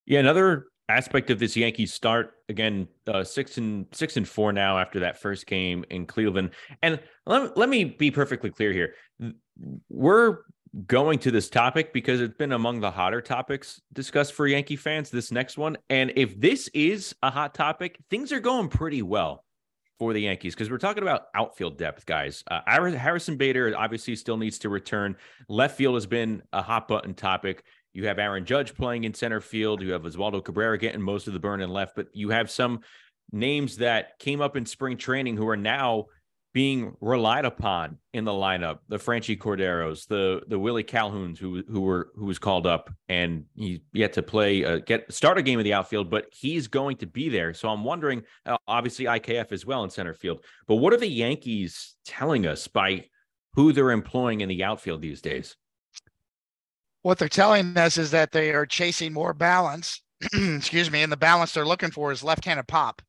Yeah, 0.07 0.21
another 0.21 0.67
aspect 0.89 1.31
of 1.31 1.39
this 1.39 1.57
Yankees 1.57 1.93
start 1.93 2.35
again, 2.49 2.89
uh, 3.07 3.25
six 3.25 3.59
and 3.59 3.87
six 3.93 4.17
and 4.17 4.29
four 4.29 4.53
now 4.53 4.79
after 4.79 5.01
that 5.01 5.19
first 5.21 5.47
game 5.47 5.85
in 5.91 6.07
Cleveland. 6.07 6.51
And 6.83 7.01
let, 7.27 7.57
let 7.57 7.69
me 7.69 7.85
be 7.85 8.11
perfectly 8.11 8.51
clear 8.51 8.73
here. 8.73 8.95
We're 9.89 10.39
going 10.87 11.21
to 11.21 11.31
this 11.31 11.49
topic 11.49 11.93
because 11.93 12.21
it's 12.21 12.37
been 12.37 12.53
among 12.53 12.81
the 12.81 12.91
hotter 12.91 13.21
topics 13.21 13.81
discussed 13.93 14.33
for 14.33 14.47
Yankee 14.47 14.77
fans. 14.77 15.11
This 15.11 15.31
next 15.31 15.57
one, 15.57 15.79
and 15.89 16.13
if 16.17 16.39
this 16.41 16.69
is 16.75 17.15
a 17.23 17.31
hot 17.31 17.55
topic, 17.55 17.99
things 18.11 18.33
are 18.33 18.41
going 18.41 18.69
pretty 18.69 19.03
well 19.03 19.45
for 19.99 20.13
the 20.13 20.21
Yankees 20.21 20.55
because 20.55 20.71
we're 20.71 20.79
talking 20.79 21.05
about 21.05 21.27
outfield 21.35 21.79
depth, 21.79 22.05
guys. 22.05 22.43
Uh, 22.51 22.61
Harrison 22.67 23.37
Bader 23.37 23.75
obviously 23.77 24.17
still 24.17 24.37
needs 24.37 24.59
to 24.59 24.69
return. 24.69 25.17
Left 25.49 25.77
field 25.77 25.95
has 25.95 26.07
been 26.07 26.43
a 26.53 26.63
hot 26.63 26.89
button 26.89 27.15
topic. 27.15 27.63
You 27.95 28.09
have 28.09 28.19
Aaron 28.19 28.45
Judge 28.45 28.75
playing 28.75 29.05
in 29.05 29.15
center 29.15 29.41
field. 29.41 29.81
You 29.81 29.93
have 29.93 30.03
Oswaldo 30.03 30.45
Cabrera 30.45 30.77
getting 30.77 31.01
most 31.01 31.29
of 31.29 31.33
the 31.33 31.41
burn 31.41 31.63
and 31.63 31.73
left, 31.73 31.95
but 31.95 32.09
you 32.13 32.31
have 32.31 32.51
some 32.51 32.81
names 33.33 33.77
that 33.79 34.19
came 34.19 34.41
up 34.41 34.57
in 34.57 34.67
spring 34.67 34.97
training 34.97 35.37
who 35.37 35.49
are 35.49 35.57
now 35.57 36.07
being 36.53 36.97
relied 37.01 37.45
upon 37.45 37.99
in 38.13 38.25
the 38.25 38.33
lineup. 38.33 38.79
The 38.89 38.97
Franchy 38.97 39.39
Corderos, 39.39 40.07
the 40.07 40.43
the 40.49 40.59
Willie 40.59 40.85
Calhouns, 40.85 41.39
who 41.39 41.63
who 41.69 41.81
were 41.81 42.11
who 42.17 42.27
was 42.27 42.39
called 42.39 42.67
up 42.67 42.91
and 43.09 43.45
he 43.57 43.83
yet 43.93 44.13
to 44.15 44.23
play 44.23 44.65
uh, 44.65 44.79
get 44.79 45.13
start 45.13 45.39
a 45.39 45.43
game 45.43 45.61
in 45.61 45.65
the 45.65 45.75
outfield, 45.75 46.11
but 46.11 46.27
he's 46.33 46.67
going 46.69 46.97
to 46.99 47.07
be 47.07 47.29
there. 47.29 47.55
So 47.55 47.69
I'm 47.69 47.85
wondering, 47.85 48.23
uh, 48.47 48.57
obviously 48.67 49.05
IKF 49.05 49.53
as 49.53 49.65
well 49.65 49.85
in 49.85 49.91
center 49.91 50.15
field, 50.15 50.45
but 50.67 50.77
what 50.77 50.93
are 50.93 50.99
the 50.99 51.09
Yankees 51.09 51.97
telling 52.05 52.47
us 52.47 52.67
by 52.69 53.07
who 53.55 53.73
they're 53.73 53.93
employing 53.93 54.41
in 54.41 54.49
the 54.49 54.65
outfield 54.65 55.01
these 55.01 55.21
days? 55.21 55.57
What 57.05 57.19
they're 57.19 57.29
telling 57.29 57.77
us 57.77 57.99
is 57.99 58.13
that 58.13 58.33
they 58.33 58.53
are 58.53 58.65
chasing 58.65 59.13
more 59.13 59.35
balance. 59.35 60.01
excuse 60.33 60.91
me, 60.91 61.03
and 61.03 61.13
the 61.13 61.19
balance 61.19 61.53
they're 61.53 61.67
looking 61.67 61.91
for 61.91 62.11
is 62.11 62.25
left-handed 62.25 62.67
pop. 62.67 63.03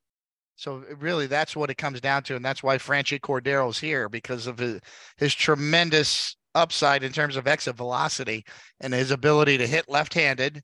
So 0.57 0.83
really, 0.97 1.27
that's 1.27 1.55
what 1.55 1.69
it 1.69 1.77
comes 1.77 2.01
down 2.01 2.23
to, 2.23 2.35
and 2.35 2.43
that's 2.43 2.61
why 2.61 2.77
Franchy 2.77 3.21
Cordero's 3.21 3.79
here 3.79 4.09
because 4.09 4.47
of 4.47 4.57
his, 4.57 4.81
his 5.15 5.33
tremendous 5.33 6.35
upside 6.55 7.03
in 7.03 7.13
terms 7.13 7.37
of 7.37 7.47
exit 7.47 7.77
velocity 7.77 8.43
and 8.81 8.93
his 8.93 9.11
ability 9.11 9.57
to 9.59 9.67
hit 9.67 9.87
left-handed, 9.87 10.61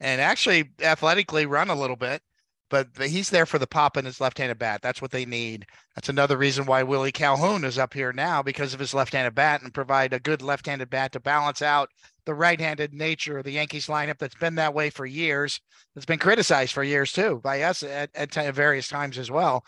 and 0.00 0.20
actually 0.20 0.70
athletically 0.82 1.46
run 1.46 1.70
a 1.70 1.74
little 1.74 1.96
bit. 1.96 2.20
But 2.68 2.88
he's 3.00 3.30
there 3.30 3.46
for 3.46 3.60
the 3.60 3.66
pop 3.66 3.96
in 3.96 4.04
his 4.04 4.20
left-handed 4.20 4.58
bat. 4.58 4.82
That's 4.82 5.00
what 5.00 5.12
they 5.12 5.24
need. 5.24 5.66
That's 5.94 6.08
another 6.08 6.36
reason 6.36 6.66
why 6.66 6.82
Willie 6.82 7.12
Calhoun 7.12 7.64
is 7.64 7.78
up 7.78 7.94
here 7.94 8.12
now 8.12 8.42
because 8.42 8.74
of 8.74 8.80
his 8.80 8.92
left-handed 8.92 9.36
bat 9.36 9.62
and 9.62 9.72
provide 9.72 10.12
a 10.12 10.18
good 10.18 10.42
left-handed 10.42 10.90
bat 10.90 11.12
to 11.12 11.20
balance 11.20 11.62
out 11.62 11.88
the 12.24 12.34
right-handed 12.34 12.92
nature 12.92 13.38
of 13.38 13.44
the 13.44 13.52
Yankees 13.52 13.86
lineup 13.86 14.18
that's 14.18 14.34
been 14.34 14.56
that 14.56 14.74
way 14.74 14.90
for 14.90 15.06
years. 15.06 15.60
It's 15.94 16.06
been 16.06 16.18
criticized 16.18 16.72
for 16.72 16.82
years 16.82 17.12
too 17.12 17.40
by 17.42 17.62
us 17.62 17.84
at, 17.84 18.10
at 18.14 18.34
various 18.54 18.88
times 18.88 19.16
as 19.16 19.30
well. 19.30 19.64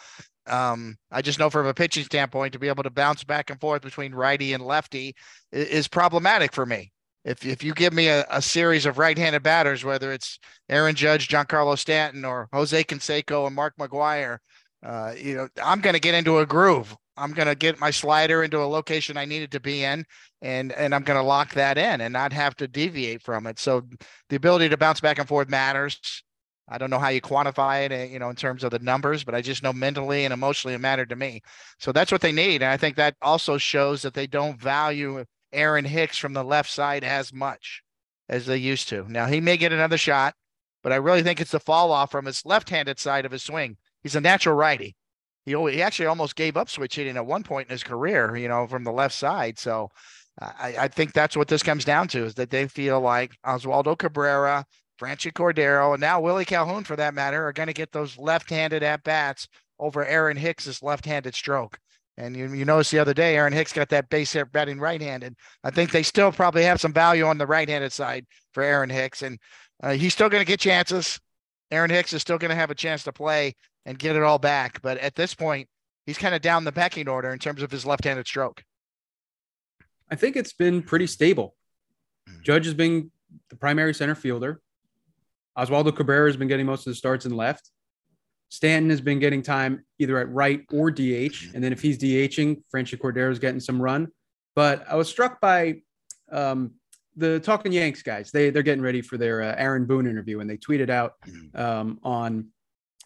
Um, 0.49 0.97
I 1.13 1.23
just 1.23 1.39
know 1.39 1.51
from 1.51 1.67
a 1.67 1.75
pitching 1.75 2.05
standpoint 2.05 2.55
to 2.55 2.59
be 2.59 2.69
able 2.69 2.83
to 2.83 2.91
bounce 2.91 3.23
back 3.23 3.51
and 3.51 3.61
forth 3.61 3.83
between 3.83 4.15
righty 4.15 4.55
and 4.55 4.65
lefty 4.65 5.15
is, 5.53 5.69
is 5.69 5.89
problematic 5.89 6.53
for 6.53 6.67
me. 6.67 6.91
If 7.25 7.45
if 7.45 7.63
you 7.63 7.75
give 7.75 7.93
me 7.93 8.09
a, 8.09 8.25
a 8.31 8.41
series 8.41 8.87
of 8.87 8.99
right-handed 8.99 9.43
batters, 9.43 9.85
whether 9.85 10.13
it's 10.13 10.39
Aaron 10.69 10.95
Judge, 10.95 11.29
Giancarlo 11.29 11.79
Stanton, 11.79 12.25
or 12.25 12.49
Jose 12.53 12.85
Canseco 12.85 13.47
and 13.47 13.55
Mark 13.57 13.75
McGwire, 13.79 14.39
uh, 14.85 15.15
you 15.17 15.35
know, 15.35 15.49
I'm 15.63 15.81
going 15.81 15.95
to 15.95 16.01
get 16.01 16.15
into 16.15 16.39
a 16.39 16.47
groove. 16.47 16.97
I'm 17.17 17.33
going 17.33 17.49
to 17.49 17.55
get 17.55 17.81
my 17.81 17.91
slider 17.91 18.45
into 18.45 18.63
a 18.63 18.65
location 18.65 19.17
I 19.17 19.25
needed 19.25 19.51
to 19.53 19.61
be 19.61 19.85
in, 19.85 20.05
and 20.41 20.73
and 20.73 20.95
I'm 20.95 21.03
going 21.03 21.19
to 21.19 21.27
lock 21.27 21.55
that 21.55 21.77
in 21.77 22.01
and 22.01 22.13
not 22.13 22.33
have 22.33 22.55
to 22.57 22.69
deviate 22.69 23.23
from 23.23 23.47
it. 23.47 23.59
So 23.59 23.83
the 24.29 24.37
ability 24.37 24.69
to 24.69 24.77
bounce 24.77 25.01
back 25.01 25.19
and 25.19 25.29
forth 25.29 25.49
matters. 25.49 26.23
I 26.71 26.77
don't 26.77 26.91
know 26.91 26.99
how 26.99 27.09
you 27.09 27.23
quantify 27.23 27.87
it, 27.87 27.93
eh, 27.93 28.05
you 28.05 28.19
know, 28.19 28.29
in 28.29 28.37
terms 28.37 28.63
of 28.63 28.71
the 28.71 28.79
numbers, 28.79 29.25
but 29.25 29.35
I 29.35 29.41
just 29.41 29.63
know 29.63 29.73
mentally 29.73 30.27
and 30.27 30.35
emotionally 30.35 30.75
it 30.75 30.81
mattered 30.81 31.09
to 31.09 31.17
me. 31.17 31.41
So 31.79 31.93
that's 31.93 32.13
what 32.13 32.21
they 32.21 32.33
need, 32.33 32.63
and 32.63 32.71
I 32.71 32.77
think 32.77 32.97
that 32.97 33.17
also 33.23 33.59
shows 33.59 34.03
that 34.03 34.15
they 34.15 34.27
don't 34.27 34.61
value 34.61 35.25
Aaron 35.53 35.85
Hicks 35.85 36.19
from 36.19 36.33
the 36.33 36.45
left 36.45 36.71
side 36.71 37.05
as 37.05 37.33
much 37.33 37.83
as 38.29 38.47
they 38.47 38.57
used 38.57 38.89
to. 38.91 39.11
Now 39.11 39.27
he 39.27 39.41
may 39.41 39.57
get 39.57 39.73
another 39.73 39.99
shot, 39.99 40.35
but 40.83 40.93
I 40.93 40.97
really 40.97 41.23
think 41.23 41.41
it's 41.41 41.51
the 41.51 41.61
fall 41.61 41.93
off 41.93 42.11
from 42.11 42.27
his 42.27 42.45
left-handed 42.45 42.99
side 42.99 43.25
of 43.25 43.33
his 43.33 43.43
swing. 43.43 43.77
He's 44.03 44.17
a 44.17 44.21
natural 44.21 44.55
righty 44.55 44.97
he, 45.49 45.73
he 45.73 45.83
actually 45.83 46.07
almost 46.07 46.37
gave 46.37 46.57
up 46.57 46.69
switch 46.69 46.97
hitting 46.97 47.17
at 47.17 47.27
one 47.27 47.43
point 47.43 47.69
in 47.69 47.73
his 47.73 47.83
career, 47.83 48.37
you 48.37 48.49
know, 48.49 48.67
from 48.67 48.85
the 48.85 48.93
left 48.93 49.15
side. 49.15 49.59
So 49.59 49.89
I, 50.41 50.75
I 50.81 50.89
think 50.89 51.13
that's 51.13 51.37
what 51.37 51.49
this 51.49 51.63
comes 51.63 51.85
down 51.85 52.09
to 52.09 52.25
is 52.25 52.35
that 52.35 52.51
they 52.51 52.69
feel 52.69 53.01
like 53.01 53.37
Oswaldo 53.45 53.99
Cabrera, 53.99 54.65
Franchy 55.01 55.33
Cordero, 55.33 55.95
and 55.95 56.01
now 56.01 56.21
Willie 56.21 56.45
Calhoun, 56.45 56.85
for 56.85 56.97
that 56.97 57.15
matter, 57.15 57.47
are 57.47 57.53
going 57.53 57.69
to 57.69 57.73
get 57.73 57.93
those 57.93 58.19
left-handed 58.19 58.83
at 58.83 59.03
bats 59.05 59.49
over 59.79 60.05
Aaron 60.05 60.37
Hicks's 60.37 60.83
left-handed 60.83 61.35
stroke. 61.35 61.79
And 62.19 62.37
you, 62.37 62.53
you 62.53 62.65
notice 62.65 62.91
the 62.91 62.99
other 62.99 63.15
day, 63.15 63.37
Aaron 63.37 63.53
Hicks 63.53 63.73
got 63.73 63.91
that 63.91 64.11
base 64.11 64.33
hit 64.33 64.51
batting 64.51 64.81
right-handed. 64.81 65.37
I 65.63 65.71
think 65.71 65.93
they 65.93 66.03
still 66.03 66.33
probably 66.33 66.65
have 66.65 66.81
some 66.81 66.93
value 66.93 67.25
on 67.25 67.39
the 67.39 67.47
right-handed 67.47 67.93
side 67.93 68.27
for 68.53 68.65
Aaron 68.65 68.91
Hicks, 68.91 69.23
and 69.23 69.39
uh, 69.85 69.93
he's 69.93 70.15
still 70.15 70.29
going 70.29 70.41
to 70.41 70.47
get 70.47 70.59
chances. 70.59 71.21
Aaron 71.71 71.91
Hicks 71.91 72.13
is 72.13 72.21
still 72.21 72.37
going 72.37 72.49
to 72.49 72.57
have 72.57 72.73
a 72.73 72.75
chance 72.75 73.05
to 73.05 73.13
play 73.13 73.55
and 73.87 73.97
get 73.97 74.17
it 74.17 74.25
all 74.25 74.41
back. 74.41 74.83
But 74.83 74.99
at 74.99 75.15
this 75.15 75.33
point, 75.33 75.69
he's 76.07 76.19
kind 76.19 76.35
of 76.35 76.43
down 76.43 76.65
the 76.65 76.73
pecking 76.73 77.09
order 77.09 77.33
in 77.33 77.39
terms 77.39 77.63
of 77.63 77.71
his 77.71 77.87
left-handed 77.87 78.27
stroke. 78.27 78.65
I 80.11 80.17
think 80.17 80.35
it's 80.35 80.53
been 80.53 80.83
pretty 80.83 81.07
stable. 81.07 81.55
Hmm. 82.29 82.43
Judge 82.43 82.65
has 82.65 82.75
been 82.75 83.13
the 83.49 83.57
primary 83.57 83.95
center 83.95 84.17
fielder. 84.17 84.61
Oswaldo 85.57 85.95
Cabrera 85.95 86.29
has 86.29 86.37
been 86.37 86.49
getting 86.49 86.67
most 86.67 86.85
of 86.85 86.91
the 86.91 86.97
starts 86.97 87.27
in 87.27 87.37
left. 87.37 87.71
Stanton 88.49 88.91
has 88.91 89.01
been 89.01 89.19
getting 89.19 89.43
time 89.43 89.85
either 89.99 90.19
at 90.19 90.31
right 90.31 90.65
or 90.73 90.91
DH. 90.91 91.53
And 91.55 91.63
then 91.63 91.73
if 91.73 91.83
he's 91.83 91.99
DHing, 91.99 92.63
Franchy 92.75 92.99
Cordero 92.99 93.31
is 93.31 93.39
getting 93.39 93.61
some 93.61 93.81
run. 93.81 94.09
But 94.57 94.85
I 94.89 94.97
was 94.97 95.09
struck 95.09 95.41
by 95.41 95.83
um, 96.33 96.73
the 97.17 97.41
Talking 97.41 97.73
Yanks 97.73 98.03
guys. 98.03 98.31
They, 98.31 98.51
they're 98.51 98.63
getting 98.63 98.83
ready 98.83 99.03
for 99.03 99.19
their 99.19 99.43
uh, 99.43 99.55
Aaron 99.59 99.85
Boone 99.85 100.07
interview, 100.07 100.41
and 100.41 100.49
they 100.49 100.57
tweeted 100.57 100.89
out 100.89 101.15
hmm. 101.25 101.61
um, 101.61 101.99
on 102.03 102.49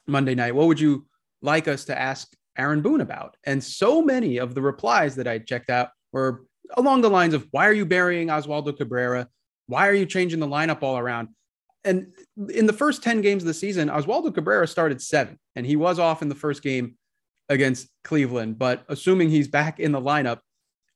Monday 0.06 0.34
night, 0.34 0.54
what 0.54 0.66
would 0.68 0.80
you 0.80 1.06
like 1.40 1.68
us 1.68 1.84
to 1.86 1.98
ask 1.98 2.32
Aaron 2.56 2.82
Boone 2.82 3.00
about? 3.00 3.36
And 3.44 3.62
so 3.62 4.02
many 4.02 4.38
of 4.38 4.54
the 4.54 4.62
replies 4.62 5.16
that 5.16 5.26
I 5.26 5.38
checked 5.38 5.70
out 5.70 5.88
were 6.12 6.44
along 6.76 7.00
the 7.00 7.10
lines 7.10 7.34
of, 7.34 7.46
why 7.50 7.66
are 7.66 7.72
you 7.72 7.86
burying 7.86 8.28
Oswaldo 8.28 8.76
Cabrera? 8.76 9.28
Why 9.66 9.88
are 9.88 9.94
you 9.94 10.06
changing 10.06 10.40
the 10.40 10.46
lineup 10.46 10.82
all 10.82 10.98
around? 10.98 11.28
And 11.84 12.12
in 12.50 12.66
the 12.66 12.72
first 12.72 13.02
10 13.02 13.22
games 13.22 13.42
of 13.42 13.48
the 13.48 13.54
season, 13.54 13.88
Oswaldo 13.88 14.32
Cabrera 14.34 14.68
started 14.68 15.02
seven, 15.02 15.38
and 15.56 15.66
he 15.66 15.76
was 15.76 15.98
off 15.98 16.22
in 16.22 16.28
the 16.28 16.34
first 16.34 16.62
game 16.62 16.96
against 17.48 17.88
Cleveland. 18.04 18.58
But 18.58 18.84
assuming 18.88 19.30
he's 19.30 19.48
back 19.48 19.80
in 19.80 19.92
the 19.92 20.00
lineup, 20.00 20.38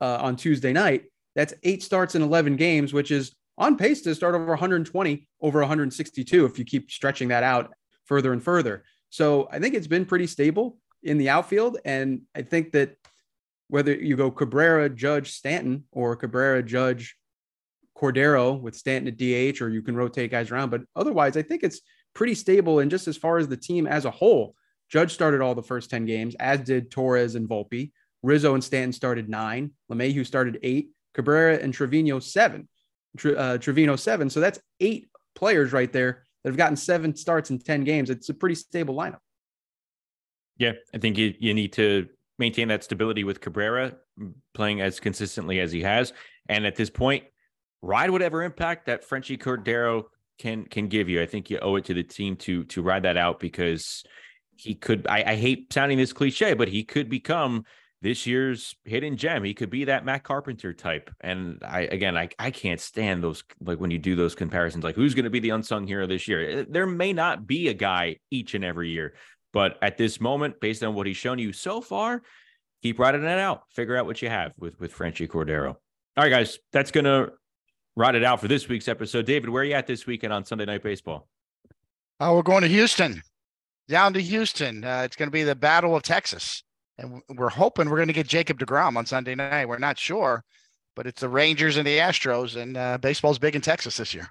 uh, 0.00 0.18
on 0.20 0.36
Tuesday 0.36 0.72
night. 0.72 1.04
That's 1.34 1.54
eight 1.62 1.82
starts 1.82 2.14
in 2.14 2.22
11 2.22 2.56
games, 2.56 2.92
which 2.92 3.10
is 3.10 3.34
on 3.58 3.76
pace 3.76 4.02
to 4.02 4.14
start 4.14 4.34
over 4.34 4.46
120 4.46 5.28
over 5.40 5.60
162 5.60 6.44
if 6.44 6.58
you 6.58 6.64
keep 6.64 6.90
stretching 6.90 7.28
that 7.28 7.42
out 7.42 7.72
further 8.04 8.32
and 8.32 8.42
further. 8.42 8.84
So 9.10 9.48
I 9.50 9.58
think 9.58 9.74
it's 9.74 9.86
been 9.86 10.04
pretty 10.04 10.26
stable 10.26 10.78
in 11.02 11.18
the 11.18 11.28
outfield. 11.28 11.78
And 11.84 12.22
I 12.34 12.42
think 12.42 12.72
that 12.72 12.96
whether 13.68 13.94
you 13.94 14.16
go 14.16 14.30
Cabrera, 14.30 14.88
Judge, 14.88 15.32
Stanton, 15.32 15.84
or 15.92 16.16
Cabrera, 16.16 16.62
Judge, 16.62 17.16
Cordero 17.96 18.60
with 18.60 18.76
Stanton 18.76 19.08
at 19.08 19.16
DH, 19.16 19.60
or 19.60 19.68
you 19.68 19.82
can 19.82 19.96
rotate 19.96 20.30
guys 20.30 20.50
around. 20.50 20.70
But 20.70 20.82
otherwise, 20.94 21.36
I 21.36 21.42
think 21.42 21.62
it's 21.62 21.80
pretty 22.14 22.34
stable. 22.34 22.80
And 22.80 22.90
just 22.90 23.08
as 23.08 23.16
far 23.16 23.38
as 23.38 23.48
the 23.48 23.56
team 23.56 23.86
as 23.86 24.04
a 24.04 24.10
whole, 24.10 24.54
Judge 24.88 25.12
started 25.12 25.40
all 25.40 25.54
the 25.54 25.62
first 25.62 25.90
10 25.90 26.04
games, 26.04 26.34
as 26.38 26.60
did 26.60 26.90
Torres 26.90 27.34
and 27.34 27.48
Volpe. 27.48 27.92
Rizzo 28.22 28.54
and 28.54 28.62
Stanton 28.62 28.92
started 28.92 29.28
nine. 29.28 29.72
LeMahieu 29.90 30.26
started 30.26 30.58
eight. 30.62 30.90
Cabrera 31.14 31.56
and 31.56 31.72
Trevino 31.72 32.18
seven. 32.18 32.68
Uh, 33.24 33.56
Trevino 33.58 33.96
seven. 33.96 34.28
So 34.28 34.40
that's 34.40 34.60
eight 34.80 35.08
players 35.34 35.72
right 35.72 35.92
there 35.92 36.24
that 36.42 36.50
have 36.50 36.56
gotten 36.56 36.76
seven 36.76 37.16
starts 37.16 37.50
in 37.50 37.58
10 37.58 37.84
games. 37.84 38.10
It's 38.10 38.28
a 38.28 38.34
pretty 38.34 38.54
stable 38.54 38.94
lineup. 38.94 39.18
Yeah, 40.58 40.72
I 40.94 40.98
think 40.98 41.18
you, 41.18 41.34
you 41.38 41.54
need 41.54 41.72
to 41.74 42.08
maintain 42.38 42.68
that 42.68 42.84
stability 42.84 43.24
with 43.24 43.40
Cabrera 43.40 43.94
playing 44.54 44.80
as 44.80 45.00
consistently 45.00 45.60
as 45.60 45.72
he 45.72 45.82
has. 45.82 46.12
And 46.48 46.66
at 46.66 46.76
this 46.76 46.90
point, 46.90 47.24
ride 47.82 48.10
whatever 48.10 48.42
impact 48.42 48.86
that 48.86 49.04
Frenchy 49.04 49.36
Cordero 49.36 50.04
can 50.38 50.64
can 50.64 50.88
give 50.88 51.08
you. 51.08 51.22
I 51.22 51.26
think 51.26 51.50
you 51.50 51.58
owe 51.60 51.76
it 51.76 51.84
to 51.86 51.94
the 51.94 52.02
team 52.02 52.36
to 52.36 52.64
to 52.64 52.82
ride 52.82 53.04
that 53.04 53.16
out 53.16 53.40
because 53.40 54.04
he 54.56 54.74
could. 54.74 55.06
I, 55.08 55.22
I 55.26 55.34
hate 55.36 55.72
sounding 55.72 55.98
this 55.98 56.12
cliche, 56.12 56.54
but 56.54 56.68
he 56.68 56.84
could 56.84 57.08
become 57.08 57.64
this 58.02 58.26
year's 58.26 58.74
hidden 58.84 59.16
gem. 59.16 59.42
He 59.44 59.54
could 59.54 59.70
be 59.70 59.84
that 59.84 60.04
Matt 60.04 60.22
Carpenter 60.22 60.72
type. 60.72 61.10
And 61.20 61.62
I 61.64 61.82
again, 61.82 62.16
I 62.16 62.28
I 62.38 62.50
can't 62.50 62.80
stand 62.80 63.22
those 63.22 63.42
like 63.60 63.78
when 63.78 63.90
you 63.90 63.98
do 63.98 64.16
those 64.16 64.34
comparisons. 64.34 64.84
Like 64.84 64.94
who's 64.94 65.14
going 65.14 65.24
to 65.24 65.30
be 65.30 65.40
the 65.40 65.50
unsung 65.50 65.86
hero 65.86 66.06
this 66.06 66.28
year? 66.28 66.60
Eh, 66.60 66.64
there 66.68 66.86
may 66.86 67.12
not 67.12 67.46
be 67.46 67.68
a 67.68 67.74
guy 67.74 68.16
each 68.30 68.54
and 68.54 68.64
every 68.64 68.90
year, 68.90 69.14
but 69.52 69.78
at 69.82 69.96
this 69.96 70.20
moment, 70.20 70.60
based 70.60 70.82
on 70.82 70.94
what 70.94 71.06
he's 71.06 71.16
shown 71.16 71.38
you 71.38 71.52
so 71.52 71.80
far, 71.80 72.22
keep 72.82 72.98
riding 72.98 73.24
it 73.24 73.38
out. 73.38 73.62
Figure 73.70 73.96
out 73.96 74.06
what 74.06 74.20
you 74.20 74.28
have 74.28 74.52
with 74.58 74.78
with 74.78 74.92
Frenchy 74.92 75.26
Cordero. 75.26 75.70
All 75.70 76.24
right, 76.24 76.30
guys, 76.30 76.58
that's 76.72 76.90
gonna 76.90 77.28
ride 77.96 78.14
it 78.14 78.22
out 78.22 78.40
for 78.40 78.48
this 78.48 78.68
week's 78.68 78.88
episode. 78.88 79.26
David, 79.26 79.50
where 79.50 79.62
are 79.62 79.66
you 79.66 79.74
at 79.74 79.86
this 79.86 80.06
weekend 80.06 80.32
on 80.32 80.44
Sunday 80.44 80.66
Night 80.66 80.82
Baseball? 80.82 81.26
Oh, 82.20 82.36
we're 82.36 82.42
going 82.42 82.62
to 82.62 82.68
Houston, 82.68 83.22
down 83.88 84.12
to 84.12 84.22
Houston. 84.22 84.84
Uh, 84.84 85.02
it's 85.04 85.16
going 85.16 85.26
to 85.28 85.32
be 85.32 85.42
the 85.42 85.54
Battle 85.54 85.96
of 85.96 86.02
Texas, 86.02 86.62
and 86.98 87.20
we're 87.34 87.48
hoping 87.48 87.90
we're 87.90 87.96
going 87.96 88.08
to 88.08 88.14
get 88.14 88.28
Jacob 88.28 88.58
Degrom 88.58 88.96
on 88.96 89.06
Sunday 89.06 89.34
night. 89.34 89.66
We're 89.66 89.78
not 89.78 89.98
sure, 89.98 90.44
but 90.94 91.06
it's 91.06 91.20
the 91.20 91.28
Rangers 91.28 91.76
and 91.76 91.86
the 91.86 91.98
Astros, 91.98 92.60
and 92.60 92.76
uh, 92.76 92.98
baseball's 92.98 93.38
big 93.38 93.56
in 93.56 93.60
Texas 93.60 93.96
this 93.96 94.14
year. 94.14 94.30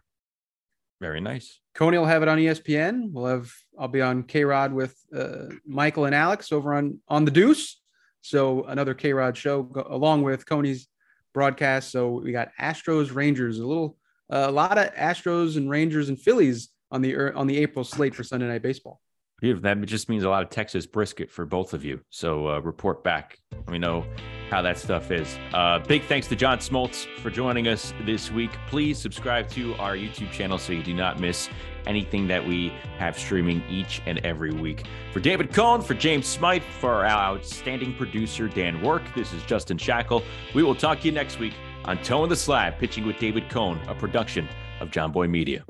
Very 1.01 1.19
nice. 1.19 1.59
Coney 1.75 1.97
will 1.97 2.05
have 2.05 2.23
it 2.23 2.29
on 2.29 2.37
ESPN. 2.37 3.11
We'll 3.11 3.25
have 3.25 3.51
I'll 3.77 3.89
be 3.89 4.01
on 4.01 4.23
KayRod 4.23 4.71
with 4.71 4.95
uh, 5.13 5.53
Michael 5.67 6.05
and 6.05 6.15
Alex 6.15 6.51
over 6.51 6.73
on 6.73 6.99
on 7.07 7.25
the 7.25 7.31
Deuce. 7.31 7.81
So 8.21 8.63
another 8.63 8.95
KayRod 8.95 9.35
show 9.35 9.63
go, 9.63 9.85
along 9.87 10.23
with 10.23 10.45
Coney's 10.45 10.87
broadcast. 11.35 11.91
So 11.91 12.09
we 12.09 12.31
got 12.31 12.49
Astros, 12.59 13.13
Rangers, 13.13 13.59
a 13.59 13.67
little, 13.67 13.97
uh, 14.33 14.45
a 14.47 14.51
lot 14.51 14.79
of 14.79 14.91
Astros 14.95 15.57
and 15.57 15.69
Rangers 15.69 16.09
and 16.09 16.19
Phillies 16.19 16.69
on 16.89 17.03
the 17.03 17.15
on 17.33 17.45
the 17.45 17.57
April 17.57 17.85
slate 17.85 18.15
for 18.15 18.23
Sunday 18.23 18.47
Night 18.47 18.63
Baseball. 18.63 18.99
Beautiful. 19.41 19.63
That 19.63 19.81
just 19.85 20.07
means 20.07 20.23
a 20.23 20.29
lot 20.29 20.43
of 20.43 20.49
Texas 20.49 20.85
brisket 20.85 21.29
for 21.29 21.45
both 21.45 21.73
of 21.73 21.83
you. 21.83 21.99
So 22.09 22.47
uh, 22.47 22.59
report 22.59 23.03
back. 23.03 23.39
Let 23.51 23.69
me 23.69 23.77
know 23.77 24.05
how 24.49 24.61
that 24.61 24.77
stuff 24.77 25.11
is. 25.11 25.37
Uh, 25.53 25.79
big 25.79 26.03
thanks 26.03 26.27
to 26.27 26.35
John 26.37 26.59
Smoltz 26.59 27.05
for 27.21 27.29
joining 27.29 27.67
us 27.67 27.93
this 28.05 28.31
week. 28.31 28.51
Please 28.69 28.97
subscribe 28.97 29.49
to 29.49 29.73
our 29.75 29.95
YouTube 29.95 30.31
channel 30.31 30.57
so 30.57 30.71
you 30.71 30.83
do 30.83 30.93
not 30.93 31.19
miss 31.19 31.49
anything 31.85 32.27
that 32.27 32.45
we 32.45 32.69
have 32.97 33.19
streaming 33.19 33.61
each 33.69 34.01
and 34.05 34.19
every 34.19 34.51
week. 34.51 34.85
For 35.11 35.19
David 35.19 35.53
Cone, 35.53 35.81
for 35.81 35.95
James 35.95 36.27
Smythe, 36.27 36.63
for 36.79 37.05
our 37.05 37.35
outstanding 37.35 37.93
producer, 37.95 38.47
Dan 38.47 38.81
Work, 38.81 39.03
this 39.15 39.33
is 39.33 39.43
Justin 39.43 39.77
Shackil. 39.77 40.23
We 40.53 40.63
will 40.63 40.75
talk 40.75 41.01
to 41.01 41.05
you 41.05 41.11
next 41.11 41.39
week 41.39 41.55
on 41.83 41.97
Toeing 42.03 42.29
the 42.29 42.35
Slab, 42.37 42.77
pitching 42.77 43.05
with 43.05 43.19
David 43.19 43.49
Cone, 43.49 43.79
a 43.89 43.95
production 43.95 44.47
of 44.79 44.91
Jomboy 44.91 45.29
Media. 45.29 45.65